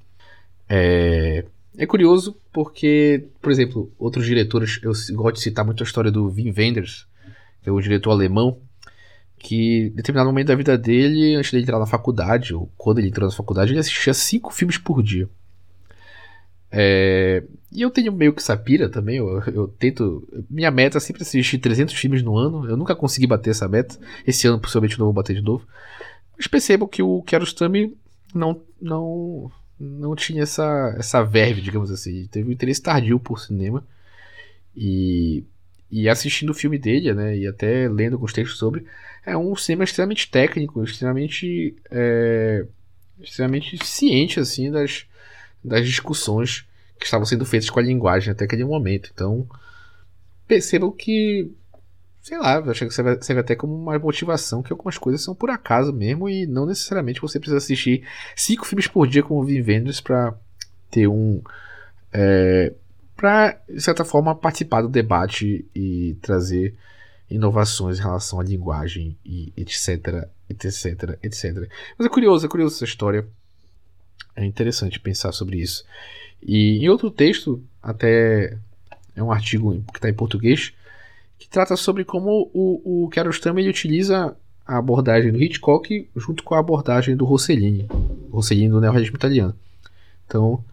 É, 0.69 1.45
é 1.77 1.87
curioso 1.87 2.37
porque, 2.53 3.29
por 3.41 3.51
exemplo, 3.51 3.93
outros 3.99 4.25
diretores, 4.25 4.81
eu 4.83 4.93
gosto 5.17 5.37
de 5.37 5.43
citar 5.43 5.65
muito 5.65 5.83
a 5.83 5.87
história 5.87 6.11
do 6.11 6.31
Wim 6.31 6.55
Wenders, 6.57 7.07
que 7.63 7.69
é 7.69 7.73
um 7.73 7.81
diretor 7.81 8.11
alemão, 8.11 8.59
que 9.39 9.87
em 9.87 9.91
determinado 9.91 10.29
momento 10.31 10.49
da 10.49 10.55
vida 10.55 10.79
dele, 10.79 11.35
antes 11.35 11.51
de 11.51 11.59
entrar 11.59 11.79
na 11.79 11.87
faculdade, 11.87 12.55
ou 12.55 12.71
quando 12.77 12.99
ele 12.99 13.09
entrou 13.09 13.29
na 13.29 13.35
faculdade, 13.35 13.73
ele 13.73 13.81
assistia 13.81 14.15
cinco 14.15 14.53
filmes 14.53 14.79
por 14.79 15.03
dia. 15.03 15.29
É, 16.71 17.43
e 17.71 17.83
eu 17.83 17.91
tenho 17.91 18.13
meio 18.13 18.33
que 18.33 18.41
essa 18.41 18.57
pira 18.57 18.89
também, 18.89 19.17
eu, 19.17 19.41
eu, 19.47 19.69
tento. 19.69 20.27
Minha 20.51 20.71
meta 20.71 20.99
é 20.99 21.01
sempre 21.01 21.23
assistir 21.23 21.59
300 21.59 21.95
filmes 21.95 22.23
no 22.23 22.37
ano, 22.37 22.69
eu 22.69 22.77
nunca 22.77 22.97
consegui 22.97 23.27
bater 23.27 23.51
essa 23.51 23.69
meta. 23.69 23.97
Esse 24.27 24.47
ano 24.47 24.59
possivelmente 24.59 24.99
não 24.99 25.07
vou 25.07 25.13
bater 25.13 25.35
de 25.35 25.43
novo. 25.43 25.67
Mas 26.37 26.47
percebam 26.47 26.89
que 26.89 27.03
o 27.03 27.23
Kiarostami 27.23 27.97
não, 28.35 28.61
não, 28.81 29.53
não 29.79 30.15
tinha 30.15 30.43
essa, 30.43 30.95
essa 30.99 31.23
verve, 31.23 31.61
digamos 31.61 31.91
assim. 31.91 32.27
Teve 32.29 32.49
um 32.49 32.53
interesse 32.53 32.83
tardio 32.83 33.19
por 33.19 33.41
cinema. 33.41 33.87
E, 34.77 35.45
e 35.91 36.09
assistindo 36.09 36.51
o 36.51 36.55
filme 36.55 36.79
dele, 36.79 37.13
né, 37.15 37.37
e 37.37 37.47
até 37.47 37.89
lendo 37.89 38.15
alguns 38.15 38.33
textos 38.33 38.59
sobre, 38.59 38.85
é 39.25 39.37
um 39.37 39.55
cinema 39.55 39.85
extremamente 39.85 40.31
técnico, 40.31 40.83
extremamente, 40.83 41.77
é, 41.91 42.67
extremamente 43.21 43.79
ciente 43.85 44.41
assim 44.41 44.71
das, 44.71 45.07
das 45.63 45.87
discussões 45.87 46.67
que 46.99 47.05
estavam 47.05 47.25
sendo 47.25 47.45
feitas 47.45 47.71
com 47.71 47.79
a 47.79 47.83
linguagem 47.83 48.33
até 48.33 48.45
aquele 48.45 48.65
momento. 48.65 49.11
Então, 49.15 49.49
percebam 50.47 50.91
que, 50.91 51.51
sei 52.25 52.39
lá, 52.39 52.59
acho 52.59 52.87
que 52.87 52.95
serve, 52.95 53.23
serve 53.23 53.41
até 53.43 53.55
como 53.55 53.77
uma 53.77 53.99
motivação 53.99 54.63
que 54.63 54.73
algumas 54.73 54.97
coisas 54.97 55.21
são 55.21 55.35
por 55.35 55.51
acaso 55.51 55.93
mesmo 55.93 56.27
e 56.27 56.47
não 56.47 56.65
necessariamente 56.65 57.21
você 57.21 57.39
precisa 57.39 57.59
assistir 57.59 58.03
cinco 58.35 58.65
filmes 58.65 58.89
por 58.89 59.07
dia 59.07 59.23
como 59.23 59.45
Vin 59.45 59.61
Vendors 59.61 60.01
para 60.01 60.35
ter 60.91 61.07
um. 61.07 61.43
É, 62.11 62.73
para, 63.15 63.61
de 63.69 63.79
certa 63.79 64.07
forma, 64.07 64.35
participar 64.35 64.81
do 64.81 64.89
debate 64.89 65.69
e 65.75 66.17
trazer 66.23 66.75
inovações 67.29 67.99
em 67.99 68.03
relação 68.03 68.41
à 68.41 68.43
linguagem 68.43 69.19
e 69.23 69.53
etc, 69.55 70.27
etc, 70.49 71.19
etc. 71.23 71.69
Mas 71.99 72.07
é 72.07 72.09
curioso, 72.09 72.47
é 72.47 72.49
curioso 72.49 72.77
essa 72.77 72.87
história. 72.87 73.29
É 74.35 74.47
interessante 74.47 74.99
pensar 74.99 75.31
sobre 75.33 75.59
isso. 75.59 75.85
E 76.43 76.83
em 76.83 76.89
outro 76.89 77.11
texto, 77.11 77.63
até 77.83 78.57
é 79.15 79.23
um 79.23 79.31
artigo 79.31 79.85
que 79.93 79.99
está 79.99 80.09
em 80.09 80.15
português, 80.15 80.73
que 81.45 81.51
trata 81.51 81.77
sobre 81.77 82.07
como 82.07 82.51
o, 82.55 83.05
o 83.05 83.09
Kiarostami 83.11 83.61
ele 83.61 83.69
utiliza 83.69 84.35
a 84.67 84.79
abordagem 84.79 85.31
do 85.31 85.43
Hitchcock 85.43 86.09
junto 86.17 86.43
com 86.43 86.55
a 86.55 86.59
abordagem 86.59 87.15
do 87.15 87.27
Rossellini, 87.27 87.87
Rossellini 88.31 88.71
do 88.71 88.81
neorrealismo 88.81 89.17
italiano. 89.17 89.55
Então, 90.27 90.65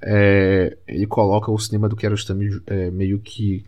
é, 0.00 0.74
ele 0.88 1.06
coloca 1.06 1.50
o 1.50 1.58
cinema 1.58 1.86
do 1.86 1.94
Kiarostami 1.94 2.48
é, 2.66 2.90
meio 2.90 3.18
que 3.18 3.62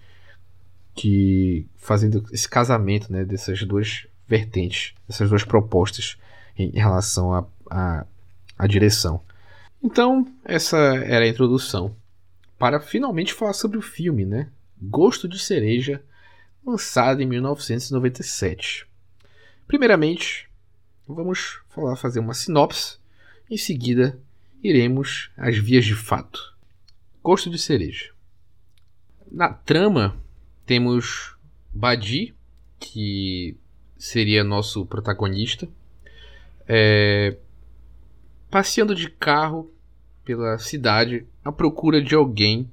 que 0.95 1.67
fazendo 1.77 2.25
esse 2.33 2.49
casamento 2.49 3.13
né, 3.13 3.27
dessas 3.27 3.63
duas 3.65 4.07
vertentes, 4.27 4.95
dessas 5.07 5.29
duas 5.29 5.45
propostas 5.45 6.17
em, 6.57 6.71
em 6.71 6.79
relação 6.79 7.35
à 7.35 7.47
a, 7.71 8.01
a, 8.01 8.07
a, 8.59 8.67
direção. 8.67 9.21
Então, 9.83 10.27
essa 10.47 10.79
era 10.79 11.27
a 11.27 11.29
introdução 11.29 11.95
para 12.59 12.81
finalmente 12.81 13.35
falar 13.35 13.53
sobre 13.53 13.77
o 13.77 13.83
filme, 13.83 14.25
né? 14.25 14.49
Gosto 14.81 15.29
de 15.29 15.39
Cereja, 15.39 16.03
lançado 16.69 17.23
em 17.23 17.27
1997. 17.27 18.87
Primeiramente, 19.66 20.49
vamos 21.07 21.61
falar, 21.69 21.97
fazer 21.97 22.21
uma 22.21 22.35
sinopse. 22.35 22.99
Em 23.51 23.57
seguida, 23.57 24.21
iremos 24.62 25.31
às 25.37 25.57
vias 25.57 25.87
de 25.87 25.95
fato. 25.95 26.55
Gosto 27.23 27.49
de 27.49 27.59
Cereja. 27.59 28.12
Na 29.31 29.53
trama, 29.53 30.16
temos 30.66 31.37
Badi, 31.73 32.35
que 32.79 33.57
seria 33.97 34.45
nosso 34.45 34.85
protagonista, 34.85 35.69
é, 36.66 37.37
passeando 38.51 38.95
de 38.95 39.11
carro 39.11 39.73
pela 40.25 40.59
cidade 40.59 41.27
à 41.43 41.51
procura 41.51 42.03
de 42.03 42.14
alguém 42.14 42.71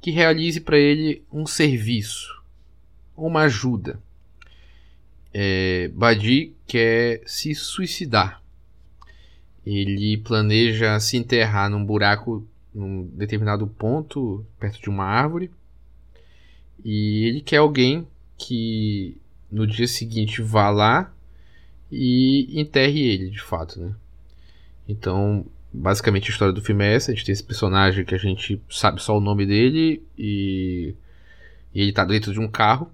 que 0.00 0.10
realize 0.10 0.60
para 0.60 0.78
ele 0.78 1.22
um 1.30 1.46
serviço, 1.46 2.39
uma 3.26 3.42
ajuda. 3.42 4.00
É, 5.32 5.88
Badi 5.94 6.52
quer 6.66 7.22
se 7.26 7.54
suicidar. 7.54 8.42
Ele 9.64 10.16
planeja 10.18 10.98
se 10.98 11.16
enterrar 11.16 11.70
num 11.70 11.84
buraco 11.84 12.46
num 12.74 13.06
determinado 13.14 13.66
ponto, 13.66 14.44
perto 14.58 14.80
de 14.80 14.88
uma 14.88 15.04
árvore. 15.04 15.50
E 16.84 17.26
ele 17.26 17.40
quer 17.40 17.58
alguém 17.58 18.06
que 18.38 19.16
no 19.50 19.66
dia 19.66 19.86
seguinte 19.86 20.40
vá 20.40 20.70
lá 20.70 21.12
e 21.90 22.48
enterre 22.58 23.00
ele, 23.00 23.30
de 23.30 23.40
fato, 23.40 23.80
né? 23.80 23.94
Então, 24.88 25.44
basicamente 25.72 26.30
a 26.30 26.32
história 26.32 26.54
do 26.54 26.62
filme 26.62 26.84
é 26.84 26.94
essa. 26.94 27.10
A 27.10 27.14
gente 27.14 27.24
tem 27.26 27.32
esse 27.32 27.44
personagem 27.44 28.04
que 28.04 28.14
a 28.14 28.18
gente 28.18 28.60
sabe 28.70 29.02
só 29.02 29.16
o 29.16 29.20
nome 29.20 29.44
dele 29.44 30.02
e, 30.16 30.94
e 31.74 31.82
ele 31.82 31.92
tá 31.92 32.04
dentro 32.04 32.32
de 32.32 32.40
um 32.40 32.48
carro. 32.48 32.90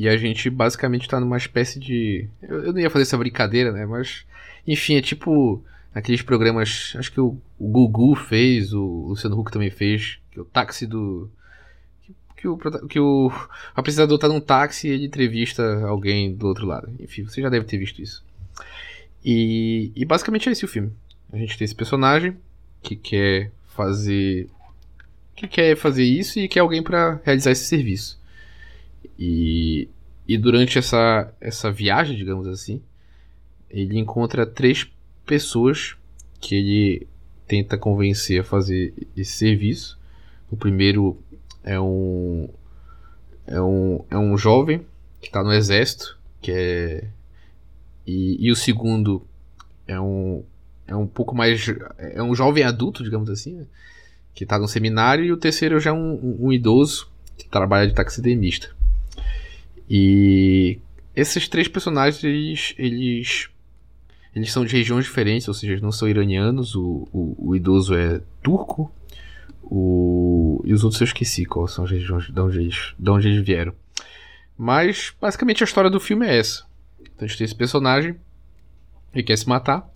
E 0.00 0.08
a 0.08 0.16
gente 0.16 0.48
basicamente 0.48 1.06
tá 1.06 1.20
numa 1.20 1.36
espécie 1.36 1.78
de. 1.78 2.26
Eu, 2.40 2.64
eu 2.64 2.72
não 2.72 2.80
ia 2.80 2.88
fazer 2.88 3.02
essa 3.02 3.18
brincadeira, 3.18 3.70
né? 3.70 3.84
Mas. 3.84 4.24
Enfim, 4.66 4.94
é 4.94 5.02
tipo. 5.02 5.62
Aqueles 5.94 6.22
programas. 6.22 6.94
Acho 6.96 7.12
que 7.12 7.20
o, 7.20 7.36
o 7.58 7.68
Gugu 7.68 8.14
fez, 8.14 8.72
o 8.72 9.08
Luciano 9.08 9.38
Huck 9.38 9.52
também 9.52 9.68
fez. 9.68 10.18
Que 10.30 10.38
é 10.38 10.42
o 10.42 10.46
táxi 10.46 10.86
do. 10.86 11.30
Que 12.34 12.48
o, 12.48 12.56
que 12.88 12.98
o 12.98 13.30
apresentador 13.76 14.16
tá 14.16 14.26
num 14.26 14.40
táxi 14.40 14.88
e 14.88 14.90
ele 14.90 15.04
entrevista 15.04 15.82
alguém 15.84 16.34
do 16.34 16.46
outro 16.46 16.64
lado. 16.64 16.90
Enfim, 16.98 17.24
você 17.24 17.42
já 17.42 17.50
deve 17.50 17.66
ter 17.66 17.76
visto 17.76 18.00
isso. 18.00 18.24
E, 19.22 19.92
e 19.94 20.06
basicamente 20.06 20.48
é 20.48 20.52
esse 20.52 20.64
o 20.64 20.68
filme. 20.68 20.90
A 21.30 21.36
gente 21.36 21.58
tem 21.58 21.66
esse 21.66 21.74
personagem 21.74 22.38
que 22.80 22.96
quer 22.96 23.52
fazer. 23.76 24.48
que 25.36 25.46
quer 25.46 25.76
fazer 25.76 26.04
isso 26.04 26.38
e 26.38 26.48
quer 26.48 26.60
alguém 26.60 26.82
para 26.82 27.20
realizar 27.22 27.50
esse 27.50 27.64
serviço. 27.64 28.18
E, 29.18 29.88
e 30.26 30.38
durante 30.38 30.78
essa, 30.78 31.32
essa 31.40 31.70
viagem, 31.70 32.16
digamos 32.16 32.46
assim, 32.46 32.82
ele 33.68 33.98
encontra 33.98 34.46
três 34.46 34.90
pessoas 35.24 35.96
que 36.40 36.54
ele 36.54 37.06
tenta 37.46 37.76
convencer 37.76 38.40
a 38.40 38.44
fazer 38.44 38.94
esse 39.16 39.32
serviço. 39.32 39.98
O 40.50 40.56
primeiro 40.56 41.20
é 41.62 41.78
um 41.80 42.48
é 43.46 43.60
um, 43.60 44.04
é 44.08 44.16
um 44.16 44.36
jovem 44.38 44.86
que 45.20 45.26
está 45.26 45.42
no 45.42 45.52
exército, 45.52 46.18
que 46.40 46.52
é 46.52 47.08
e, 48.06 48.46
e, 48.46 48.50
o 48.50 48.56
segundo 48.56 49.26
é 49.86 50.00
um 50.00 50.42
é 50.86 50.96
um 50.96 51.06
pouco 51.06 51.34
mais 51.34 51.68
é 51.98 52.22
um 52.22 52.34
jovem 52.34 52.64
adulto, 52.64 53.04
digamos 53.04 53.28
assim, 53.28 53.54
né? 53.54 53.66
que 54.34 54.44
está 54.44 54.58
no 54.58 54.66
seminário 54.66 55.24
e 55.24 55.32
o 55.32 55.36
terceiro 55.36 55.78
já 55.78 55.90
é 55.90 55.92
um, 55.92 56.46
um 56.46 56.52
idoso 56.52 57.10
que 57.36 57.48
trabalha 57.48 57.86
de 57.86 57.94
taxidermista. 57.94 58.70
E 59.92 60.78
esses 61.16 61.48
três 61.48 61.66
personagens, 61.66 62.22
eles, 62.22 62.74
eles, 62.78 63.50
eles 64.32 64.52
são 64.52 64.64
de 64.64 64.72
regiões 64.72 65.04
diferentes, 65.04 65.48
ou 65.48 65.54
seja, 65.54 65.72
eles 65.72 65.82
não 65.82 65.90
são 65.90 66.08
iranianos, 66.08 66.76
o, 66.76 67.08
o, 67.12 67.48
o 67.50 67.56
idoso 67.56 67.96
é 67.96 68.22
turco, 68.40 68.92
o, 69.60 70.62
e 70.64 70.72
os 70.72 70.84
outros 70.84 71.00
eu 71.00 71.06
esqueci 71.06 71.44
quais 71.44 71.72
são 71.72 71.84
as 71.84 71.90
regiões 71.90 72.32
de 72.32 72.40
onde 72.40 72.58
eles, 72.60 72.94
de 72.96 73.10
onde 73.10 73.28
eles 73.28 73.44
vieram. 73.44 73.74
Mas, 74.56 75.12
basicamente, 75.20 75.64
a 75.64 75.66
história 75.66 75.90
do 75.90 75.98
filme 75.98 76.24
é 76.24 76.38
essa. 76.38 76.64
Então 77.00 77.24
a 77.24 77.26
gente 77.26 77.38
tem 77.38 77.44
esse 77.44 77.54
personagem, 77.54 78.14
ele 79.12 79.24
quer 79.24 79.36
se 79.36 79.48
matar, 79.48 79.90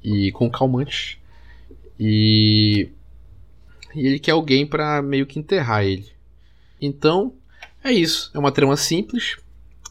e 0.00 0.30
com 0.30 0.48
calmantes, 0.48 1.18
e, 1.98 2.88
e 3.96 4.06
ele 4.06 4.20
quer 4.20 4.30
alguém 4.30 4.64
para 4.64 5.02
meio 5.02 5.26
que 5.26 5.40
enterrar 5.40 5.84
ele. 5.84 6.06
Então, 6.80 7.34
é 7.82 7.92
isso. 7.92 8.30
É 8.34 8.38
uma 8.38 8.52
trama 8.52 8.76
simples. 8.76 9.36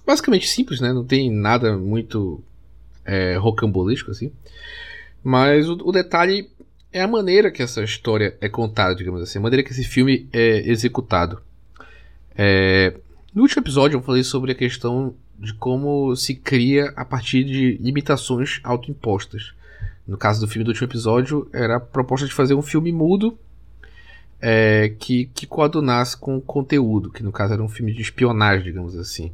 Basicamente 0.06 0.48
simples, 0.48 0.80
né? 0.80 0.94
Não 0.94 1.04
tem 1.04 1.32
nada 1.32 1.78
muito 1.78 2.44
é, 3.06 3.36
rocambolesco 3.36 4.12
assim. 4.12 4.32
Mas 5.24 5.68
o, 5.68 5.74
o, 5.84 5.92
detalhe 5.92 6.50
é 6.92 7.02
a 7.02 7.08
maneira 7.08 7.52
que 7.52 7.62
essa 7.62 7.84
história 7.84 8.38
é 8.40 8.48
contada, 8.48 8.96
digamos 8.96 9.22
assim. 9.22 9.40
A 9.40 9.42
maneira 9.42 9.64
que 9.64 9.72
esse 9.72 9.84
filme 9.84 10.28
é 10.32 10.70
executado. 10.70 11.42
É, 12.36 12.96
no 13.34 13.42
último 13.42 13.62
episódio 13.62 13.98
eu 13.98 14.02
falei 14.02 14.24
sobre 14.24 14.52
a 14.52 14.56
questão 14.56 15.14
de 15.38 15.54
como 15.54 16.16
se 16.16 16.36
cria 16.36 16.94
a 16.96 17.06
partir 17.06 17.44
de 17.44 17.78
limitações 17.82 18.60
autoimpostas. 18.64 19.54
No 20.08 20.18
caso 20.18 20.42
do 20.42 20.48
filme 20.48 20.64
do 20.64 20.70
último 20.70 20.88
episódio, 20.88 21.48
era 21.54 21.78
a 21.78 21.80
proposta 21.80 22.26
de 22.26 22.34
fazer 22.34 22.56
um 22.56 22.62
filme 22.62 22.92
mudo 22.92 23.38
é, 24.42 24.94
que, 25.00 25.26
que 25.34 25.46
coadunasse 25.46 26.18
com 26.18 26.40
conteúdo, 26.40 27.12
que 27.12 27.24
no 27.24 27.32
caso 27.32 27.54
era 27.54 27.64
um 27.64 27.68
filme 27.68 27.94
de 27.94 28.02
espionagem, 28.02 28.64
digamos 28.64 28.98
assim. 28.98 29.32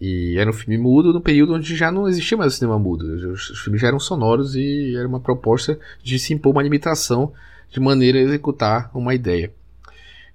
E 0.00 0.36
era 0.36 0.50
um 0.50 0.52
filme 0.52 0.76
mudo 0.76 1.12
no 1.12 1.20
período 1.20 1.54
onde 1.54 1.76
já 1.76 1.90
não 1.90 2.08
existia 2.08 2.36
mais 2.36 2.52
o 2.52 2.56
cinema 2.56 2.78
mudo. 2.78 3.04
Os, 3.32 3.50
os 3.50 3.60
filmes 3.60 3.80
já 3.80 3.88
eram 3.88 4.00
sonoros 4.00 4.56
e 4.56 4.96
era 4.96 5.06
uma 5.06 5.20
proposta 5.20 5.78
de 6.02 6.18
se 6.18 6.34
impor 6.34 6.52
uma 6.52 6.62
limitação 6.62 7.32
de 7.70 7.78
maneira 7.78 8.18
a 8.18 8.22
executar 8.22 8.90
uma 8.94 9.14
ideia. 9.14 9.52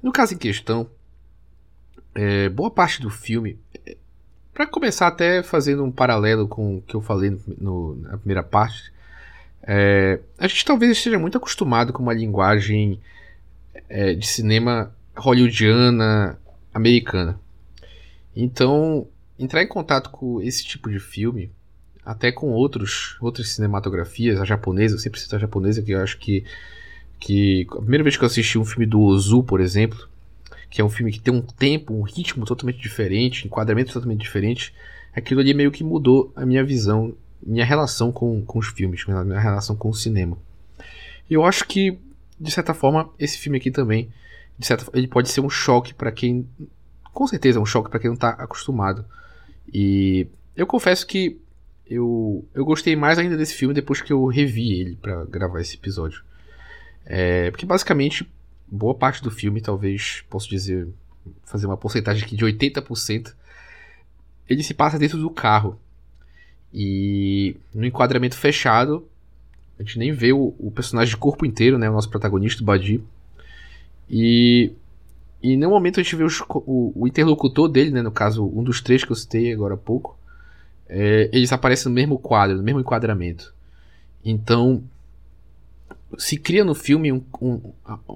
No 0.01 0.11
caso 0.11 0.33
em 0.33 0.37
questão, 0.37 0.87
é, 2.15 2.49
boa 2.49 2.71
parte 2.71 3.01
do 3.01 3.09
filme, 3.09 3.59
é, 3.85 3.97
para 4.53 4.65
começar 4.65 5.07
até 5.07 5.43
fazendo 5.43 5.83
um 5.83 5.91
paralelo 5.91 6.47
com 6.47 6.77
o 6.77 6.81
que 6.81 6.95
eu 6.95 7.01
falei 7.01 7.29
no, 7.29 7.39
no, 7.59 7.95
na 7.95 8.17
primeira 8.17 8.41
parte, 8.41 8.91
é, 9.61 10.19
a 10.39 10.47
gente 10.47 10.63
talvez 10.63 10.93
esteja 10.93 11.19
muito 11.19 11.37
acostumado 11.37 11.91
com 11.91 12.01
uma 12.01 12.13
linguagem 12.13 12.99
é, 13.89 14.13
de 14.13 14.25
cinema 14.25 14.93
hollywoodiana 15.15 16.39
americana. 16.73 17.39
Então, 18.35 19.07
entrar 19.37 19.63
em 19.63 19.67
contato 19.67 20.09
com 20.09 20.41
esse 20.41 20.63
tipo 20.63 20.89
de 20.89 20.99
filme, 20.99 21.51
até 22.05 22.31
com 22.31 22.51
outros, 22.51 23.17
outras 23.19 23.49
cinematografias, 23.49 24.39
a 24.39 24.45
japonesa, 24.45 24.95
eu 24.95 24.99
sempre 24.99 25.19
cito 25.19 25.35
a 25.35 25.39
japonesa, 25.39 25.81
que 25.81 25.91
eu 25.91 26.01
acho 26.01 26.17
que, 26.17 26.45
que 27.19 27.67
a 27.71 27.77
primeira 27.77 28.03
vez 28.03 28.15
que 28.15 28.23
eu 28.23 28.27
assisti 28.27 28.57
um 28.57 28.65
filme 28.65 28.85
do 28.85 29.01
Ozu, 29.01 29.43
por 29.43 29.59
exemplo, 29.59 30.07
que 30.69 30.81
é 30.81 30.83
um 30.83 30.89
filme 30.89 31.11
que 31.11 31.19
tem 31.19 31.33
um 31.33 31.41
tempo, 31.41 31.93
um 31.93 32.03
ritmo 32.03 32.45
totalmente 32.45 32.79
diferente, 32.79 33.45
enquadramento 33.45 33.93
totalmente 33.93 34.21
diferente, 34.21 34.73
aquilo 35.15 35.41
ali 35.41 35.53
meio 35.53 35.71
que 35.71 35.83
mudou 35.83 36.31
a 36.35 36.45
minha 36.45 36.63
visão, 36.63 37.13
minha 37.41 37.65
relação 37.65 38.11
com, 38.11 38.41
com 38.41 38.59
os 38.59 38.67
filmes, 38.67 39.05
minha 39.05 39.39
relação 39.39 39.75
com 39.75 39.89
o 39.89 39.93
cinema. 39.93 40.37
Eu 41.29 41.43
acho 41.43 41.65
que 41.65 41.97
de 42.39 42.51
certa 42.51 42.73
forma, 42.73 43.09
esse 43.17 43.37
filme 43.37 43.57
aqui 43.57 43.71
também, 43.71 44.11
de 44.57 44.65
certa, 44.65 44.85
ele 44.97 45.07
pode 45.07 45.29
ser 45.29 45.41
um 45.41 45.49
choque 45.49 45.93
para 45.93 46.11
quem, 46.11 46.47
com 47.13 47.27
certeza, 47.27 47.59
é 47.59 47.61
um 47.61 47.65
choque 47.65 47.89
para 47.89 47.99
quem 47.99 48.09
não 48.09 48.15
está 48.15 48.29
acostumado. 48.29 49.05
E 49.73 50.27
eu 50.55 50.65
confesso 50.65 51.05
que 51.05 51.39
eu, 51.89 52.45
eu 52.53 52.65
gostei 52.65 52.95
mais 52.95 53.17
ainda 53.17 53.37
desse 53.37 53.53
filme 53.53 53.73
depois 53.73 54.01
que 54.01 54.11
eu 54.11 54.25
revi 54.25 54.79
ele 54.79 54.95
para 54.95 55.25
gravar 55.25 55.61
esse 55.61 55.75
episódio. 55.75 56.23
É, 57.05 57.49
porque 57.51 57.65
basicamente, 57.65 58.29
boa 58.67 58.93
parte 58.93 59.23
do 59.23 59.31
filme, 59.31 59.61
talvez 59.61 60.23
posso 60.29 60.49
dizer, 60.49 60.87
fazer 61.45 61.65
uma 61.65 61.77
porcentagem 61.77 62.23
aqui 62.23 62.35
de 62.35 62.45
80%, 62.45 63.33
ele 64.49 64.63
se 64.63 64.73
passa 64.73 64.99
dentro 64.99 65.17
do 65.17 65.29
carro. 65.29 65.79
E 66.73 67.55
no 67.73 67.85
enquadramento 67.85 68.35
fechado, 68.35 69.07
a 69.79 69.83
gente 69.83 69.99
nem 69.99 70.11
vê 70.11 70.33
o, 70.33 70.53
o 70.57 70.71
personagem 70.71 71.13
de 71.13 71.17
corpo 71.17 71.45
inteiro, 71.45 71.77
né? 71.77 71.89
O 71.89 71.93
nosso 71.93 72.09
protagonista, 72.09 72.61
o 72.61 72.65
Badi. 72.65 73.03
E 74.09 74.71
e 75.41 75.51
em 75.53 75.57
nenhum 75.57 75.71
momento 75.71 75.99
a 75.99 76.03
gente 76.03 76.15
vê 76.15 76.23
os, 76.23 76.41
o, 76.49 76.91
o, 76.95 77.07
interlocutor 77.07 77.67
dele, 77.69 77.91
né? 77.91 78.01
No 78.01 78.11
caso, 78.11 78.45
um 78.45 78.63
dos 78.63 78.81
três 78.81 79.03
que 79.03 79.11
eu 79.11 79.15
citei 79.15 79.53
agora 79.53 79.75
há 79.75 79.77
pouco. 79.77 80.17
É, 80.89 81.29
eles 81.31 81.51
aparecem 81.53 81.89
no 81.89 81.95
mesmo 81.95 82.17
quadro, 82.17 82.57
no 82.57 82.63
mesmo 82.63 82.79
enquadramento. 82.79 83.53
Então, 84.23 84.83
se 86.17 86.37
cria 86.37 86.63
no 86.63 86.73
filme 86.73 87.11
um, 87.11 87.23
um, 87.41 87.61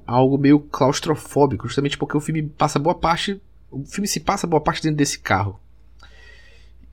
algo 0.05 0.37
meio 0.37 0.59
claustrofóbico, 0.59 1.67
justamente 1.67 1.97
porque 1.97 2.17
o 2.17 2.21
filme 2.21 2.43
passa 2.43 2.79
boa 2.79 2.95
parte. 2.95 3.39
O 3.69 3.85
filme 3.85 4.07
se 4.07 4.19
passa 4.19 4.47
boa 4.47 4.61
parte 4.61 4.81
dentro 4.81 4.97
desse 4.97 5.19
carro. 5.19 5.59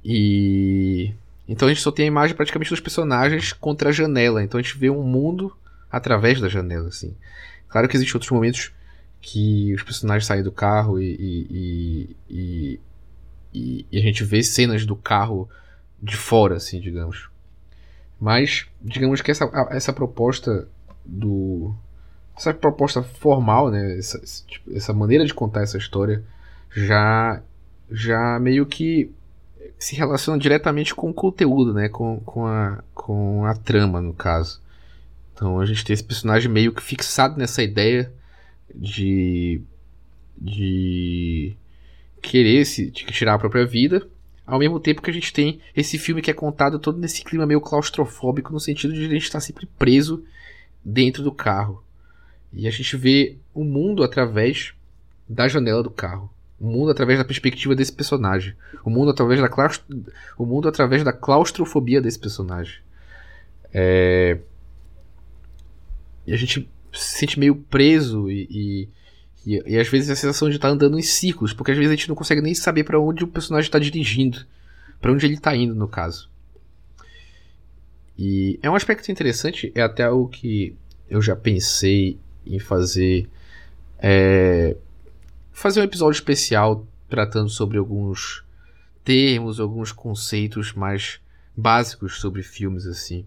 E 0.05 1.15
então 1.49 1.67
a 1.67 1.73
gente 1.73 1.83
só 1.83 1.91
tem 1.91 2.05
a 2.05 2.09
imagem 2.09 2.37
praticamente 2.37 2.71
dos 2.71 2.81
personagens 2.81 3.55
contra 3.55 3.89
a 3.89 3.93
janela. 3.93 4.43
Então 4.43 4.61
a 4.61 4.63
gente 4.63 4.77
vê 4.77 4.91
um 4.91 5.03
mundo 5.03 5.57
através 5.91 6.41
da 6.41 6.49
janela, 6.49 6.89
assim. 6.89 7.17
Claro 7.69 7.89
que 7.89 7.97
existem 7.97 8.15
outros 8.15 8.31
momentos 8.31 8.71
que 9.21 9.75
os 9.75 9.83
personagens 9.83 10.27
saem 10.27 10.43
do 10.43 10.53
carro 10.53 11.01
e, 11.01 11.17
e, 11.19 12.17
e, 12.31 12.81
e, 13.91 13.99
a 13.99 14.03
gente 14.03 14.23
vê 14.23 14.43
cenas 14.43 14.85
do 14.85 14.95
carro 14.95 15.49
de 16.03 16.17
fora, 16.17 16.57
assim, 16.57 16.81
digamos. 16.81 17.31
Mas, 18.21 18.67
digamos 18.81 19.23
que 19.23 19.31
essa, 19.31 19.51
essa 19.71 19.93
proposta 19.93 20.69
do. 21.05 21.75
Essa 22.37 22.55
proposta 22.55 23.03
formal, 23.03 23.71
né? 23.71 23.99
Essa, 23.99 24.21
tipo, 24.47 24.73
essa 24.73 24.93
maneira 24.93 25.25
de 25.25 25.35
contar 25.35 25.63
essa 25.63 25.79
história 25.79 26.23
já, 26.71 27.43
já 27.91 28.39
meio 28.39 28.67
que 28.67 29.11
se 29.79 29.95
relaciona 29.95 30.39
diretamente 30.39 30.95
com 30.95 31.11
o 31.11 31.15
conteúdo, 31.15 31.73
né? 31.73 31.89
Com, 31.89 32.21
com, 32.21 32.47
a, 32.47 32.83
com 32.95 33.45
a 33.45 33.55
trama, 33.55 34.01
no 34.01 34.13
caso. 34.13 34.61
Então 35.33 35.61
a 35.61 35.67
gente 35.67 35.85
tem 35.85 35.95
esse 35.95 36.03
personagem 36.03 36.51
meio 36.51 36.73
que 36.73 36.83
fixado 36.83 37.39
nessa 37.39 37.63
ideia 37.63 38.13
de. 38.75 39.61
de. 40.37 41.57
querer 42.21 42.65
se, 42.65 42.91
de 42.91 43.05
tirar 43.07 43.35
a 43.35 43.39
própria 43.39 43.65
vida. 43.65 44.09
Ao 44.45 44.59
mesmo 44.59 44.81
tempo 44.81 45.03
que 45.03 45.11
a 45.11 45.15
gente 45.15 45.33
tem 45.33 45.61
esse 45.77 45.99
filme 45.99 46.23
que 46.23 46.31
é 46.31 46.35
contado 46.35 46.79
todo 46.79 46.99
nesse 46.99 47.23
clima 47.23 47.47
meio 47.47 47.61
claustrofóbico, 47.61 48.53
no 48.53 48.59
sentido 48.59 48.95
de 48.95 49.05
a 49.05 49.09
gente 49.09 49.23
estar 49.23 49.41
sempre 49.41 49.67
preso 49.79 50.25
dentro 50.83 51.23
do 51.23 51.31
carro. 51.31 51.85
E 52.53 52.67
a 52.67 52.71
gente 52.71 52.97
vê 52.97 53.37
o 53.55 53.63
mundo 53.63 54.03
através 54.03 54.73
da 55.29 55.47
janela 55.47 55.83
do 55.83 55.91
carro. 55.91 56.33
O 56.61 56.67
mundo 56.67 56.91
através 56.91 57.19
da 57.19 57.25
perspectiva 57.25 57.75
desse 57.75 57.93
personagem. 57.93 58.55
O 58.85 58.91
mundo 58.91 59.11
através 59.11 59.41
da, 59.41 59.49
claustro... 59.49 59.85
o 60.37 60.45
mundo 60.45 60.69
através 60.69 61.05
da 61.05 61.13
claustrofobia 61.13 62.01
desse 62.01 62.19
personagem. 62.19 62.81
É... 63.73 64.39
E 66.27 66.33
a 66.33 66.37
gente 66.37 66.69
se 66.93 67.19
sente 67.19 67.39
meio 67.39 67.55
preso 67.55 68.31
e, 68.31 68.49
e, 68.51 68.89
E, 69.47 69.63
e 69.67 69.79
às 69.79 69.89
vezes 69.89 70.11
a 70.11 70.17
sensação 70.17 70.51
de 70.51 70.57
estar 70.57 70.69
tá 70.69 70.75
andando 70.75 70.99
em 70.99 71.03
círculos, 71.03 71.55
porque 71.55 71.71
às 71.71 71.77
vezes 71.79 71.93
a 71.93 71.97
gente 71.97 72.09
não 72.09 72.17
consegue 72.17 72.43
nem 72.43 72.55
saber 72.55 72.85
para 72.85 73.01
onde 73.01 73.25
o 73.25 73.29
personagem 73.29 73.69
está 73.69 73.79
dirigindo, 73.79 74.45
para 75.01 75.13
onde 75.13 75.25
ele 75.25 75.35
está 75.35 75.57
indo, 75.57 75.75
no 75.75 75.89
caso. 75.89 76.29
E 78.19 78.59
é 78.63 78.69
um 78.69 78.75
aspecto 78.75 79.11
interessante, 79.11 79.73
é 79.75 79.81
até 79.81 80.11
o 80.11 80.27
que 80.27 80.75
eu 81.09 81.23
já 81.23 81.37
pensei 81.37 82.19
em 82.45 82.59
fazer. 82.59 83.29
É, 83.99 84.77
fazer 85.59 85.81
um 85.81 85.85
episódio 85.85 86.17
especial 86.17 86.87
tratando 87.09 87.49
sobre 87.49 87.79
alguns 87.79 88.45
termos, 89.05 89.59
alguns 89.59 89.91
conceitos 89.91 90.73
mais 90.73 91.21
básicos 91.57 92.21
sobre 92.21 92.45
filmes 92.45 92.87
assim. 92.87 93.27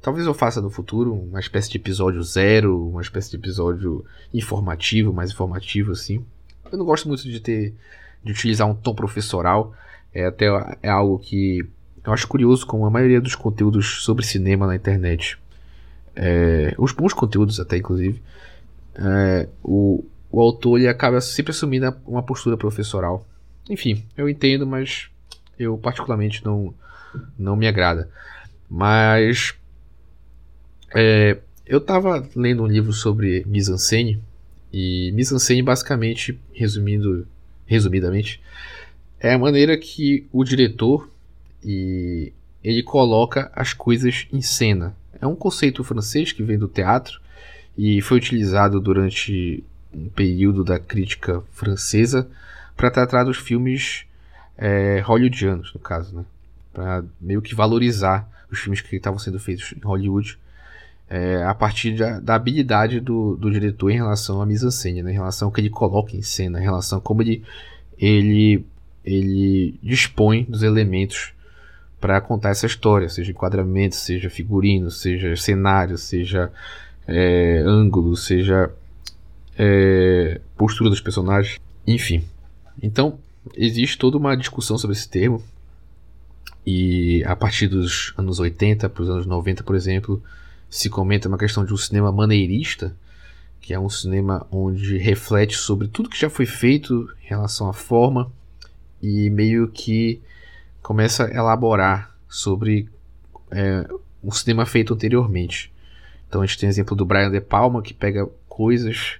Talvez 0.00 0.24
eu 0.24 0.34
faça 0.34 0.60
no 0.60 0.70
futuro 0.70 1.12
uma 1.12 1.40
espécie 1.40 1.70
de 1.70 1.78
episódio 1.78 2.22
zero, 2.22 2.88
uma 2.88 3.02
espécie 3.02 3.30
de 3.30 3.36
episódio 3.36 4.04
informativo, 4.32 5.12
mais 5.12 5.32
informativo 5.32 5.90
assim. 5.90 6.24
Eu 6.70 6.78
não 6.78 6.84
gosto 6.84 7.08
muito 7.08 7.24
de 7.24 7.40
ter 7.40 7.74
de 8.22 8.30
utilizar 8.30 8.68
um 8.68 8.74
tom 8.74 8.94
professoral. 8.94 9.74
É 10.12 10.26
até 10.26 10.46
é 10.80 10.88
algo 10.88 11.18
que 11.18 11.66
eu 12.04 12.12
acho 12.12 12.28
curioso 12.28 12.64
como 12.66 12.86
a 12.86 12.90
maioria 12.90 13.20
dos 13.20 13.34
conteúdos 13.34 14.04
sobre 14.04 14.24
cinema 14.24 14.66
na 14.66 14.76
internet, 14.76 15.38
é, 16.14 16.72
os 16.78 16.92
bons 16.92 17.12
conteúdos 17.12 17.58
até 17.58 17.78
inclusive, 17.78 18.22
é, 18.94 19.48
o, 19.60 20.04
o 20.34 20.40
autor 20.40 20.78
ele 20.78 20.88
acaba 20.88 21.20
sempre 21.20 21.52
assumindo 21.52 21.94
uma 22.04 22.20
postura 22.20 22.56
professoral. 22.56 23.24
Enfim, 23.70 24.04
eu 24.16 24.28
entendo, 24.28 24.66
mas 24.66 25.08
eu 25.56 25.78
particularmente 25.78 26.44
não, 26.44 26.74
não 27.38 27.54
me 27.54 27.68
agrada. 27.68 28.10
Mas 28.68 29.54
é, 30.92 31.38
eu 31.64 31.78
estava 31.78 32.28
lendo 32.34 32.64
um 32.64 32.66
livro 32.66 32.92
sobre 32.92 33.44
mise-en-scène 33.46 34.20
e 34.72 35.12
mise-en-scène 35.12 35.62
basicamente, 35.62 36.36
resumindo, 36.52 37.28
resumidamente, 37.64 38.42
é 39.20 39.34
a 39.34 39.38
maneira 39.38 39.78
que 39.78 40.26
o 40.32 40.42
diretor 40.42 41.08
e 41.64 42.32
ele 42.62 42.82
coloca 42.82 43.52
as 43.54 43.72
coisas 43.72 44.26
em 44.32 44.42
cena. 44.42 44.96
É 45.20 45.28
um 45.28 45.36
conceito 45.36 45.84
francês 45.84 46.32
que 46.32 46.42
vem 46.42 46.58
do 46.58 46.66
teatro 46.66 47.20
e 47.78 48.02
foi 48.02 48.16
utilizado 48.16 48.80
durante 48.80 49.62
um 49.94 50.08
período 50.08 50.64
da 50.64 50.78
crítica 50.78 51.42
francesa 51.52 52.28
para 52.76 52.90
tratar 52.90 53.24
dos 53.24 53.36
filmes 53.36 54.04
é, 54.56 55.00
hollywoodianos, 55.00 55.72
no 55.72 55.80
caso, 55.80 56.14
né? 56.14 56.24
Para 56.72 57.04
meio 57.20 57.40
que 57.40 57.54
valorizar 57.54 58.28
os 58.50 58.58
filmes 58.58 58.80
que 58.80 58.96
estavam 58.96 59.18
sendo 59.18 59.38
feitos 59.38 59.72
em 59.72 59.80
Hollywood 59.80 60.38
é, 61.08 61.42
a 61.44 61.54
partir 61.54 61.96
da, 61.96 62.18
da 62.18 62.34
habilidade 62.34 63.00
do, 63.00 63.36
do, 63.36 63.50
diretor 63.50 63.90
em 63.90 63.96
relação 63.96 64.40
à 64.40 64.46
mise-en-scène, 64.46 65.02
né? 65.02 65.10
em 65.10 65.14
relação 65.14 65.48
ao 65.48 65.52
que 65.52 65.60
ele 65.60 65.70
coloca 65.70 66.16
em 66.16 66.22
cena, 66.22 66.58
em 66.58 66.62
relação 66.62 66.98
a 66.98 67.00
como 67.00 67.22
ele, 67.22 67.44
ele, 67.98 68.64
ele 69.04 69.78
dispõe 69.82 70.44
dos 70.44 70.62
elementos 70.62 71.32
para 72.00 72.20
contar 72.20 72.50
essa 72.50 72.66
história, 72.66 73.08
seja 73.08 73.30
enquadramento, 73.30 73.96
seja 73.96 74.28
figurino, 74.28 74.90
seja 74.90 75.36
cenário, 75.36 75.96
seja 75.96 76.50
é, 77.06 77.62
ângulo, 77.64 78.16
seja 78.16 78.70
é, 79.58 80.40
postura 80.56 80.90
dos 80.90 81.00
personagens, 81.00 81.60
enfim. 81.86 82.24
Então, 82.82 83.18
existe 83.56 83.98
toda 83.98 84.16
uma 84.16 84.36
discussão 84.36 84.78
sobre 84.78 84.96
esse 84.96 85.08
termo, 85.08 85.42
e 86.66 87.22
a 87.24 87.36
partir 87.36 87.68
dos 87.68 88.14
anos 88.16 88.40
80 88.40 88.88
para 88.88 89.02
os 89.02 89.10
anos 89.10 89.26
90, 89.26 89.62
por 89.62 89.76
exemplo, 89.76 90.22
se 90.70 90.88
comenta 90.88 91.28
uma 91.28 91.36
questão 91.36 91.64
de 91.64 91.72
um 91.72 91.76
cinema 91.76 92.10
maneirista, 92.10 92.96
que 93.60 93.74
é 93.74 93.78
um 93.78 93.88
cinema 93.88 94.46
onde 94.50 94.96
reflete 94.98 95.56
sobre 95.56 95.88
tudo 95.88 96.08
que 96.08 96.18
já 96.18 96.30
foi 96.30 96.46
feito 96.46 97.08
em 97.22 97.28
relação 97.28 97.68
à 97.68 97.72
forma 97.72 98.30
e 99.02 99.28
meio 99.30 99.68
que 99.68 100.20
começa 100.82 101.26
a 101.26 101.30
elaborar 101.30 102.14
sobre 102.28 102.88
é, 103.50 103.86
um 104.22 104.30
cinema 104.30 104.66
feito 104.66 104.94
anteriormente. 104.94 105.72
Então 106.28 106.42
a 106.42 106.46
gente 106.46 106.58
tem 106.58 106.68
o 106.68 106.70
exemplo 106.70 106.96
do 106.96 107.04
Brian 107.04 107.30
De 107.30 107.40
Palma, 107.40 107.82
que 107.82 107.94
pega 107.94 108.26
coisas, 108.48 109.18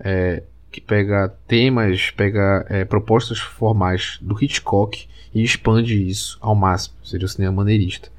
é, 0.00 0.42
que 0.70 0.80
pega 0.80 1.28
temas, 1.46 2.10
pega 2.10 2.64
é, 2.68 2.84
propostas 2.84 3.38
formais 3.38 4.18
do 4.20 4.42
Hitchcock 4.42 5.06
e 5.34 5.42
expande 5.42 6.08
isso 6.08 6.38
ao 6.40 6.54
máximo, 6.54 6.94
seria 7.04 7.26
o 7.26 7.28
cinema 7.28 7.52
maneirista. 7.52 8.10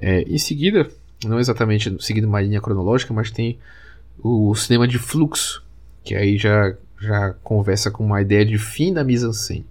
É, 0.00 0.22
em 0.22 0.38
seguida, 0.38 0.88
não 1.24 1.38
exatamente 1.38 1.94
seguindo 2.00 2.24
uma 2.24 2.40
linha 2.40 2.60
cronológica, 2.60 3.12
mas 3.12 3.30
tem 3.30 3.58
o 4.18 4.54
cinema 4.54 4.86
de 4.86 4.98
fluxo, 4.98 5.62
que 6.02 6.14
aí 6.14 6.36
já, 6.36 6.74
já 7.00 7.34
conversa 7.42 7.90
com 7.90 8.04
uma 8.04 8.20
ideia 8.20 8.44
de 8.44 8.58
fim 8.58 8.92
da 8.92 9.04
mise-en-scène. 9.04 9.66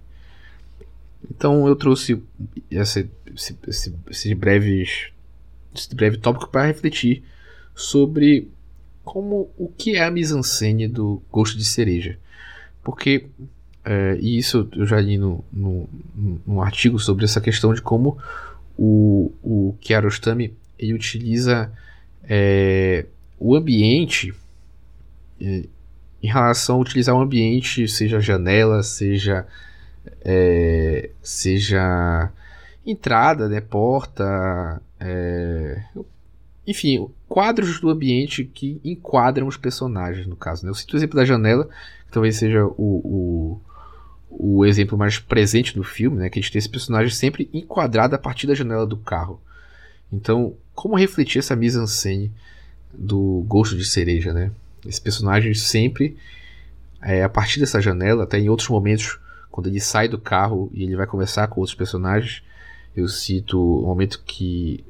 Então 1.30 1.66
eu 1.66 1.74
trouxe 1.74 2.22
esse, 2.70 3.08
esse, 3.34 3.56
esse, 3.66 3.94
esse, 4.10 4.34
breves, 4.34 5.08
esse 5.74 5.94
breve 5.94 6.18
tópico 6.18 6.48
para 6.48 6.66
refletir 6.66 7.22
sobre 7.74 8.48
como 9.04 9.50
o 9.58 9.68
que 9.68 9.96
é 9.96 10.04
a 10.04 10.10
mise-en-scène 10.10 10.88
do 10.88 11.22
Gosto 11.30 11.58
de 11.58 11.64
Cereja. 11.64 12.18
Porque, 12.82 13.26
é, 13.84 14.16
e 14.20 14.38
isso 14.38 14.68
eu 14.72 14.86
já 14.86 15.00
li 15.00 15.18
no, 15.18 15.44
no, 15.52 15.88
num 16.46 16.60
artigo 16.60 16.98
sobre 16.98 17.24
essa 17.24 17.40
questão 17.40 17.74
de 17.74 17.82
como 17.82 18.18
o, 18.76 19.32
o 19.42 19.76
Kiarostami 19.80 20.54
ele 20.78 20.94
utiliza 20.94 21.70
é, 22.24 23.06
o 23.38 23.54
ambiente 23.54 24.34
é, 25.40 25.64
em 26.22 26.26
relação 26.26 26.76
a 26.76 26.80
utilizar 26.80 27.14
o 27.14 27.20
ambiente, 27.20 27.86
seja 27.86 28.20
janela, 28.20 28.82
seja 28.82 29.46
é, 30.24 31.10
seja 31.22 32.30
entrada, 32.86 33.48
né, 33.48 33.60
porta, 33.60 34.80
é, 35.00 35.82
enfim, 36.66 37.08
quadros 37.34 37.80
do 37.80 37.90
ambiente 37.90 38.44
que 38.44 38.80
enquadram 38.84 39.48
os 39.48 39.56
personagens, 39.56 40.24
no 40.24 40.36
caso. 40.36 40.64
Né? 40.64 40.70
Eu 40.70 40.74
cito 40.76 40.94
o 40.94 40.96
exemplo 40.96 41.16
da 41.16 41.24
janela, 41.24 41.64
que 42.06 42.12
talvez 42.12 42.36
seja 42.36 42.64
o, 42.64 42.70
o, 42.78 43.60
o 44.30 44.64
exemplo 44.64 44.96
mais 44.96 45.18
presente 45.18 45.74
do 45.74 45.82
filme, 45.82 46.16
né, 46.16 46.30
que 46.30 46.38
a 46.38 46.40
gente 46.40 46.52
tem 46.52 46.60
esse 46.60 46.68
personagem 46.68 47.12
sempre 47.12 47.50
enquadrado 47.52 48.14
a 48.14 48.18
partir 48.18 48.46
da 48.46 48.54
janela 48.54 48.86
do 48.86 48.96
carro. 48.96 49.40
Então, 50.12 50.54
como 50.76 50.96
refletir 50.96 51.40
essa 51.40 51.56
mise-en-scène 51.56 52.30
do 52.92 53.44
Gosto 53.48 53.76
de 53.76 53.84
Cereja, 53.84 54.32
né? 54.32 54.52
Esse 54.86 55.00
personagem 55.00 55.54
sempre, 55.54 56.16
é, 57.02 57.24
a 57.24 57.28
partir 57.28 57.58
dessa 57.58 57.80
janela, 57.80 58.22
até 58.22 58.38
em 58.38 58.48
outros 58.48 58.68
momentos 58.68 59.18
quando 59.50 59.66
ele 59.66 59.80
sai 59.80 60.06
do 60.06 60.20
carro 60.20 60.70
e 60.72 60.84
ele 60.84 60.94
vai 60.94 61.06
conversar 61.08 61.48
com 61.48 61.58
outros 61.58 61.76
personagens, 61.76 62.44
eu 62.94 63.08
cito 63.08 63.58
o 63.58 63.86
momento 63.88 64.22
que 64.24 64.84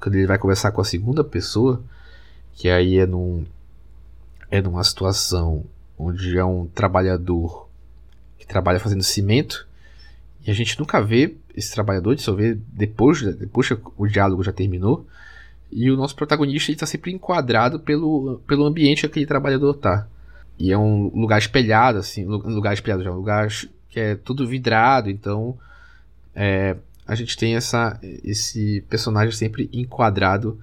quando 0.00 0.14
ele 0.14 0.26
vai 0.26 0.38
conversar 0.38 0.72
com 0.72 0.80
a 0.80 0.84
segunda 0.84 1.22
pessoa, 1.22 1.82
que 2.54 2.68
aí 2.68 2.98
é 2.98 3.06
num 3.06 3.44
é 4.50 4.62
numa 4.62 4.82
situação 4.82 5.64
onde 5.98 6.38
é 6.38 6.44
um 6.44 6.66
trabalhador 6.66 7.68
que 8.38 8.46
trabalha 8.46 8.80
fazendo 8.80 9.02
cimento 9.02 9.68
e 10.46 10.50
a 10.50 10.54
gente 10.54 10.78
nunca 10.78 11.00
vê 11.00 11.36
esse 11.54 11.72
trabalhador, 11.72 12.14
de 12.14 12.22
só 12.22 12.34
depois, 12.68 13.20
depois 13.36 13.68
que 13.68 13.78
o 13.98 14.06
diálogo 14.06 14.42
já 14.42 14.52
terminou. 14.52 15.06
E 15.70 15.90
o 15.90 15.96
nosso 15.96 16.16
protagonista 16.16 16.72
está 16.72 16.86
sempre 16.86 17.12
enquadrado 17.12 17.78
pelo, 17.80 18.40
pelo 18.46 18.64
ambiente 18.64 19.00
que 19.00 19.06
aquele 19.06 19.26
trabalhador 19.26 19.74
tá. 19.74 20.06
E 20.58 20.72
é 20.72 20.78
um 20.78 21.10
lugar 21.14 21.38
espelhado, 21.38 21.98
assim, 21.98 22.24
lugar 22.24 22.72
espelhado 22.72 23.04
já, 23.04 23.12
um 23.12 23.16
lugar 23.16 23.48
que 23.90 24.00
é 24.00 24.14
tudo 24.14 24.48
vidrado, 24.48 25.10
então 25.10 25.58
é, 26.34 26.76
a 27.08 27.14
gente 27.14 27.38
tem 27.38 27.56
essa, 27.56 27.98
esse 28.02 28.82
personagem 28.82 29.34
sempre 29.34 29.70
enquadrado 29.72 30.60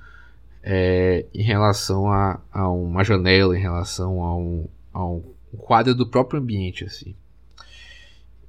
é, 0.62 1.26
em 1.34 1.42
relação 1.42 2.12
a, 2.12 2.40
a, 2.54 2.70
uma 2.70 3.04
janela, 3.04 3.58
em 3.58 3.62
relação 3.62 4.24
a 4.24 4.38
um, 4.38 4.68
a 4.94 5.04
um 5.04 5.24
quadro 5.58 5.96
do 5.96 6.06
próprio 6.06 6.40
ambiente, 6.40 6.84
assim. 6.84 7.16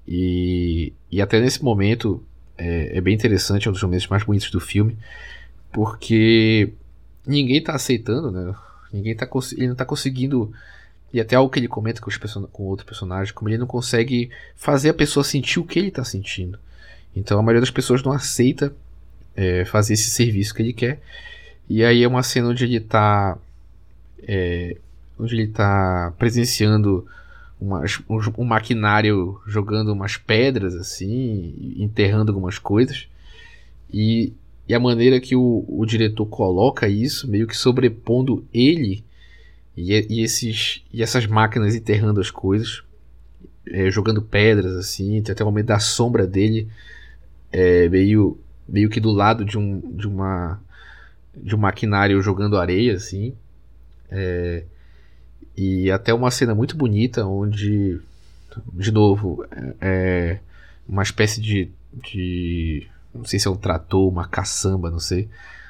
E, 0.06 0.92
e 1.10 1.22
até 1.22 1.40
nesse 1.40 1.64
momento 1.64 2.22
é, 2.58 2.98
é, 2.98 3.00
bem 3.00 3.14
interessante, 3.14 3.66
é 3.66 3.70
um 3.70 3.72
dos 3.72 3.82
momentos 3.82 4.06
mais 4.08 4.22
bonitos 4.22 4.50
do 4.50 4.60
filme, 4.60 4.98
porque 5.72 6.74
ninguém 7.26 7.56
está 7.56 7.74
aceitando, 7.74 8.30
né? 8.30 8.54
Ninguém 8.92 9.16
tá, 9.16 9.26
ele 9.52 9.66
não 9.66 9.72
está 9.72 9.86
conseguindo 9.86 10.52
e 11.14 11.20
até 11.20 11.34
algo 11.34 11.50
que 11.50 11.58
ele 11.58 11.68
comenta 11.68 12.02
com, 12.02 12.10
os 12.10 12.18
com 12.18 12.64
outro 12.64 12.84
personagem, 12.84 13.32
como 13.32 13.48
ele 13.48 13.56
não 13.56 13.66
consegue 13.66 14.30
fazer 14.54 14.90
a 14.90 14.94
pessoa 14.94 15.24
sentir 15.24 15.58
o 15.58 15.64
que 15.64 15.78
ele 15.78 15.88
está 15.88 16.04
sentindo. 16.04 16.58
Então 17.16 17.38
a 17.38 17.42
maioria 17.42 17.62
das 17.62 17.70
pessoas 17.70 18.02
não 18.02 18.12
aceita 18.12 18.72
é, 19.34 19.64
fazer 19.64 19.94
esse 19.94 20.10
serviço 20.10 20.54
que 20.54 20.62
ele 20.62 20.72
quer. 20.72 21.00
E 21.68 21.82
aí 21.82 22.02
é 22.02 22.08
uma 22.08 22.22
cena 22.22 22.48
onde 22.48 22.64
ele 22.64 22.76
está 22.76 23.36
é, 24.22 24.76
onde 25.18 25.34
ele 25.34 25.48
tá 25.48 26.12
presenciando 26.18 27.06
umas, 27.60 28.00
um, 28.08 28.18
um, 28.38 28.44
maquinário 28.44 29.40
jogando 29.46 29.92
umas 29.92 30.16
pedras 30.16 30.74
assim, 30.74 31.74
enterrando 31.78 32.30
algumas 32.30 32.58
coisas. 32.58 33.08
E, 33.92 34.32
e 34.68 34.74
a 34.74 34.80
maneira 34.80 35.20
que 35.20 35.34
o, 35.34 35.64
o 35.66 35.86
diretor 35.86 36.26
coloca 36.26 36.88
isso, 36.88 37.28
meio 37.28 37.46
que 37.46 37.56
sobrepondo 37.56 38.44
ele 38.52 39.04
E, 39.76 39.92
e, 40.10 40.22
esses, 40.22 40.82
e 40.92 41.02
essas 41.02 41.26
máquinas 41.26 41.74
enterrando 41.74 42.20
as 42.20 42.30
coisas, 42.30 42.82
é, 43.66 43.90
jogando 43.90 44.22
pedras 44.22 44.74
assim, 44.74 45.22
tem 45.22 45.32
até 45.32 45.42
o 45.42 45.46
momento 45.46 45.66
da 45.66 45.78
sombra 45.78 46.26
dele 46.26 46.68
é, 47.52 47.88
meio, 47.88 48.38
meio 48.68 48.88
que 48.88 49.00
do 49.00 49.10
lado 49.10 49.44
de 49.44 49.58
um, 49.58 49.80
de 49.96 50.06
uma 50.06 50.60
de 51.36 51.54
um 51.54 51.58
maquinário 51.58 52.20
jogando 52.22 52.56
areia 52.56 52.94
assim. 52.94 53.34
É, 54.10 54.64
e 55.56 55.90
até 55.90 56.12
uma 56.12 56.30
cena 56.30 56.54
muito 56.54 56.76
bonita 56.76 57.24
onde, 57.24 57.98
de 58.72 58.92
novo, 58.92 59.44
é, 59.80 60.38
uma 60.86 61.02
espécie 61.02 61.40
de, 61.40 61.70
de. 61.92 62.86
Não 63.14 63.24
sei 63.24 63.38
se 63.38 63.48
é 63.48 63.50
um 63.50 63.56
trator, 63.56 64.08
uma 64.08 64.26
caçamba, 64.26 64.90
não 64.90 65.00
sei. 65.00 65.28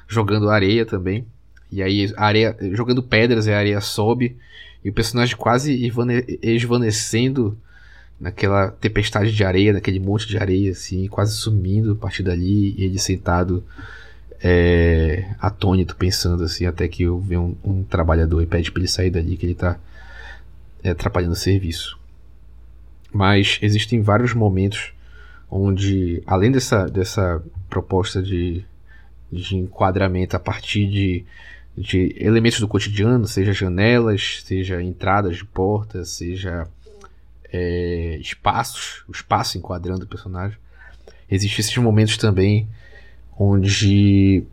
Jogando 0.08 0.50
areia 0.50 0.84
também. 0.84 1.24
E 1.70 1.82
aí, 1.82 2.12
areia, 2.16 2.56
jogando 2.72 3.02
pedras, 3.02 3.46
a 3.46 3.56
areia 3.56 3.80
sobe. 3.80 4.36
E 4.84 4.90
o 4.90 4.92
personagem 4.92 5.36
quase 5.36 5.92
esvanecendo 6.42 7.56
naquela 8.18 8.70
tempestade 8.70 9.32
de 9.32 9.44
areia, 9.44 9.72
naquele 9.72 10.00
monte 10.00 10.26
de 10.26 10.38
areia, 10.38 10.72
assim, 10.72 11.06
quase 11.06 11.36
sumindo 11.36 11.92
a 11.92 11.96
partir 11.96 12.22
dali. 12.22 12.74
E 12.76 12.84
ele 12.84 12.98
sentado 12.98 13.64
é, 14.42 15.34
atônito, 15.38 15.96
pensando 15.96 16.44
assim, 16.44 16.66
até 16.66 16.88
que 16.88 17.04
eu 17.04 17.20
vejo 17.20 17.40
um, 17.40 17.56
um, 17.64 17.84
trabalhador 17.84 18.42
e 18.42 18.46
pede 18.46 18.70
para 18.70 18.80
ele 18.80 18.88
sair 18.88 19.10
dali, 19.10 19.36
que 19.36 19.44
ele 19.44 19.52
está 19.52 19.78
é, 20.82 20.90
atrapalhando 20.90 21.32
o 21.32 21.36
serviço. 21.36 21.98
Mas 23.12 23.58
existem 23.62 24.02
vários 24.02 24.34
momentos 24.34 24.92
onde, 25.50 26.22
além 26.26 26.50
dessa, 26.50 26.86
dessa 26.86 27.42
proposta 27.68 28.22
de, 28.22 28.64
de 29.30 29.56
enquadramento 29.56 30.36
a 30.36 30.40
partir 30.40 30.86
de, 30.88 31.24
de 31.76 32.14
elementos 32.18 32.60
do 32.60 32.68
cotidiano, 32.68 33.26
seja 33.26 33.52
janelas, 33.52 34.42
seja 34.44 34.82
entradas 34.82 35.36
de 35.36 35.44
portas, 35.44 36.10
seja 36.10 36.66
é, 37.56 38.18
espaços, 38.18 39.02
o 39.08 39.12
espaço 39.12 39.56
enquadrando 39.56 40.04
o 40.04 40.08
personagem, 40.08 40.58
existem 41.30 41.60
esses 41.60 41.76
momentos 41.78 42.18
também 42.18 42.68
onde 43.38 44.44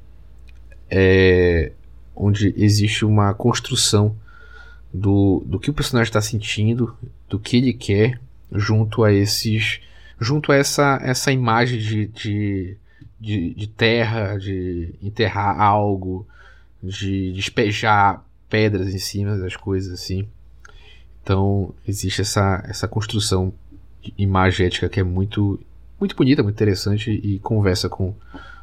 é, 0.89 1.71
onde 2.15 2.53
existe 2.55 3.03
uma 3.03 3.33
construção 3.33 4.15
do, 4.93 5.43
do 5.45 5.59
que 5.59 5.69
o 5.69 5.73
personagem 5.73 6.09
está 6.09 6.21
sentindo, 6.21 6.95
do 7.27 7.39
que 7.39 7.57
ele 7.57 7.73
quer, 7.73 8.21
junto 8.51 9.03
a 9.03 9.11
esses, 9.11 9.81
junto 10.19 10.51
a 10.51 10.55
essa, 10.55 10.99
essa 11.01 11.31
imagem 11.31 11.79
de, 11.79 12.07
de, 12.07 12.77
de, 13.19 13.53
de 13.55 13.67
terra, 13.67 14.37
de 14.37 14.93
enterrar 15.01 15.59
algo, 15.59 16.27
de 16.81 17.33
despejar 17.33 18.23
pedras 18.47 18.93
em 18.93 18.99
cima 18.99 19.35
das 19.37 19.55
coisas 19.55 19.91
assim. 19.91 20.27
Então 21.23 21.73
existe 21.87 22.21
essa, 22.21 22.63
essa 22.67 22.87
construção 22.87 23.53
imagética 24.17 24.89
que 24.89 24.99
é 24.99 25.03
muito 25.03 25.59
muito 25.99 26.15
bonita, 26.17 26.43
muito 26.43 26.55
interessante 26.55 27.11
e 27.11 27.39
conversa 27.39 27.87
com 27.87 28.13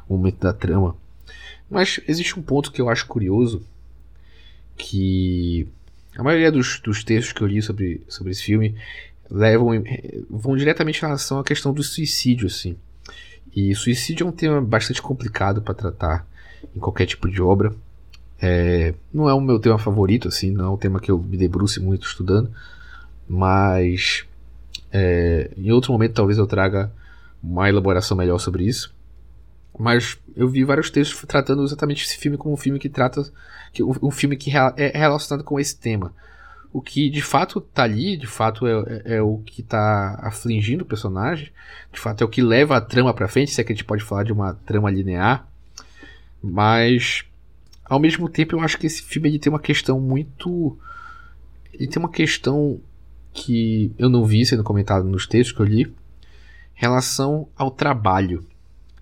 o 0.07 0.15
momento 0.15 0.39
da 0.39 0.53
trama. 0.53 0.95
Mas 1.69 1.99
existe 2.07 2.37
um 2.37 2.43
ponto 2.43 2.71
que 2.71 2.79
eu 2.79 2.87
acho 2.87 3.07
curioso, 3.07 3.65
que 4.77 5.67
a 6.15 6.21
maioria 6.21 6.51
dos, 6.51 6.79
dos 6.79 7.03
textos 7.03 7.33
que 7.33 7.41
eu 7.41 7.47
li 7.47 7.61
sobre, 7.61 8.03
sobre 8.07 8.31
esse 8.31 8.43
filme 8.43 8.75
levam 9.29 9.69
vão 10.29 10.55
diretamente 10.55 10.99
em 10.99 11.01
relação 11.01 11.39
à 11.39 11.43
questão 11.43 11.73
do 11.73 11.81
suicídio, 11.81 12.47
assim. 12.47 12.75
E 13.55 13.73
suicídio 13.73 14.25
é 14.25 14.29
um 14.29 14.31
tema 14.31 14.61
bastante 14.61 15.01
complicado 15.01 15.61
para 15.61 15.73
tratar 15.73 16.27
em 16.75 16.79
qualquer 16.79 17.05
tipo 17.05 17.29
de 17.29 17.41
obra. 17.41 17.73
É, 18.41 18.93
não 19.13 19.29
é 19.29 19.33
o 19.33 19.39
meu 19.39 19.59
tema 19.59 19.77
favorito, 19.77 20.27
assim, 20.27 20.49
não 20.49 20.65
é 20.65 20.69
um 20.69 20.77
tema 20.77 20.99
que 20.99 21.11
eu 21.11 21.19
me 21.19 21.37
debruce 21.37 21.79
muito 21.79 22.07
estudando, 22.07 22.51
mas 23.29 24.25
é, 24.91 25.51
em 25.55 25.71
outro 25.71 25.91
momento 25.91 26.13
talvez 26.13 26.37
eu 26.37 26.47
traga 26.47 26.91
uma 27.41 27.69
elaboração 27.69 28.17
melhor 28.17 28.39
sobre 28.39 28.65
isso. 28.65 28.93
Mas 29.77 30.17
eu 30.35 30.49
vi 30.49 30.63
vários 30.63 30.89
textos 30.89 31.23
tratando 31.25 31.63
exatamente 31.63 32.05
esse 32.05 32.17
filme 32.17 32.37
como 32.37 32.53
um 32.53 32.57
filme 32.57 32.77
que 32.77 32.89
trata. 32.89 33.23
Que, 33.71 33.81
um, 33.83 34.11
filme 34.11 34.35
que 34.35 34.51
é 34.75 34.97
relacionado 34.97 35.45
com 35.45 35.59
esse 35.59 35.77
tema. 35.77 36.13
O 36.73 36.81
que 36.81 37.09
de 37.09 37.21
fato 37.21 37.59
tá 37.59 37.83
ali, 37.83 38.17
de 38.17 38.27
fato 38.27 38.67
é, 38.67 38.71
é, 38.71 39.15
é 39.15 39.21
o 39.21 39.37
que 39.39 39.63
tá 39.63 40.19
afligindo 40.21 40.83
o 40.83 40.87
personagem, 40.87 41.51
de 41.91 41.99
fato 41.99 42.21
é 42.21 42.25
o 42.25 42.29
que 42.29 42.41
leva 42.41 42.77
a 42.77 42.81
trama 42.81 43.13
para 43.13 43.27
frente, 43.27 43.51
se 43.51 43.59
é 43.59 43.63
que 43.63 43.71
a 43.71 43.75
gente 43.75 43.85
pode 43.85 44.03
falar 44.03 44.23
de 44.23 44.31
uma 44.31 44.53
trama 44.53 44.91
linear. 44.91 45.47
Mas 46.41 47.25
ao 47.91 47.99
mesmo 47.99 48.29
tempo 48.29 48.55
eu 48.55 48.61
acho 48.61 48.77
que 48.77 48.87
esse 48.87 49.03
filme 49.03 49.27
ele 49.27 49.39
tem 49.39 49.51
uma 49.51 49.59
questão 49.59 49.99
muito. 49.99 50.77
Ele 51.73 51.87
tem 51.87 51.99
uma 51.99 52.09
questão 52.09 52.79
que 53.33 53.91
eu 53.97 54.09
não 54.09 54.25
vi 54.25 54.45
sendo 54.45 54.63
comentado 54.63 55.03
nos 55.03 55.27
textos 55.27 55.55
que 55.55 55.61
eu 55.61 55.65
li, 55.65 55.93
relação 56.73 57.47
ao 57.55 57.69
trabalho 57.69 58.45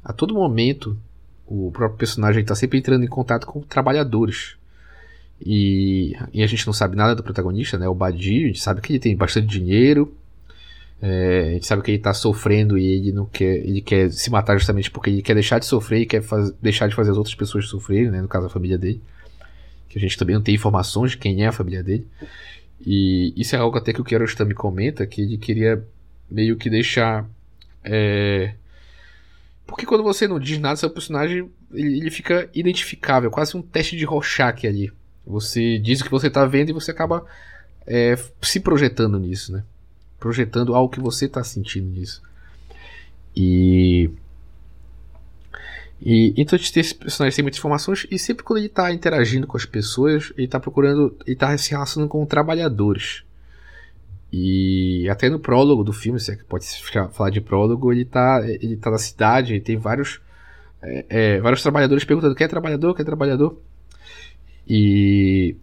a 0.04 0.14
todo 0.14 0.34
momento 0.34 0.98
o 1.46 1.72
próprio 1.72 1.98
personagem 1.98 2.42
está 2.42 2.56
sempre 2.56 2.78
entrando 2.78 3.04
em 3.04 3.08
contato 3.08 3.46
com 3.46 3.62
trabalhadores. 3.62 4.56
E, 5.40 6.16
e, 6.34 6.44
a 6.44 6.48
gente 6.48 6.66
não 6.68 6.74
sabe 6.74 6.96
nada 6.96 7.16
do 7.16 7.24
protagonista, 7.24 7.78
né? 7.78 7.88
O 7.88 7.96
Badir, 7.96 8.46
a 8.46 8.48
gente 8.48 8.60
sabe 8.60 8.82
que 8.82 8.92
ele 8.92 9.00
tem 9.00 9.16
bastante 9.16 9.48
dinheiro. 9.48 10.14
É, 11.02 11.47
a 11.47 11.52
gente 11.54 11.66
sabe 11.66 11.82
que 11.82 11.91
ele 11.91 11.97
está 11.97 12.14
sofrendo 12.14 12.78
e 12.78 12.86
ele 12.86 13.12
não 13.12 13.26
quer, 13.26 13.58
ele 13.58 13.82
quer 13.82 14.12
se 14.12 14.30
matar 14.30 14.58
justamente 14.58 14.91
porque 14.91 15.10
ele 15.10 15.22
quer 15.22 15.34
deixar 15.34 15.60
de 15.60 15.66
sofrer 15.66 16.02
e 16.02 16.06
quer 16.06 16.22
faz, 16.22 16.52
deixar 16.62 16.88
de 16.88 16.95
fazer 16.95 17.12
as 17.12 17.18
outras 17.18 17.36
pessoas 17.36 17.68
sofrerem, 17.68 18.12
né? 18.12 18.22
No 18.22 18.28
caso 18.28 18.47
a 18.47 18.50
família 18.50 18.78
dele, 18.78 19.02
que 19.88 19.97
a 19.97 20.02
gente 20.02 20.18
também 20.18 20.36
não 20.36 20.41
tem 20.41 20.56
informações 20.56 21.12
de 21.12 21.18
quem 21.18 21.43
é 21.43 21.47
a 21.47 21.52
família 21.52 21.82
dele. 21.82 22.06
E 22.86 23.34
isso 23.36 23.56
é 23.56 23.60
algo 23.60 23.78
até 23.78 23.93
que 23.93 24.02
o 24.02 24.04
Kiarostami 24.04 24.54
comenta 24.54 25.06
que 25.06 25.22
ele 25.22 25.38
queria 25.38 25.84
meio 26.30 26.58
que 26.58 26.70
deixar 26.70 27.28
é, 27.84 28.54
porque 29.70 29.86
quando 29.86 30.04
você 30.04 30.28
não 30.28 30.39
diz 30.39 30.58
nada, 30.58 30.76
seu 30.76 30.89
personagem 30.89 31.47
ele, 31.72 32.00
ele 32.00 32.10
fica 32.10 32.50
identificável, 32.56 33.30
quase 33.30 33.56
um 33.56 33.62
teste 33.62 33.95
de 33.95 34.04
Rorschach 34.04 34.66
ali. 34.66 34.91
Você 35.26 35.78
diz 35.78 36.02
o 36.02 36.04
que 36.04 36.10
você 36.10 36.26
está 36.26 36.43
vendo 36.45 36.70
e 36.70 36.74
você 36.74 36.89
acaba 36.89 37.24
é, 37.86 38.18
se 38.41 38.60
projetando 38.60 39.20
nisso, 39.20 39.52
né? 39.52 39.64
Projetando 40.20 40.76
algo 40.76 40.91
que 40.91 40.99
você 40.99 41.26
está 41.26 41.43
sentindo 41.43 41.88
nisso. 41.89 42.22
E. 43.36 44.09
E, 46.01 46.34
então 46.38 46.57
tem 46.57 46.82
esse 46.82 46.95
personagem 46.95 47.36
sem 47.36 47.43
muitas 47.43 47.59
informações 47.59 48.07
e 48.09 48.17
sempre 48.17 48.43
quando 48.43 48.59
ele 48.59 48.67
está 48.67 48.91
interagindo 48.91 49.45
com 49.45 49.57
as 49.57 49.65
pessoas, 49.65 50.32
ele 50.38 50.45
está 50.45 50.57
procurando, 50.57 51.13
ele 51.26 51.34
está 51.34 51.57
se 51.57 51.72
relacionando 51.72 52.09
com 52.09 52.26
trabalhadores. 52.26 53.24
E 54.32 55.09
até 55.09 55.30
no 55.30 55.39
prólogo 55.39 55.84
do 55.84 55.91
filme, 55.91 56.20
se 56.20 56.32
é 56.32 56.36
que 56.36 56.43
pode 56.43 56.65
falar 57.11 57.32
de 57.32 57.41
prólogo, 57.41 57.91
ele 57.91 58.05
tá, 58.05 58.41
ele 58.45 58.78
tá 58.78 58.91
na 58.91 58.97
cidade 58.97 59.55
e 59.55 59.59
tem 59.59 59.76
vários, 59.76 60.22
é, 60.82 61.05
é, 61.09 61.41
vários 61.41 61.61
trabalhadores 61.61 62.05
perguntando: 62.05 62.36
quer 62.36 62.47
trabalhador? 62.47 62.95
Quer 62.95 63.03
trabalhador? 63.03 63.59
E. 64.67 65.55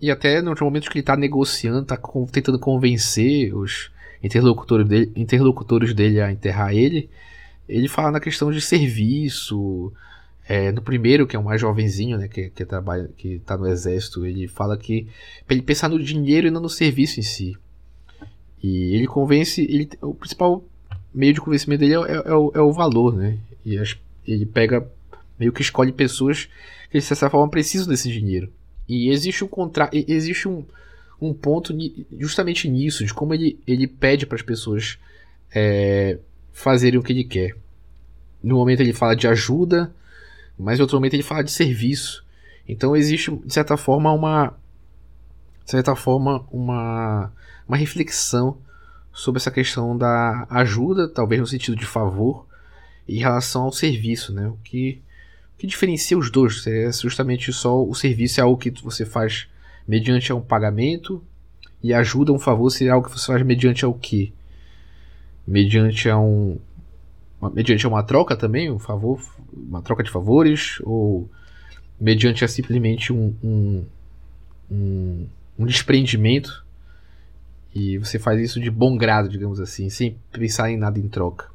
E 0.00 0.10
até 0.10 0.42
no 0.42 0.54
momento 0.60 0.90
que 0.90 0.98
ele 0.98 1.04
tá 1.04 1.16
negociando, 1.16 1.84
tá 1.84 1.96
com, 1.96 2.26
tentando 2.26 2.58
convencer 2.58 3.54
os 3.54 3.90
interlocutores 4.22 4.86
dele, 4.86 5.12
interlocutores 5.16 5.94
dele 5.94 6.20
a 6.20 6.30
enterrar 6.30 6.74
ele, 6.74 7.08
ele 7.68 7.88
fala 7.88 8.12
na 8.12 8.20
questão 8.20 8.50
de 8.50 8.60
serviço. 8.60 9.92
É, 10.48 10.70
no 10.70 10.80
primeiro, 10.80 11.26
que 11.26 11.34
é 11.34 11.38
o 11.38 11.42
mais 11.42 11.60
jovenzinho, 11.60 12.16
né, 12.16 12.28
que, 12.28 12.50
que, 12.50 12.64
trabalha, 12.64 13.10
que 13.16 13.40
tá 13.40 13.56
no 13.56 13.66
exército, 13.66 14.24
ele 14.24 14.46
fala 14.46 14.76
que 14.76 15.08
para 15.44 15.56
ele 15.56 15.62
pensar 15.62 15.88
no 15.88 16.00
dinheiro 16.00 16.46
e 16.46 16.50
não 16.52 16.60
no 16.60 16.68
serviço 16.68 17.18
em 17.18 17.24
si. 17.24 17.56
E 18.62 18.94
ele 18.94 19.08
convence, 19.08 19.60
ele, 19.62 19.88
o 20.00 20.14
principal 20.14 20.64
meio 21.12 21.32
de 21.32 21.40
convencimento 21.40 21.80
dele 21.80 21.94
é, 21.94 21.96
é, 21.96 22.22
é, 22.26 22.34
o, 22.34 22.52
é 22.54 22.60
o, 22.60 22.72
valor, 22.72 23.16
né? 23.16 23.38
E 23.64 23.76
as, 23.76 23.96
ele 24.26 24.46
pega, 24.46 24.88
meio 25.38 25.52
que 25.52 25.62
escolhe 25.62 25.90
pessoas 25.90 26.48
que 26.90 26.98
de 26.98 27.04
certa 27.04 27.28
forma 27.28 27.50
precisam 27.50 27.88
desse 27.88 28.10
dinheiro. 28.10 28.52
E 28.88 29.10
existe 29.10 29.44
um 29.44 29.48
contra, 29.48 29.90
existe 29.92 30.48
um, 30.48 30.64
um 31.20 31.32
ponto 31.32 31.76
justamente 32.18 32.68
nisso, 32.68 33.04
de 33.04 33.12
como 33.12 33.34
ele, 33.34 33.58
ele 33.66 33.86
pede 33.86 34.26
para 34.26 34.36
as 34.36 34.42
pessoas 34.42 34.98
é, 35.54 36.18
fazerem 36.52 36.98
o 36.98 37.02
que 37.02 37.12
ele 37.12 37.24
quer. 37.24 37.56
No 38.42 38.56
momento 38.56 38.80
ele 38.80 38.92
fala 38.92 39.16
de 39.16 39.26
ajuda, 39.26 39.94
mas 40.58 40.78
em 40.78 40.82
outro 40.82 40.96
momento 40.96 41.14
ele 41.14 41.22
fala 41.22 41.42
de 41.42 41.50
serviço. 41.50 42.24
Então 42.68 42.96
existe, 42.96 43.30
de 43.30 43.52
certa 43.52 43.76
forma, 43.76 44.12
uma. 44.12 44.54
De 45.64 45.72
certa 45.72 45.96
forma, 45.96 46.46
uma, 46.52 47.32
uma 47.66 47.76
reflexão 47.76 48.58
sobre 49.12 49.40
essa 49.40 49.50
questão 49.50 49.96
da 49.96 50.46
ajuda, 50.48 51.08
talvez 51.08 51.40
no 51.40 51.46
sentido 51.46 51.76
de 51.76 51.86
favor, 51.86 52.46
em 53.08 53.18
relação 53.18 53.62
ao 53.62 53.72
serviço, 53.72 54.32
né? 54.32 54.46
O 54.46 54.58
que, 54.62 55.02
que 55.58 55.66
diferencia 55.66 56.18
os 56.18 56.30
dois 56.30 56.66
é 56.66 56.90
justamente 56.92 57.52
só 57.52 57.82
o 57.82 57.94
serviço 57.94 58.40
é 58.40 58.42
algo 58.42 58.58
que 58.58 58.70
você 58.82 59.04
faz 59.04 59.48
mediante 59.86 60.32
um 60.32 60.40
pagamento 60.40 61.22
e 61.82 61.94
ajuda, 61.94 62.32
um 62.32 62.38
favor, 62.38 62.70
seria 62.70 62.94
algo 62.94 63.08
que 63.08 63.18
você 63.18 63.26
faz 63.26 63.42
mediante 63.42 63.84
ao 63.84 63.94
que? 63.94 64.32
Mediante 65.46 66.08
a 66.10 66.18
um, 66.18 66.58
mediante 67.52 67.86
uma 67.86 68.02
troca 68.02 68.36
também, 68.36 68.70
um 68.70 68.78
favor, 68.78 69.20
uma 69.52 69.80
troca 69.80 70.02
de 70.02 70.10
favores, 70.10 70.78
ou 70.82 71.30
mediante 72.00 72.44
a 72.44 72.48
simplesmente 72.48 73.12
um, 73.12 73.34
um, 73.42 73.84
um, 74.70 75.26
um 75.58 75.66
desprendimento 75.66 76.64
e 77.74 77.98
você 77.98 78.18
faz 78.18 78.40
isso 78.40 78.58
de 78.58 78.70
bom 78.70 78.96
grado, 78.96 79.28
digamos 79.28 79.60
assim, 79.60 79.90
sem 79.90 80.16
pensar 80.32 80.70
em 80.70 80.78
nada 80.78 80.98
em 80.98 81.08
troca. 81.08 81.50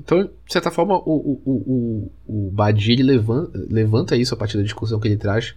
Então, 0.00 0.22
de 0.22 0.52
certa 0.52 0.70
forma, 0.70 0.96
o, 0.96 1.40
o, 1.44 2.10
o, 2.26 2.46
o 2.46 2.50
Badi 2.50 2.92
ele 2.92 3.02
levanta, 3.02 3.66
levanta 3.68 4.16
isso 4.16 4.32
a 4.32 4.36
partir 4.36 4.56
da 4.56 4.62
discussão 4.62 4.98
que 4.98 5.06
ele 5.06 5.16
traz, 5.16 5.54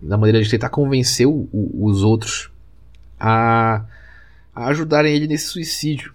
da 0.00 0.16
maneira 0.16 0.42
de 0.42 0.48
tentar 0.48 0.70
convencer 0.70 1.26
o, 1.28 1.46
os 1.52 2.02
outros 2.02 2.50
a, 3.20 3.84
a, 4.54 4.66
ajudarem 4.68 5.14
ele 5.14 5.26
nesse 5.26 5.48
suicídio. 5.48 6.14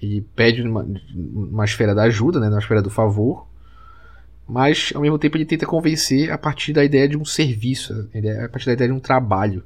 Ele 0.00 0.22
pede 0.34 0.62
uma, 0.62 0.86
uma 1.14 1.66
esfera 1.66 1.94
da 1.94 2.04
ajuda, 2.04 2.40
né, 2.40 2.48
uma 2.48 2.58
esfera 2.58 2.80
do 2.80 2.88
favor, 2.88 3.46
mas 4.48 4.90
ao 4.94 5.02
mesmo 5.02 5.18
tempo 5.18 5.36
ele 5.36 5.44
tenta 5.44 5.66
convencer 5.66 6.32
a 6.32 6.38
partir 6.38 6.72
da 6.72 6.82
ideia 6.82 7.06
de 7.06 7.16
um 7.18 7.26
serviço, 7.26 8.08
a 8.42 8.48
partir 8.48 8.66
da 8.66 8.72
ideia 8.72 8.88
de 8.88 8.96
um 8.96 9.00
trabalho. 9.00 9.62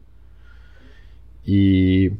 E, 1.47 2.12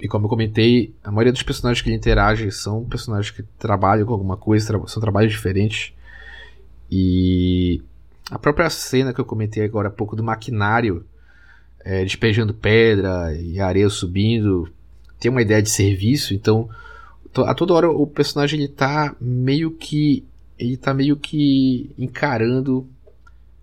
e 0.00 0.08
como 0.08 0.24
eu 0.24 0.28
comentei, 0.30 0.94
a 1.04 1.10
maioria 1.10 1.32
dos 1.32 1.42
personagens 1.42 1.82
que 1.82 1.88
ele 1.88 1.96
interage 1.96 2.50
são 2.50 2.84
personagens 2.84 3.30
que 3.30 3.42
trabalham 3.58 4.06
com 4.06 4.12
alguma 4.12 4.36
coisa, 4.36 4.66
tra 4.66 4.86
são 4.86 5.00
trabalhos 5.00 5.32
diferentes. 5.32 5.92
E 6.90 7.82
a 8.30 8.38
própria 8.38 8.70
cena 8.70 9.12
que 9.12 9.20
eu 9.20 9.24
comentei 9.24 9.62
agora 9.62 9.88
há 9.88 9.92
pouco 9.92 10.16
do 10.16 10.24
maquinário 10.24 11.04
é, 11.84 12.02
despejando 12.02 12.54
pedra 12.54 13.34
e 13.34 13.60
areia 13.60 13.88
subindo 13.88 14.70
tem 15.18 15.30
uma 15.30 15.42
ideia 15.42 15.62
de 15.62 15.70
serviço, 15.70 16.32
então 16.32 16.68
a 17.46 17.54
toda 17.54 17.74
hora 17.74 17.90
o 17.90 18.06
personagem 18.06 18.58
ele 18.58 18.68
tá 18.68 19.14
meio 19.20 19.70
que 19.70 20.24
ele 20.58 20.76
tá 20.76 20.92
meio 20.94 21.16
que 21.16 21.90
encarando 21.98 22.86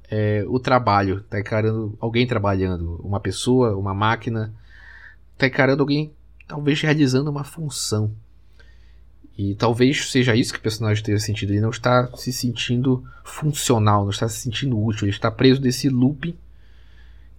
é, 0.09 0.43
o 0.47 0.59
trabalho, 0.59 1.21
tá 1.29 1.39
encarando 1.39 1.95
alguém 1.99 2.25
trabalhando, 2.25 2.99
uma 3.03 3.19
pessoa, 3.19 3.75
uma 3.75 3.93
máquina, 3.93 4.53
tá 5.37 5.47
encarando 5.47 5.81
alguém 5.81 6.11
talvez 6.47 6.81
realizando 6.81 7.29
uma 7.29 7.43
função. 7.43 8.11
E 9.37 9.53
talvez 9.53 10.09
seja 10.09 10.35
isso 10.35 10.51
que 10.51 10.59
o 10.59 10.61
personagem 10.61 11.03
tenha 11.03 11.19
sentido. 11.19 11.51
Ele 11.51 11.61
não 11.61 11.69
está 11.69 12.07
se 12.15 12.33
sentindo 12.33 13.03
funcional, 13.23 14.03
não 14.03 14.09
está 14.09 14.27
se 14.27 14.39
sentindo 14.39 14.81
útil. 14.81 15.03
Ele 15.05 15.11
está 15.11 15.29
preso 15.29 15.61
nesse 15.61 15.89
loop 15.89 16.35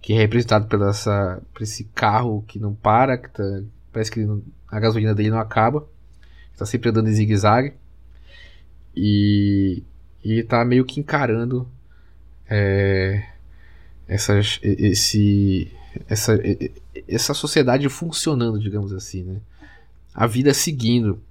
que 0.01 0.13
é 0.13 0.17
representado 0.17 0.67
por, 0.67 0.81
essa, 0.87 1.41
por 1.53 1.61
esse 1.61 1.83
carro 1.93 2.43
que 2.47 2.57
não 2.57 2.73
para, 2.73 3.17
que 3.17 3.29
tá, 3.29 3.43
parece 3.91 4.09
que 4.09 4.23
não, 4.23 4.41
a 4.69 4.79
gasolina 4.79 5.13
dele 5.13 5.31
não 5.31 5.39
acaba. 5.39 5.85
Está 6.53 6.65
sempre 6.65 6.89
andando 6.89 7.09
em 7.09 7.13
zigue-zague. 7.13 7.73
E, 8.95 9.83
e 10.23 10.41
tá 10.43 10.63
meio 10.63 10.85
que 10.85 11.01
encarando 11.01 11.69
é, 12.49 13.25
essas, 14.07 14.59
esse, 14.63 15.71
essa, 16.07 16.39
essa 17.09 17.33
sociedade 17.33 17.87
funcionando, 17.89 18.59
digamos 18.59 18.93
assim, 18.93 19.23
né? 19.23 19.41
A 20.13 20.27
vida 20.27 20.53
seguindo. 20.53 21.21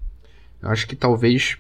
Eu 0.60 0.70
acho 0.70 0.86
que 0.86 0.96
talvez 0.96 1.58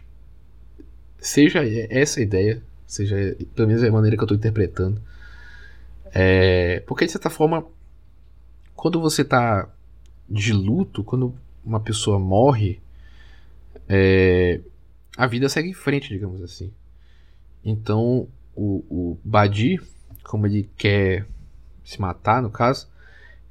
seja 1.18 1.60
essa 1.90 2.20
a 2.20 2.22
ideia, 2.22 2.62
seja 2.86 3.36
pelo 3.54 3.68
menos 3.68 3.82
a 3.82 3.90
maneira 3.90 4.16
que 4.16 4.22
eu 4.22 4.26
estou 4.26 4.36
interpretando. 4.36 5.00
É, 6.12 6.80
porque 6.80 7.06
de 7.06 7.12
certa 7.12 7.30
forma, 7.30 7.64
quando 8.74 9.00
você 9.00 9.22
está 9.22 9.68
de 10.28 10.52
luto, 10.52 11.04
quando 11.04 11.34
uma 11.64 11.80
pessoa 11.80 12.18
morre, 12.18 12.80
é, 13.88 14.60
a 15.16 15.26
vida 15.26 15.48
segue 15.48 15.70
em 15.70 15.74
frente, 15.74 16.08
digamos 16.08 16.42
assim. 16.42 16.72
Então, 17.64 18.28
o, 18.54 18.84
o 18.88 19.18
Badi, 19.24 19.80
como 20.24 20.46
ele 20.46 20.68
quer 20.76 21.26
se 21.84 22.00
matar, 22.00 22.42
no 22.42 22.50
caso, 22.50 22.88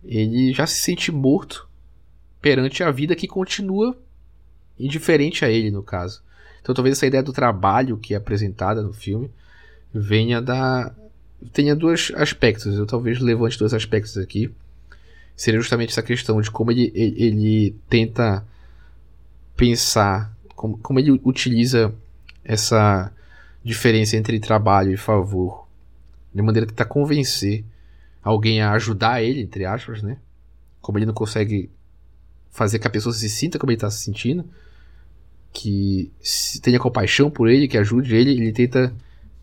ele 0.07 0.53
já 0.53 0.65
se 0.65 0.81
sente 0.81 1.11
morto 1.11 1.67
perante 2.41 2.83
a 2.83 2.91
vida 2.91 3.15
que 3.15 3.27
continua 3.27 3.97
indiferente 4.79 5.43
a 5.43 5.49
ele, 5.49 5.69
no 5.69 5.83
caso. 5.83 6.23
Então, 6.61 6.73
talvez 6.73 6.97
essa 6.97 7.05
ideia 7.05 7.23
do 7.23 7.33
trabalho 7.33 7.97
que 7.97 8.13
é 8.13 8.17
apresentada 8.17 8.81
no 8.81 8.93
filme 8.93 9.29
venha 9.93 10.41
da. 10.41 10.93
tenha 11.51 11.75
dois 11.75 12.11
aspectos. 12.15 12.77
Eu 12.77 12.85
talvez 12.85 13.19
levante 13.19 13.59
dois 13.59 13.73
aspectos 13.73 14.17
aqui. 14.17 14.51
Seria 15.35 15.59
justamente 15.59 15.91
essa 15.91 16.01
questão 16.01 16.41
de 16.41 16.49
como 16.49 16.71
ele, 16.71 16.91
ele, 16.95 17.23
ele 17.23 17.75
tenta 17.89 18.45
pensar 19.55 20.35
como, 20.55 20.77
como 20.77 20.99
ele 20.99 21.19
utiliza 21.23 21.93
essa 22.43 23.11
diferença 23.63 24.15
entre 24.15 24.39
trabalho 24.39 24.91
e 24.91 24.97
favor 24.97 25.67
de 26.33 26.41
maneira 26.41 26.65
que 26.65 26.73
tentar 26.73 26.85
convencer 26.85 27.63
alguém 28.27 28.61
a 28.61 28.73
ajudar 28.73 29.23
ele, 29.23 29.41
entre 29.41 29.63
aspas, 29.65 30.01
né? 30.01 30.17
Como 30.81 30.97
ele 30.97 31.05
não 31.05 31.13
consegue 31.13 31.69
fazer 32.51 32.77
que 32.77 32.87
a 32.87 32.89
pessoa 32.89 33.13
se 33.13 33.29
sinta 33.29 33.57
como 33.57 33.71
ele 33.71 33.77
está 33.77 33.89
se 33.89 34.03
sentindo, 34.03 34.43
que 35.53 36.11
tenha 36.61 36.77
compaixão 36.77 37.31
por 37.31 37.49
ele, 37.49 37.67
que 37.67 37.77
ajude 37.77 38.13
ele, 38.13 38.31
ele 38.31 38.51
tenta 38.51 38.93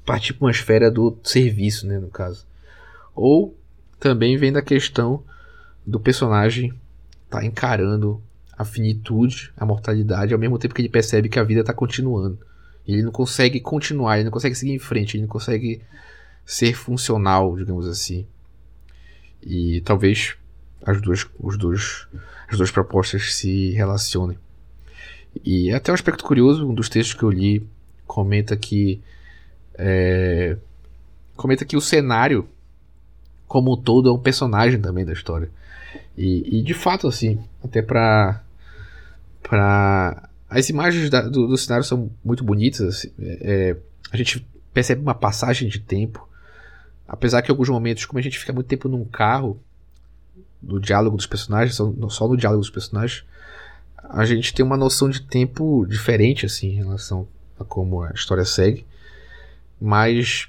partir 0.05 0.35
para 0.35 0.45
uma 0.45 0.51
esfera 0.51 0.91
do 0.91 1.17
serviço, 1.25 1.87
né, 1.87 1.99
no 1.99 2.09
caso. 2.09 2.47
Ou 3.15 3.57
também 3.99 4.37
vem 4.37 4.53
da 4.53 4.61
questão 4.61 5.23
do 5.87 5.99
personagem 5.99 6.75
tá 7.31 7.43
encarando 7.43 8.23
a 8.57 8.65
finitude, 8.65 9.51
a 9.57 9.65
mortalidade, 9.65 10.35
ao 10.35 10.39
mesmo 10.39 10.59
tempo 10.59 10.75
que 10.75 10.83
ele 10.83 10.91
percebe 10.91 11.31
que 11.31 11.39
a 11.39 11.45
vida 11.45 11.61
está 11.61 11.73
continuando. 11.73 12.39
Ele 12.87 13.03
não 13.03 13.11
consegue 13.11 13.61
continuar, 13.61 14.17
ele 14.17 14.25
não 14.25 14.31
consegue 14.31 14.55
seguir 14.55 14.73
em 14.73 14.79
frente, 14.79 15.17
ele 15.17 15.23
não 15.23 15.31
consegue 15.31 15.81
ser 16.45 16.75
funcional, 16.75 17.57
digamos 17.57 17.89
assim. 17.89 18.27
E 19.47 19.81
talvez 19.83 20.37
as 20.85 21.01
duas, 21.01 21.27
os 21.39 21.57
dois, 21.57 22.07
as 22.49 22.57
duas 22.57 22.71
propostas 22.71 23.35
se 23.35 23.71
relacionem. 23.71 24.39
E 25.45 25.73
até 25.73 25.91
um 25.91 25.95
aspecto 25.95 26.25
curioso, 26.25 26.69
um 26.69 26.75
dos 26.75 26.89
textos 26.89 27.19
que 27.19 27.23
eu 27.23 27.31
li 27.31 27.67
comenta 28.07 28.57
que 28.57 29.01
é, 29.77 30.57
comenta 31.37 31.65
que 31.65 31.77
o 31.77 31.81
cenário 31.81 32.49
como 33.47 33.73
um 33.73 33.77
todo 33.77 34.09
é 34.09 34.13
um 34.13 34.19
personagem 34.19 34.81
também 34.81 35.05
da 35.05 35.13
história. 35.13 35.51
E, 36.17 36.59
e 36.59 36.63
de 36.63 36.75
fato, 36.75 37.07
assim, 37.07 37.39
até 37.63 37.83
para 37.83 38.41
para 39.43 40.29
as 40.49 40.69
imagens 40.71 41.11
da, 41.11 41.21
do, 41.21 41.47
do, 41.47 41.57
cenário 41.57 41.85
são 41.85 42.11
muito 42.25 42.43
bonitas. 42.43 42.81
Assim, 42.81 43.13
é, 43.19 43.77
a 44.11 44.17
gente 44.17 44.47
percebe 44.73 45.03
uma 45.03 45.15
passagem 45.15 45.69
de 45.69 45.79
tempo, 45.79 46.27
apesar 47.07 47.43
que 47.43 47.51
em 47.51 47.53
alguns 47.53 47.69
momentos, 47.69 48.05
como 48.05 48.19
a 48.19 48.23
gente 48.23 48.39
fica 48.39 48.53
muito 48.53 48.67
tempo 48.67 48.89
num 48.89 49.05
carro, 49.05 49.61
no 50.63 50.81
diálogo 50.81 51.17
dos 51.17 51.27
personagens, 51.27 51.77
só 51.77 52.29
no 52.29 52.37
diálogo 52.37 52.61
dos 52.61 52.71
personagens, 52.71 53.25
a 53.97 54.25
gente 54.25 54.55
tem 54.55 54.65
uma 54.65 54.77
noção 54.77 55.09
de 55.09 55.23
tempo 55.23 55.87
diferente 55.87 56.47
assim 56.47 56.69
em 56.69 56.77
relação 56.77 57.27
a 57.59 57.65
como 57.65 58.03
a 58.03 58.11
história 58.11 58.45
segue, 58.45 58.87
mas 59.81 60.49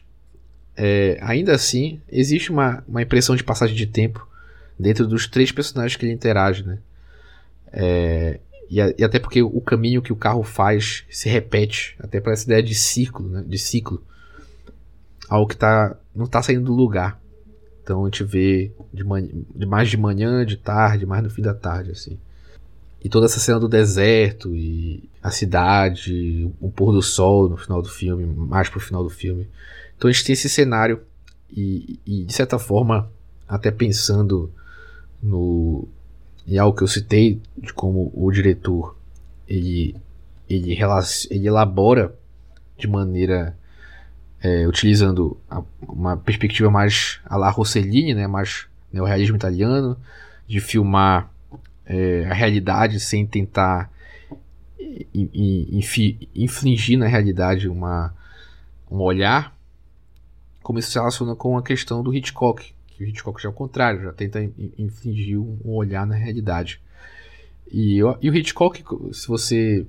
é, 0.75 1.17
ainda 1.21 1.53
assim 1.53 2.01
existe 2.09 2.51
uma, 2.51 2.83
uma 2.87 3.01
impressão 3.01 3.35
de 3.35 3.43
passagem 3.43 3.75
de 3.75 3.87
tempo 3.87 4.27
dentro 4.77 5.07
dos 5.07 5.27
três 5.27 5.51
personagens 5.51 5.95
que 5.95 6.05
ele 6.05 6.13
interage, 6.13 6.63
né? 6.63 6.79
É, 7.71 8.39
e, 8.69 8.79
e, 8.79 9.03
até 9.03 9.19
porque 9.19 9.41
o 9.41 9.61
caminho 9.61 10.01
que 10.01 10.11
o 10.11 10.15
carro 10.15 10.43
faz 10.43 11.03
se 11.09 11.29
repete, 11.29 11.95
até 11.99 12.19
para 12.19 12.33
essa 12.33 12.45
ideia 12.45 12.63
de 12.63 12.75
ciclo, 12.75 13.27
né? 13.27 13.43
De 13.45 13.57
ciclo. 13.57 14.03
Algo 15.29 15.47
que 15.47 15.57
tá, 15.57 15.95
não 16.15 16.25
está 16.25 16.41
saindo 16.41 16.65
do 16.65 16.73
lugar. 16.73 17.21
Então 17.83 18.03
a 18.03 18.05
gente 18.05 18.23
vê 18.23 18.71
de 18.93 19.03
mais 19.65 19.89
de 19.89 19.97
manhã, 19.97 20.45
de 20.45 20.57
tarde, 20.57 21.05
mais 21.05 21.23
no 21.23 21.29
fim 21.29 21.41
da 21.41 21.53
tarde, 21.53 21.91
assim. 21.91 22.17
E 23.03 23.09
toda 23.09 23.27
essa 23.27 23.39
cena 23.39 23.59
do 23.59 23.67
deserto 23.67 24.55
e 24.55 25.07
a 25.21 25.29
cidade, 25.29 26.51
o 26.59 26.71
pôr 26.71 26.91
do 26.91 27.03
sol 27.03 27.47
no 27.47 27.57
final 27.57 27.81
do 27.81 27.89
filme, 27.89 28.25
mais 28.25 28.67
pro 28.69 28.79
final 28.79 29.03
do 29.03 29.09
filme. 29.11 29.47
Então 29.95 30.09
a 30.09 30.11
gente 30.11 30.25
tem 30.25 30.33
esse 30.33 30.49
cenário 30.49 31.01
e, 31.55 31.99
e 32.05 32.23
de 32.23 32.33
certa 32.33 32.57
forma, 32.57 33.11
até 33.47 33.69
pensando 33.69 34.51
no, 35.21 35.87
e 36.47 36.57
algo 36.57 36.75
que 36.75 36.83
eu 36.83 36.87
citei 36.87 37.39
de 37.57 37.73
como 37.73 38.11
o 38.15 38.31
diretor 38.31 38.95
ele, 39.47 39.95
ele, 40.49 40.77
ele 41.29 41.47
elabora 41.47 42.15
de 42.77 42.87
maneira 42.87 43.57
é, 44.41 44.67
utilizando 44.67 45.37
a, 45.49 45.61
uma 45.81 46.17
perspectiva 46.17 46.69
mais 46.69 47.19
a 47.25 47.37
la 47.37 47.49
Rossellini, 47.49 48.13
né, 48.13 48.27
mais 48.27 48.67
neorrealismo 48.91 49.35
italiano, 49.35 49.97
de 50.47 50.59
filmar 50.59 51.31
é, 51.85 52.25
a 52.29 52.33
realidade 52.33 52.99
sem 52.99 53.25
tentar 53.25 53.91
infligir 56.33 56.97
na 56.97 57.07
realidade 57.07 57.67
uma, 57.67 58.13
um 58.89 59.01
olhar, 59.01 59.55
como 60.61 60.79
isso 60.79 60.91
se 60.91 60.97
relaciona 60.97 61.35
com 61.35 61.57
a 61.57 61.63
questão 61.63 62.01
do 62.01 62.13
Hitchcock, 62.13 62.73
que 62.87 63.03
o 63.03 63.07
Hitchcock 63.07 63.41
já 63.41 63.49
é 63.49 63.51
o 63.51 63.53
contrário, 63.53 64.03
já 64.03 64.13
tenta 64.13 64.41
infligir 64.77 65.37
um 65.37 65.59
olhar 65.65 66.05
na 66.07 66.15
realidade. 66.15 66.79
E, 67.71 67.97
e 67.97 68.29
o 68.29 68.35
Hitchcock, 68.35 68.83
se 69.11 69.27
você 69.27 69.85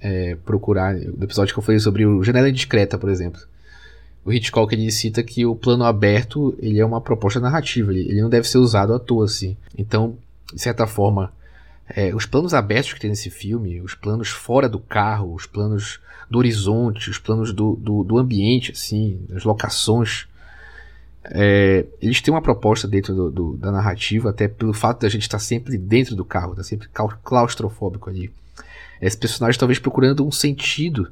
é, 0.00 0.36
procurar, 0.36 0.94
no 0.94 1.24
episódio 1.24 1.54
que 1.54 1.58
eu 1.58 1.64
falei 1.64 1.80
sobre 1.80 2.04
o 2.04 2.22
Janela 2.22 2.48
Indiscreta, 2.48 2.98
por 2.98 3.08
exemplo, 3.08 3.40
o 4.24 4.32
Hitchcock 4.32 4.74
ele 4.74 4.90
cita 4.90 5.22
que 5.22 5.46
o 5.46 5.56
plano 5.56 5.84
aberto 5.84 6.56
ele 6.58 6.78
é 6.78 6.84
uma 6.84 7.00
proposta 7.00 7.40
narrativa, 7.40 7.92
ele, 7.92 8.08
ele 8.08 8.20
não 8.20 8.28
deve 8.28 8.48
ser 8.48 8.58
usado 8.58 8.94
à 8.94 8.98
toa 8.98 9.24
assim. 9.24 9.56
Então, 9.76 10.16
de 10.52 10.60
certa 10.60 10.86
forma, 10.86 11.32
é, 11.88 12.14
os 12.14 12.26
planos 12.26 12.52
abertos 12.52 12.92
que 12.92 13.00
tem 13.00 13.10
nesse 13.10 13.30
filme, 13.30 13.80
os 13.80 13.94
planos 13.94 14.28
fora 14.28 14.68
do 14.68 14.78
carro, 14.78 15.34
os 15.34 15.46
planos 15.46 16.00
do 16.30 16.38
horizonte, 16.38 17.08
os 17.08 17.18
planos 17.18 17.52
do, 17.52 17.76
do, 17.76 18.04
do 18.04 18.18
ambiente, 18.18 18.72
assim, 18.72 19.20
as 19.34 19.44
locações, 19.44 20.26
é, 21.24 21.86
eles 22.00 22.20
têm 22.20 22.32
uma 22.32 22.42
proposta 22.42 22.86
dentro 22.86 23.14
do, 23.14 23.30
do, 23.30 23.56
da 23.56 23.72
narrativa, 23.72 24.30
até 24.30 24.48
pelo 24.48 24.72
fato 24.72 25.00
da 25.02 25.08
gente 25.08 25.22
estar 25.22 25.38
sempre 25.38 25.76
dentro 25.78 26.14
do 26.14 26.24
carro, 26.24 26.54
tá 26.54 26.62
sempre 26.62 26.88
claustrofóbico 27.22 28.10
ali. 28.10 28.30
Esse 29.00 29.16
personagem 29.16 29.58
talvez 29.58 29.78
procurando 29.78 30.26
um 30.26 30.32
sentido 30.32 31.10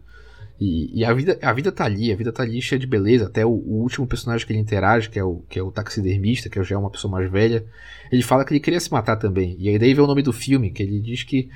e, 0.58 1.00
e, 1.00 1.04
a, 1.04 1.12
vida, 1.12 1.38
a 1.42 1.52
vida 1.52 1.70
tá 1.70 1.84
ali, 1.84 2.10
a 2.10 2.16
vida 2.16 2.32
tá 2.32 2.42
ali 2.42 2.62
cheia 2.62 2.78
de 2.78 2.86
beleza. 2.86 3.26
Até 3.26 3.44
o, 3.44 3.50
o, 3.50 3.82
último 3.82 4.06
personagem 4.06 4.46
que 4.46 4.52
ele 4.52 4.60
interage, 4.60 5.10
que 5.10 5.18
é, 5.18 5.24
o, 5.24 5.42
que 5.48 5.58
é 5.58 5.62
o 5.62 5.70
taxidermista, 5.70 6.48
que 6.48 6.62
já 6.64 6.74
é 6.74 6.78
uma 6.78 6.90
pessoa 6.90 7.10
mais 7.10 7.30
velha, 7.30 7.64
ele 8.10 8.22
fala 8.22 8.44
que 8.44 8.54
ele 8.54 8.60
queria 8.60 8.80
se 8.80 8.90
matar 8.90 9.16
também. 9.16 9.56
E 9.58 9.68
aí 9.68 9.78
daí 9.78 9.92
vem 9.92 10.02
o 10.02 10.06
nome 10.06 10.22
do 10.22 10.32
filme, 10.32 10.70
que 10.70 10.82
ele 10.82 10.98
diz 10.98 11.22
que, 11.22 11.50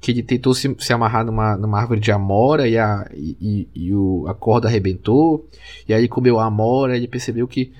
que 0.00 0.10
ele 0.10 0.24
tentou 0.24 0.54
se, 0.54 0.74
se 0.80 0.92
amarrar 0.92 1.24
numa, 1.24 1.56
numa 1.56 1.78
árvore 1.78 2.00
de 2.00 2.10
amora 2.10 2.68
e, 2.68 2.76
a, 2.76 3.08
e, 3.14 3.68
e 3.72 3.94
o, 3.94 4.26
a 4.26 4.34
corda 4.34 4.66
arrebentou. 4.66 5.48
E 5.88 5.94
aí 5.94 6.00
ele 6.00 6.08
comeu 6.08 6.40
a 6.40 6.46
amora, 6.46 6.96
ele 6.96 7.06
percebeu 7.06 7.46
que, 7.46 7.72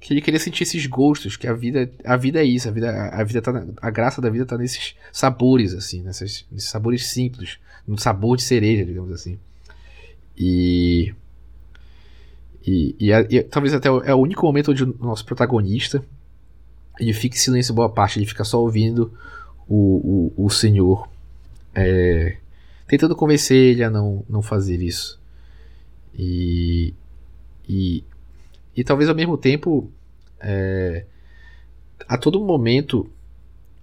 que 0.00 0.14
ele 0.14 0.22
queria 0.22 0.40
sentir 0.40 0.62
esses 0.62 0.86
gostos, 0.86 1.36
que 1.36 1.46
a 1.46 1.52
vida, 1.52 1.90
a 2.06 2.16
vida 2.16 2.40
é 2.40 2.44
isso, 2.44 2.66
a 2.66 2.72
vida, 2.72 2.90
a 2.90 3.22
vida 3.22 3.42
tá, 3.42 3.66
a 3.82 3.90
graça 3.90 4.22
da 4.22 4.30
vida 4.30 4.46
tá 4.46 4.56
nesses 4.56 4.94
sabores, 5.12 5.74
assim, 5.74 6.00
nesses, 6.00 6.46
sabores 6.56 7.08
simples, 7.08 7.58
no 7.86 7.98
sabor 7.98 8.38
de 8.38 8.44
cereja, 8.44 8.82
digamos 8.82 9.12
assim. 9.12 9.38
E. 10.40 11.14
E, 12.66 12.96
e, 12.98 13.12
e, 13.12 13.42
talvez 13.42 13.74
até 13.74 13.88
é 13.88 14.14
o 14.14 14.18
único 14.18 14.44
momento 14.46 14.70
onde 14.70 14.84
o 14.84 14.96
nosso 15.00 15.24
protagonista 15.24 16.04
ele 16.98 17.12
fica 17.12 17.36
em 17.36 17.38
silêncio 17.38 17.74
boa 17.74 17.88
parte, 17.88 18.18
ele 18.18 18.26
fica 18.26 18.44
só 18.44 18.60
ouvindo 18.60 19.12
o, 19.66 20.32
o, 20.36 20.46
o 20.46 20.50
senhor 20.50 21.08
é, 21.74 22.36
tentando 22.86 23.16
convencer 23.16 23.56
ele 23.56 23.82
a 23.82 23.90
não, 23.90 24.24
não 24.28 24.42
fazer 24.42 24.82
isso. 24.82 25.18
E, 26.14 26.92
e, 27.68 28.04
e 28.76 28.84
talvez 28.84 29.08
ao 29.08 29.16
mesmo 29.16 29.38
tempo, 29.38 29.90
é, 30.40 31.04
a 32.06 32.18
todo 32.18 32.44
momento, 32.44 33.10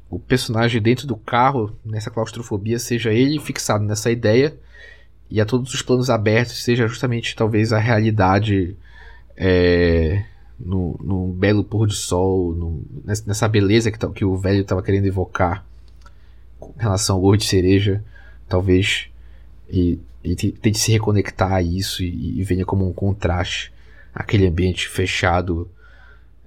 o 0.10 0.20
personagem 0.20 0.82
dentro 0.82 1.08
do 1.08 1.16
carro, 1.16 1.76
nessa 1.84 2.12
claustrofobia, 2.12 2.78
seja 2.78 3.12
ele 3.12 3.40
fixado 3.40 3.84
nessa 3.84 4.12
ideia 4.12 4.58
e 5.30 5.42
a 5.42 5.46
todos 5.46 5.74
os 5.74 5.82
planos 5.82 6.10
abertos 6.10 6.64
seja 6.64 6.88
justamente 6.88 7.36
talvez 7.36 7.74
a 7.74 7.80
realidade 7.80 8.76
é, 9.36 10.24
no, 10.60 10.98
no 11.04 11.28
belo 11.34 11.64
pôr 11.64 11.88
do 11.88 11.94
sol, 11.94 12.54
no, 12.56 12.84
nessa 13.26 13.48
beleza 13.48 13.92
que, 13.92 14.08
que 14.14 14.26
o 14.26 14.38
velho 14.38 14.62
estava 14.62 14.82
querendo 14.82 15.06
evocar 15.06 15.66
com 16.60 16.74
relação 16.78 17.16
ao 17.18 17.22
gorro 17.22 17.38
de 17.38 17.46
cereja, 17.46 18.04
talvez 18.48 19.10
e 19.70 20.00
tente 20.62 20.80
se 20.80 20.92
reconectar 20.92 21.54
a 21.54 21.62
isso 21.62 22.04
e, 22.04 22.40
e 22.40 22.44
venha 22.44 22.66
como 22.66 22.88
um 22.88 22.94
contraste 22.94 23.72
aquele 24.14 24.48
ambiente 24.48 24.88
fechado 24.88 25.70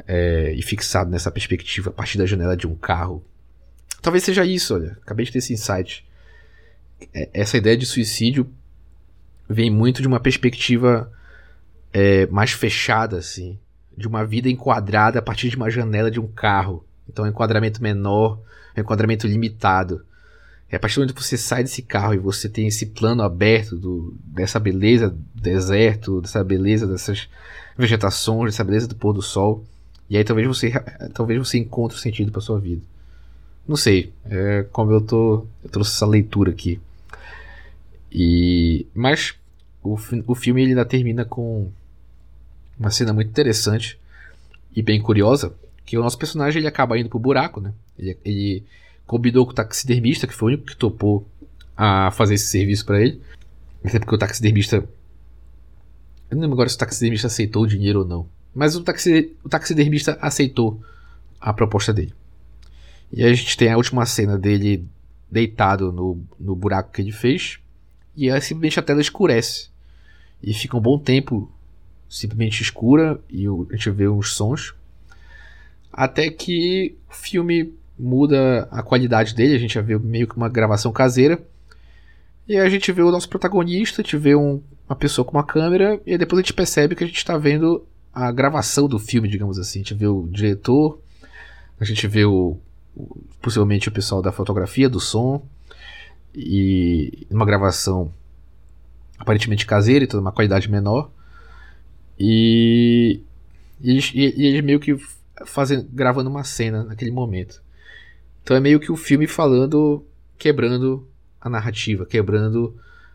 é, 0.06 0.52
e 0.52 0.62
fixado 0.62 1.10
nessa 1.10 1.30
perspectiva 1.30 1.90
a 1.90 1.92
partir 1.92 2.18
da 2.18 2.26
janela 2.26 2.56
de 2.56 2.66
um 2.66 2.74
carro. 2.74 3.24
Talvez 4.02 4.24
seja 4.24 4.44
isso, 4.44 4.74
olha, 4.74 4.98
acabei 5.02 5.24
de 5.24 5.32
ter 5.32 5.38
esse 5.38 5.52
insight. 5.52 6.04
É, 7.14 7.28
essa 7.32 7.56
ideia 7.56 7.76
de 7.76 7.86
suicídio 7.86 8.50
vem 9.50 9.68
muito 9.68 10.00
de 10.00 10.06
uma 10.06 10.20
perspectiva 10.20 11.10
é, 11.92 12.26
mais 12.28 12.52
fechada, 12.52 13.18
assim, 13.18 13.58
de 13.96 14.06
uma 14.06 14.24
vida 14.24 14.48
enquadrada 14.48 15.18
a 15.18 15.22
partir 15.22 15.50
de 15.50 15.56
uma 15.56 15.68
janela 15.68 16.08
de 16.08 16.20
um 16.20 16.28
carro. 16.28 16.84
Então, 17.08 17.24
é 17.24 17.28
um 17.28 17.30
enquadramento 17.32 17.82
menor, 17.82 18.40
é 18.76 18.80
um 18.80 18.82
enquadramento 18.84 19.26
limitado. 19.26 20.04
É 20.70 20.76
a 20.76 20.78
partir 20.78 20.94
do 20.94 20.98
momento 21.00 21.16
que 21.16 21.22
você 21.22 21.36
sai 21.36 21.64
desse 21.64 21.82
carro 21.82 22.14
e 22.14 22.18
você 22.18 22.48
tem 22.48 22.68
esse 22.68 22.86
plano 22.86 23.24
aberto 23.24 23.76
do, 23.76 24.14
dessa 24.24 24.60
beleza 24.60 25.10
do 25.10 25.18
deserto, 25.34 26.20
dessa 26.20 26.44
beleza 26.44 26.86
dessas 26.86 27.28
vegetações, 27.76 28.52
dessa 28.52 28.62
beleza 28.62 28.86
do 28.86 28.94
pôr 28.94 29.12
do 29.12 29.20
sol. 29.20 29.64
E 30.08 30.16
aí 30.16 30.22
talvez 30.22 30.46
você, 30.46 30.70
talvez 31.12 31.40
você 31.40 31.58
encontre 31.58 31.98
o 31.98 32.00
sentido 32.00 32.30
para 32.30 32.40
sua 32.40 32.60
vida. 32.60 32.82
Não 33.66 33.74
sei, 33.74 34.12
é 34.24 34.64
como 34.70 34.92
eu 34.92 35.00
tô, 35.00 35.44
eu 35.64 35.70
trouxe 35.70 35.90
essa 35.90 36.06
leitura 36.06 36.52
aqui. 36.52 36.80
E 38.12 38.86
mas 38.94 39.34
o, 39.82 39.96
o 40.26 40.34
filme 40.34 40.62
ele 40.62 40.70
ainda 40.70 40.84
termina 40.84 41.24
com 41.24 41.70
uma 42.78 42.90
cena 42.90 43.12
muito 43.12 43.28
interessante 43.28 43.98
e 44.74 44.82
bem 44.82 45.00
curiosa, 45.00 45.54
que 45.84 45.98
o 45.98 46.02
nosso 46.02 46.18
personagem 46.18 46.60
ele 46.60 46.68
acaba 46.68 46.98
indo 46.98 47.08
pro 47.08 47.18
buraco, 47.18 47.60
né? 47.60 47.72
Ele, 47.98 48.18
ele 48.24 48.64
combinou 49.06 49.44
com 49.44 49.52
o 49.52 49.54
taxidermista, 49.54 50.26
que 50.26 50.34
foi 50.34 50.52
o 50.52 50.54
único 50.54 50.68
que 50.68 50.76
topou 50.76 51.26
a 51.76 52.10
fazer 52.12 52.34
esse 52.34 52.46
serviço 52.46 52.86
para 52.86 53.00
ele. 53.00 53.20
Até 53.84 53.98
porque 53.98 54.14
o 54.14 54.18
taxidermista. 54.18 54.76
Eu 54.76 56.36
não 56.36 56.42
lembro 56.42 56.54
agora 56.54 56.68
se 56.68 56.76
o 56.76 56.78
taxidermista 56.78 57.26
aceitou 57.26 57.64
o 57.64 57.66
dinheiro 57.66 58.00
ou 58.00 58.04
não. 58.04 58.28
Mas 58.54 58.76
o, 58.76 58.82
taxi, 58.82 59.34
o 59.42 59.48
taxidermista 59.48 60.18
aceitou 60.20 60.80
a 61.40 61.52
proposta 61.52 61.92
dele. 61.92 62.12
E 63.12 63.24
a 63.24 63.32
gente 63.32 63.56
tem 63.56 63.72
a 63.72 63.76
última 63.76 64.06
cena 64.06 64.38
dele 64.38 64.86
deitado 65.30 65.90
no, 65.90 66.22
no 66.38 66.54
buraco 66.54 66.92
que 66.92 67.02
ele 67.02 67.12
fez. 67.12 67.58
E 68.14 68.30
aí 68.30 68.40
simplesmente 68.40 68.78
a 68.78 68.82
tela 68.82 69.00
escurece 69.00 69.69
e 70.42 70.54
fica 70.54 70.76
um 70.76 70.80
bom 70.80 70.98
tempo 70.98 71.50
simplesmente 72.08 72.62
escura 72.62 73.20
e 73.30 73.46
a 73.46 73.76
gente 73.76 73.90
vê 73.90 74.08
uns 74.08 74.34
sons. 74.34 74.74
Até 75.92 76.28
que 76.30 76.96
o 77.08 77.14
filme 77.14 77.72
muda 77.98 78.66
a 78.70 78.82
qualidade 78.82 79.34
dele, 79.34 79.54
a 79.54 79.58
gente 79.58 79.74
já 79.74 79.82
vê 79.82 79.98
meio 79.98 80.26
que 80.26 80.36
uma 80.36 80.48
gravação 80.48 80.92
caseira. 80.92 81.40
E 82.48 82.56
a 82.56 82.68
gente 82.68 82.90
vê 82.90 83.02
o 83.02 83.10
nosso 83.12 83.28
protagonista, 83.28 84.00
a 84.00 84.04
gente 84.04 84.16
vê 84.16 84.34
um, 84.34 84.60
uma 84.88 84.96
pessoa 84.96 85.24
com 85.24 85.32
uma 85.32 85.44
câmera, 85.44 86.00
e 86.04 86.18
depois 86.18 86.38
a 86.38 86.42
gente 86.42 86.54
percebe 86.54 86.96
que 86.96 87.04
a 87.04 87.06
gente 87.06 87.16
está 87.16 87.36
vendo 87.38 87.84
a 88.12 88.32
gravação 88.32 88.88
do 88.88 88.98
filme, 88.98 89.28
digamos 89.28 89.58
assim. 89.58 89.80
A 89.80 89.82
gente 89.82 89.94
vê 89.94 90.06
o 90.06 90.26
diretor, 90.28 91.00
a 91.78 91.84
gente 91.84 92.08
vê 92.08 92.24
o, 92.24 92.56
o 92.96 93.20
possivelmente 93.40 93.88
o 93.88 93.92
pessoal 93.92 94.20
da 94.20 94.32
fotografia, 94.32 94.88
do 94.88 94.98
som, 94.98 95.44
e 96.34 97.26
uma 97.30 97.46
gravação 97.46 98.12
aparentemente 99.20 99.66
caseira, 99.66 100.04
então 100.04 100.18
uma 100.18 100.32
qualidade 100.32 100.70
menor. 100.70 101.12
E, 102.18 103.20
e, 103.80 103.98
e, 103.98 104.42
e 104.42 104.46
eles 104.46 104.64
meio 104.64 104.80
que 104.80 104.96
fazendo, 105.44 105.86
gravando 105.92 106.30
uma 106.30 106.42
cena 106.42 106.82
naquele 106.82 107.10
momento. 107.10 107.62
Então 108.42 108.56
é 108.56 108.60
meio 108.60 108.80
que 108.80 108.90
o 108.90 108.96
filme 108.96 109.26
falando, 109.26 110.04
quebrando 110.38 111.06
a 111.38 111.50
narrativa, 111.50 112.06
quebrando 112.06 112.74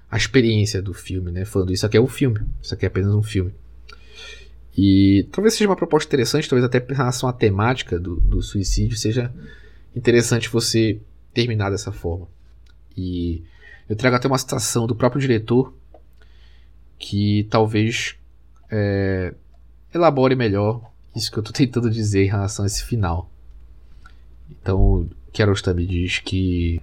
a 0.09 0.15
experiência 0.15 0.81
do 0.81 0.93
filme, 0.93 1.31
né? 1.31 1.43
Falando 1.43 1.73
isso 1.73 1.85
aqui 1.85 1.97
é 1.97 2.01
um 2.01 2.07
filme, 2.07 2.39
isso 2.61 2.73
aqui 2.73 2.85
é 2.85 2.87
apenas 2.87 3.13
um 3.13 3.23
filme. 3.23 3.53
E 4.77 5.27
talvez 5.31 5.55
seja 5.55 5.69
uma 5.69 5.75
proposta 5.75 6.07
interessante, 6.07 6.47
talvez 6.47 6.65
até 6.65 6.77
em 6.77 6.95
relação 6.95 7.27
à 7.27 7.33
temática 7.33 7.99
do, 7.99 8.17
do 8.17 8.41
suicídio 8.41 8.97
seja 8.97 9.33
interessante 9.95 10.49
você 10.49 10.99
terminar 11.33 11.71
dessa 11.71 11.91
forma. 11.91 12.27
E 12.95 13.43
eu 13.89 13.95
trago 13.95 14.15
até 14.15 14.27
uma 14.27 14.37
citação 14.37 14.85
do 14.85 14.95
próprio 14.95 15.21
diretor 15.21 15.73
que 16.97 17.47
talvez 17.49 18.15
é, 18.71 19.33
elabore 19.93 20.35
melhor 20.35 20.81
isso 21.15 21.31
que 21.31 21.37
eu 21.37 21.41
estou 21.41 21.53
tentando 21.53 21.89
dizer 21.89 22.25
em 22.25 22.29
relação 22.29 22.63
a 22.63 22.67
esse 22.67 22.83
final. 22.83 23.29
Então, 24.49 25.07
Kiarostami 25.31 25.85
diz 25.85 26.19
que 26.19 26.81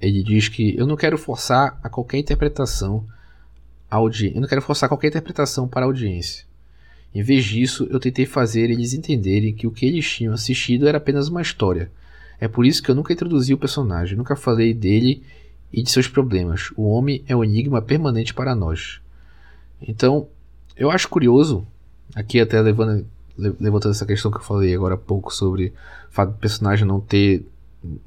ele 0.00 0.22
diz 0.22 0.48
que 0.48 0.76
eu 0.76 0.86
não 0.86 0.96
quero 0.96 1.18
forçar 1.18 1.78
a 1.82 1.88
qualquer 1.88 2.18
interpretação 2.18 3.06
audi... 3.90 4.32
eu 4.34 4.40
não 4.40 4.48
quero 4.48 4.62
forçar 4.62 4.88
qualquer 4.88 5.08
interpretação 5.08 5.68
para 5.68 5.84
a 5.84 5.88
audiência. 5.88 6.44
Em 7.14 7.22
vez 7.22 7.44
disso, 7.44 7.86
eu 7.90 7.98
tentei 7.98 8.26
fazer 8.26 8.70
eles 8.70 8.92
entenderem 8.92 9.54
que 9.54 9.66
o 9.66 9.70
que 9.70 9.86
eles 9.86 10.10
tinham 10.10 10.34
assistido 10.34 10.86
era 10.86 10.98
apenas 10.98 11.28
uma 11.28 11.40
história. 11.40 11.90
É 12.38 12.46
por 12.46 12.66
isso 12.66 12.82
que 12.82 12.90
eu 12.90 12.94
nunca 12.94 13.12
introduzi 13.12 13.54
o 13.54 13.58
personagem, 13.58 14.18
nunca 14.18 14.36
falei 14.36 14.74
dele 14.74 15.22
e 15.72 15.82
de 15.82 15.90
seus 15.90 16.08
problemas. 16.08 16.70
O 16.76 16.88
homem 16.88 17.24
é 17.26 17.34
um 17.34 17.42
enigma 17.42 17.80
permanente 17.80 18.34
para 18.34 18.54
nós. 18.54 19.00
Então, 19.80 20.28
eu 20.76 20.90
acho 20.90 21.08
curioso, 21.08 21.66
aqui 22.14 22.40
até 22.40 22.60
levando, 22.60 23.06
levantando 23.36 23.92
essa 23.92 24.06
questão 24.06 24.30
que 24.30 24.38
eu 24.38 24.42
falei 24.42 24.74
agora 24.74 24.94
há 24.94 24.98
pouco 24.98 25.32
sobre 25.32 25.72
o 26.10 26.12
fato 26.12 26.32
do 26.32 26.38
personagem 26.38 26.86
não 26.86 27.00
ter 27.00 27.46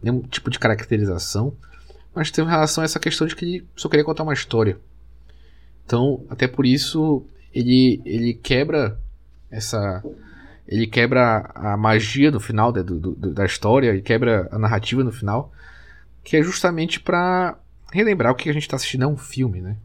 nenhum 0.02 0.22
tipo 0.22 0.50
de 0.50 0.60
caracterização, 0.60 1.54
mas 2.14 2.32
tem 2.32 2.44
relação 2.46 2.82
a 2.82 2.86
essa 2.86 3.00
questão 3.00 3.28
de 3.28 3.36
que 3.36 3.46
ele 3.46 3.68
só 3.76 3.88
queria 3.88 4.06
contar 4.06 4.24
uma 4.24 4.34
história. 4.34 4.78
Então, 5.86 6.24
até 6.30 6.48
por 6.48 6.66
isso, 6.66 7.24
ele, 7.54 8.02
ele 8.06 8.34
quebra 8.34 9.00
essa. 9.50 10.04
Ele 10.68 10.86
quebra 10.86 11.50
a 11.56 11.76
magia 11.76 12.30
no 12.30 12.40
final 12.40 12.72
da, 12.72 12.84
do, 12.84 13.16
da 13.16 13.44
história, 13.44 13.90
ele 13.90 14.04
quebra 14.04 14.48
a 14.52 14.60
narrativa 14.60 15.04
no 15.04 15.12
final, 15.12 15.52
que 16.24 16.38
é 16.38 16.44
justamente 16.44 17.00
para 17.00 17.58
relembrar 17.92 18.32
o 18.32 18.36
que 18.36 18.52
a 18.52 18.54
gente 18.54 18.64
está 18.64 18.76
assistindo 18.76 19.04
é 19.04 19.08
um 19.08 19.18
filme, 19.18 19.62
né? 19.62 19.78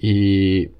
E 0.00 0.70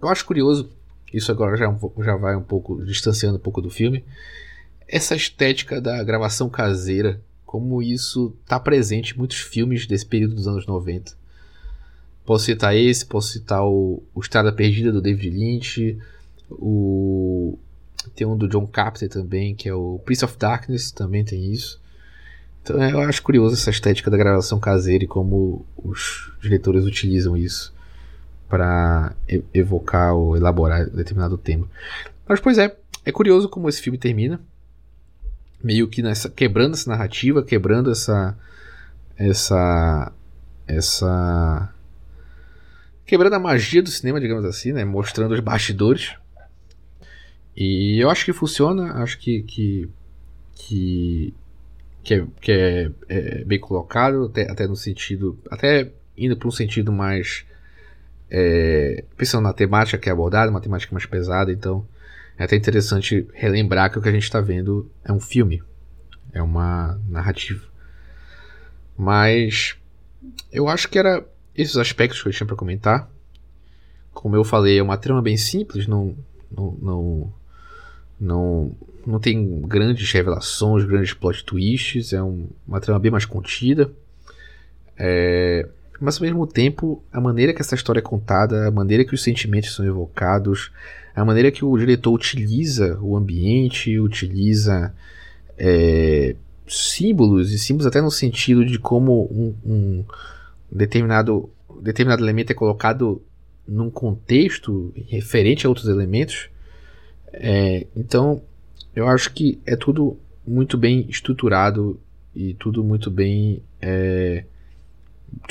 eu 0.00 0.08
acho 0.08 0.24
curioso 0.24 0.70
isso 1.12 1.32
agora 1.32 1.56
já, 1.56 1.66
é 1.66 2.04
já 2.04 2.16
vai 2.16 2.36
um 2.36 2.42
pouco 2.42 2.84
distanciando 2.84 3.36
um 3.36 3.40
pouco 3.40 3.60
do 3.60 3.70
filme. 3.70 4.04
Essa 4.86 5.14
estética 5.14 5.80
da 5.80 6.02
gravação 6.02 6.48
caseira, 6.48 7.20
como 7.44 7.82
isso 7.82 8.34
está 8.42 8.58
presente 8.60 9.14
em 9.14 9.18
muitos 9.18 9.38
filmes 9.38 9.86
desse 9.86 10.06
período 10.06 10.34
dos 10.34 10.46
anos 10.46 10.66
90. 10.66 11.12
Posso 12.24 12.44
citar 12.44 12.76
esse, 12.76 13.06
posso 13.06 13.32
citar 13.32 13.64
o, 13.64 14.02
o 14.14 14.20
Estrada 14.20 14.52
Perdida 14.52 14.92
do 14.92 15.00
David 15.00 15.30
Lynch, 15.30 15.98
o 16.50 17.58
tem 18.14 18.26
um 18.26 18.36
do 18.36 18.48
John 18.48 18.66
Carpenter 18.66 19.08
também, 19.08 19.54
que 19.54 19.68
é 19.68 19.74
o 19.74 20.00
Prince 20.04 20.24
of 20.24 20.36
Darkness, 20.38 20.90
também 20.90 21.24
tem 21.24 21.52
isso. 21.52 21.80
Então 22.62 22.82
eu 22.82 23.00
acho 23.00 23.22
curioso 23.22 23.54
essa 23.54 23.70
estética 23.70 24.10
da 24.10 24.16
gravação 24.16 24.58
caseira 24.60 25.04
e 25.04 25.06
como 25.06 25.64
os 25.76 26.32
diretores 26.40 26.84
utilizam 26.84 27.36
isso 27.36 27.72
para 28.48 29.14
evocar 29.52 30.14
ou 30.14 30.36
elaborar 30.36 30.88
determinado 30.88 31.36
tema. 31.36 31.68
Mas, 32.26 32.40
pois 32.40 32.58
é, 32.58 32.74
é 33.04 33.12
curioso 33.12 33.48
como 33.48 33.68
esse 33.68 33.82
filme 33.82 33.98
termina. 33.98 34.40
Meio 35.62 35.88
que 35.88 36.02
nessa, 36.02 36.30
quebrando 36.30 36.74
essa 36.74 36.90
narrativa, 36.90 37.42
quebrando 37.42 37.90
essa. 37.90 38.36
Essa. 39.16 40.12
Essa. 40.66 41.72
Quebrando 43.04 43.34
a 43.34 43.38
magia 43.38 43.82
do 43.82 43.90
cinema, 43.90 44.20
digamos 44.20 44.44
assim, 44.44 44.72
né? 44.72 44.84
Mostrando 44.84 45.32
os 45.32 45.40
bastidores. 45.40 46.14
E 47.56 47.98
eu 47.98 48.08
acho 48.08 48.24
que 48.24 48.32
funciona, 48.32 48.92
acho 49.02 49.18
que. 49.18 49.42
que, 49.42 49.88
que 50.54 51.34
que 52.08 52.14
é, 52.14 52.26
que 52.40 52.52
é, 52.52 52.90
é, 53.08 53.44
bem 53.44 53.60
colocado, 53.60 54.24
até, 54.24 54.50
até 54.50 54.66
no 54.66 54.76
sentido. 54.76 55.38
Até 55.50 55.92
indo 56.16 56.36
para 56.36 56.48
um 56.48 56.52
sentido 56.52 56.90
mais 56.90 57.44
é, 58.30 59.04
pensando 59.16 59.44
na 59.44 59.52
temática 59.52 59.98
que 59.98 60.08
é 60.08 60.12
abordada, 60.12 60.50
uma 60.50 60.60
temática 60.60 60.92
mais 60.92 61.06
pesada, 61.06 61.52
então 61.52 61.86
é 62.36 62.44
até 62.44 62.56
interessante 62.56 63.26
relembrar 63.32 63.90
que 63.90 63.98
o 63.98 64.02
que 64.02 64.08
a 64.08 64.12
gente 64.12 64.24
está 64.24 64.40
vendo 64.40 64.90
é 65.04 65.12
um 65.12 65.20
filme, 65.20 65.62
é 66.32 66.42
uma 66.42 67.00
narrativa. 67.08 67.66
Mas 68.96 69.76
eu 70.52 70.68
acho 70.68 70.88
que 70.88 70.98
era 70.98 71.26
esses 71.54 71.76
aspectos 71.76 72.22
que 72.22 72.28
eu 72.28 72.32
tinha 72.32 72.46
para 72.46 72.56
comentar. 72.56 73.10
Como 74.12 74.36
eu 74.36 74.44
falei, 74.44 74.78
é 74.78 74.82
uma 74.82 74.96
trama 74.96 75.22
bem 75.22 75.36
simples, 75.36 75.86
não, 75.86 76.16
não, 76.50 76.78
não, 76.80 77.32
não, 78.20 78.76
não 79.06 79.20
tem 79.20 79.60
grandes 79.62 80.10
revelações, 80.12 80.84
grandes 80.84 81.12
plot 81.14 81.44
twists, 81.44 82.12
é 82.12 82.22
um, 82.22 82.48
uma 82.66 82.80
trama 82.80 83.00
bem 83.00 83.10
mais 83.10 83.24
contida. 83.24 83.92
É, 84.96 85.68
mas 86.00 86.16
ao 86.16 86.22
mesmo 86.22 86.46
tempo, 86.46 87.02
a 87.12 87.20
maneira 87.20 87.52
que 87.52 87.60
essa 87.60 87.74
história 87.74 88.00
é 88.00 88.02
contada, 88.02 88.68
a 88.68 88.70
maneira 88.70 89.04
que 89.04 89.14
os 89.14 89.22
sentimentos 89.22 89.74
são 89.74 89.84
evocados, 89.84 90.70
a 91.14 91.24
maneira 91.24 91.50
que 91.50 91.64
o 91.64 91.76
diretor 91.76 92.12
utiliza 92.12 92.98
o 93.00 93.16
ambiente, 93.16 93.98
utiliza 93.98 94.94
é, 95.56 96.36
símbolos, 96.66 97.52
e 97.52 97.58
símbolos 97.58 97.86
até 97.86 98.00
no 98.00 98.10
sentido 98.10 98.64
de 98.64 98.78
como 98.78 99.24
um, 99.24 99.54
um 99.64 100.04
determinado, 100.70 101.50
determinado 101.82 102.22
elemento 102.22 102.52
é 102.52 102.54
colocado 102.54 103.20
num 103.66 103.90
contexto 103.90 104.92
referente 105.08 105.66
a 105.66 105.68
outros 105.68 105.88
elementos. 105.88 106.48
É, 107.32 107.86
então, 107.96 108.40
eu 108.94 109.06
acho 109.08 109.32
que 109.32 109.58
é 109.66 109.76
tudo 109.76 110.16
muito 110.46 110.78
bem 110.78 111.06
estruturado 111.08 112.00
e 112.34 112.54
tudo 112.54 112.82
muito 112.84 113.10
bem. 113.10 113.62
É, 113.80 114.44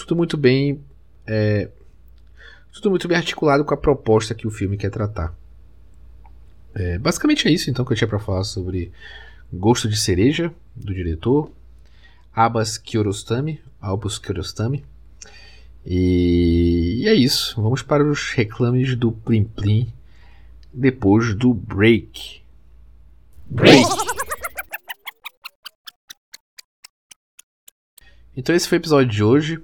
tudo 0.08 0.16
muito 0.16 0.38
bem. 0.38 0.82
É, 1.28 1.70
tudo 2.72 2.89
muito 2.89 3.08
bem 3.08 3.18
articulado 3.18 3.66
com 3.66 3.74
a 3.74 3.78
proposta 3.78 4.34
que 4.34 4.47
o 4.47 4.51
filme 4.51 4.78
quer 4.78 4.89
tratar. 4.89 5.36
É, 6.74 6.97
basicamente 6.97 7.47
é 7.47 7.51
isso 7.51 7.70
então 7.70 7.84
que 7.84 7.91
eu 7.91 7.97
tinha 7.97 8.08
para 8.08 8.20
falar 8.20 8.43
sobre 8.43 8.91
Gosto 9.51 9.89
de 9.89 9.97
Cereja, 9.97 10.53
do 10.76 10.93
diretor, 10.93 11.51
Abbas 12.34 12.78
Kiarostami, 12.78 13.60
Albus 13.82 14.18
Kiarostami. 14.18 14.86
E, 15.86 17.01
e 17.01 17.08
é 17.08 17.14
isso. 17.14 17.62
Vamos 17.62 17.82
para 17.82 18.05
os 18.05 18.32
reclames 18.32 18.95
do 18.95 19.12
Plim 19.12 19.43
Plim 19.43 19.91
depois 20.72 21.34
do 21.36 21.53
break. 21.53 22.41
Break! 23.49 23.86
Então 28.38 28.55
esse 28.55 28.70
foi 28.70 28.78
o 28.78 28.82
episódio 28.82 29.10
de 29.10 29.24
hoje, 29.24 29.60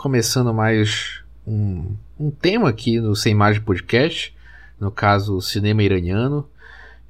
começando 0.00 0.54
mais 0.54 1.20
um, 1.46 1.94
um 2.18 2.30
tema 2.30 2.70
aqui 2.70 2.98
no 2.98 3.14
Sem 3.14 3.32
Imagem 3.32 3.60
Podcast, 3.60 4.34
no 4.80 4.90
caso 4.90 5.42
cinema 5.42 5.82
iraniano. 5.82 6.48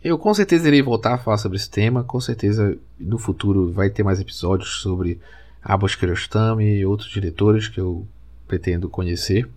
Eu 0.03 0.19
com 0.19 0.35
certeza 0.35 0.67
irei 0.67 0.83
voltar 0.83 1.15
a 1.15 1.19
falar 1.19 1.39
sobre 1.39 1.57
esse 1.57 1.71
tema, 1.71 2.03
com 2.03 2.21
certeza 2.21 2.77
no 2.99 3.17
futuro 3.17 3.71
vai 3.71 3.91
ter 3.91 4.03
mais 4.03 4.19
episódios 4.19 4.81
sobre 4.81 5.21
Abbas 5.63 5.95
Kiarostami 5.95 6.65
e 6.65 6.85
outros 6.85 7.09
diretores 7.09 7.69
que 7.69 7.79
eu 7.79 8.05
pretendo 8.49 8.89
conhecer. 8.89 9.49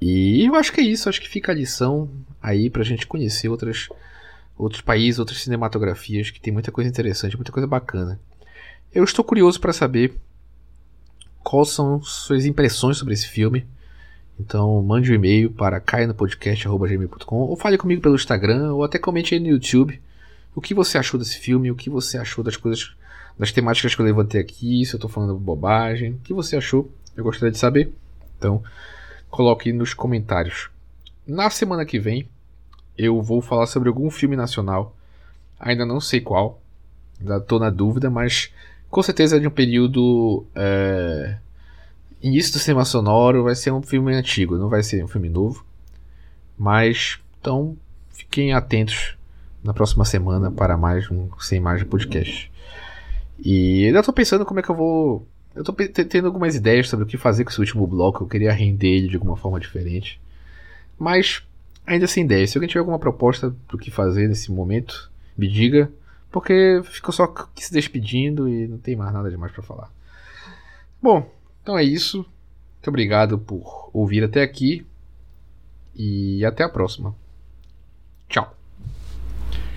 E 0.00 0.46
eu 0.46 0.54
acho 0.54 0.72
que 0.72 0.80
é 0.80 0.84
isso, 0.84 1.08
acho 1.08 1.20
que 1.20 1.28
fica 1.28 1.50
a 1.50 1.56
lição 1.56 2.08
aí 2.40 2.70
pra 2.70 2.84
gente 2.84 3.04
conhecer 3.04 3.48
outras, 3.48 3.88
outros 4.56 4.80
países, 4.80 5.18
outras 5.18 5.42
cinematografias, 5.42 6.30
que 6.30 6.40
tem 6.40 6.52
muita 6.52 6.70
coisa 6.70 6.88
interessante, 6.88 7.34
muita 7.34 7.50
coisa 7.50 7.66
bacana. 7.66 8.20
Eu 8.94 9.02
estou 9.02 9.24
curioso 9.24 9.58
para 9.58 9.72
saber 9.72 10.14
quais 11.42 11.70
são 11.70 12.02
suas 12.02 12.44
impressões 12.46 12.98
sobre 12.98 13.14
esse 13.14 13.28
filme. 13.28 13.66
Então 14.38 14.82
mande 14.82 15.12
um 15.12 15.14
e-mail 15.14 15.50
para 15.50 15.80
cainopodcast.gmail.com 15.80 17.36
ou 17.36 17.56
fale 17.56 17.78
comigo 17.78 18.02
pelo 18.02 18.14
Instagram 18.14 18.72
ou 18.72 18.82
até 18.82 18.98
comente 18.98 19.34
aí 19.34 19.40
no 19.40 19.48
YouTube 19.48 20.00
o 20.54 20.60
que 20.60 20.74
você 20.74 20.98
achou 20.98 21.18
desse 21.18 21.38
filme, 21.38 21.70
o 21.70 21.74
que 21.74 21.88
você 21.88 22.18
achou 22.18 22.44
das 22.44 22.56
coisas, 22.56 22.94
das 23.38 23.52
temáticas 23.52 23.94
que 23.94 24.00
eu 24.00 24.06
levantei 24.06 24.40
aqui, 24.40 24.84
se 24.84 24.94
eu 24.94 24.98
estou 24.98 25.10
falando 25.10 25.38
bobagem, 25.38 26.12
o 26.12 26.18
que 26.18 26.34
você 26.34 26.56
achou, 26.56 26.90
eu 27.16 27.24
gostaria 27.24 27.50
de 27.50 27.58
saber. 27.58 27.92
Então 28.38 28.62
coloque 29.30 29.72
nos 29.72 29.94
comentários. 29.94 30.68
Na 31.26 31.48
semana 31.48 31.84
que 31.84 31.98
vem 31.98 32.28
eu 32.98 33.22
vou 33.22 33.40
falar 33.40 33.66
sobre 33.66 33.88
algum 33.88 34.10
filme 34.10 34.36
nacional, 34.36 34.94
ainda 35.58 35.86
não 35.86 36.00
sei 36.00 36.20
qual, 36.20 36.60
estou 37.20 37.58
na 37.58 37.70
dúvida, 37.70 38.10
mas 38.10 38.52
com 38.92 39.02
certeza 39.02 39.38
é 39.38 39.40
de 39.40 39.48
um 39.48 39.50
período. 39.50 40.44
É, 40.54 41.36
início 42.22 42.52
do 42.52 42.58
cinema 42.58 42.84
sonoro, 42.84 43.42
vai 43.42 43.54
ser 43.54 43.72
um 43.72 43.80
filme 43.80 44.14
antigo, 44.14 44.58
não 44.58 44.68
vai 44.68 44.82
ser 44.82 45.02
um 45.02 45.08
filme 45.08 45.30
novo. 45.30 45.64
Mas, 46.58 47.18
então, 47.40 47.74
fiquem 48.10 48.52
atentos 48.52 49.16
na 49.64 49.72
próxima 49.72 50.04
semana 50.04 50.50
para 50.50 50.76
mais 50.76 51.10
um 51.10 51.30
Sem 51.40 51.56
Imagem 51.56 51.86
Podcast. 51.86 52.52
E 53.42 53.86
ainda 53.86 54.00
estou 54.00 54.14
pensando 54.14 54.44
como 54.44 54.60
é 54.60 54.62
que 54.62 54.68
eu 54.68 54.76
vou. 54.76 55.26
Eu 55.54 55.62
estou 55.62 55.74
tendo 55.74 56.26
algumas 56.26 56.54
ideias 56.54 56.88
sobre 56.90 57.04
o 57.06 57.08
que 57.08 57.16
fazer 57.16 57.44
com 57.44 57.50
esse 57.50 57.60
último 57.60 57.86
bloco. 57.86 58.22
Eu 58.22 58.28
queria 58.28 58.52
render 58.52 58.88
ele 58.88 59.08
de 59.08 59.16
alguma 59.16 59.38
forma 59.38 59.58
diferente. 59.58 60.20
Mas, 60.98 61.42
ainda 61.86 62.06
sem 62.06 62.24
ideia. 62.24 62.46
Se 62.46 62.58
alguém 62.58 62.68
tiver 62.68 62.80
alguma 62.80 62.98
proposta 62.98 63.54
do 63.70 63.78
que 63.78 63.90
fazer 63.90 64.28
nesse 64.28 64.52
momento, 64.52 65.10
me 65.36 65.48
diga. 65.48 65.90
Porque 66.32 66.80
ficou 66.84 67.12
só 67.12 67.32
se 67.54 67.72
despedindo 67.72 68.48
e 68.48 68.66
não 68.66 68.78
tem 68.78 68.96
mais 68.96 69.12
nada 69.12 69.30
demais 69.30 69.52
para 69.52 69.62
falar. 69.62 69.90
Bom, 71.00 71.30
então 71.62 71.78
é 71.78 71.84
isso. 71.84 72.18
Muito 72.76 72.88
obrigado 72.88 73.38
por 73.38 73.90
ouvir 73.92 74.24
até 74.24 74.42
aqui. 74.42 74.86
E 75.94 76.42
até 76.44 76.64
a 76.64 76.70
próxima. 76.70 77.14
Tchau. 78.28 78.61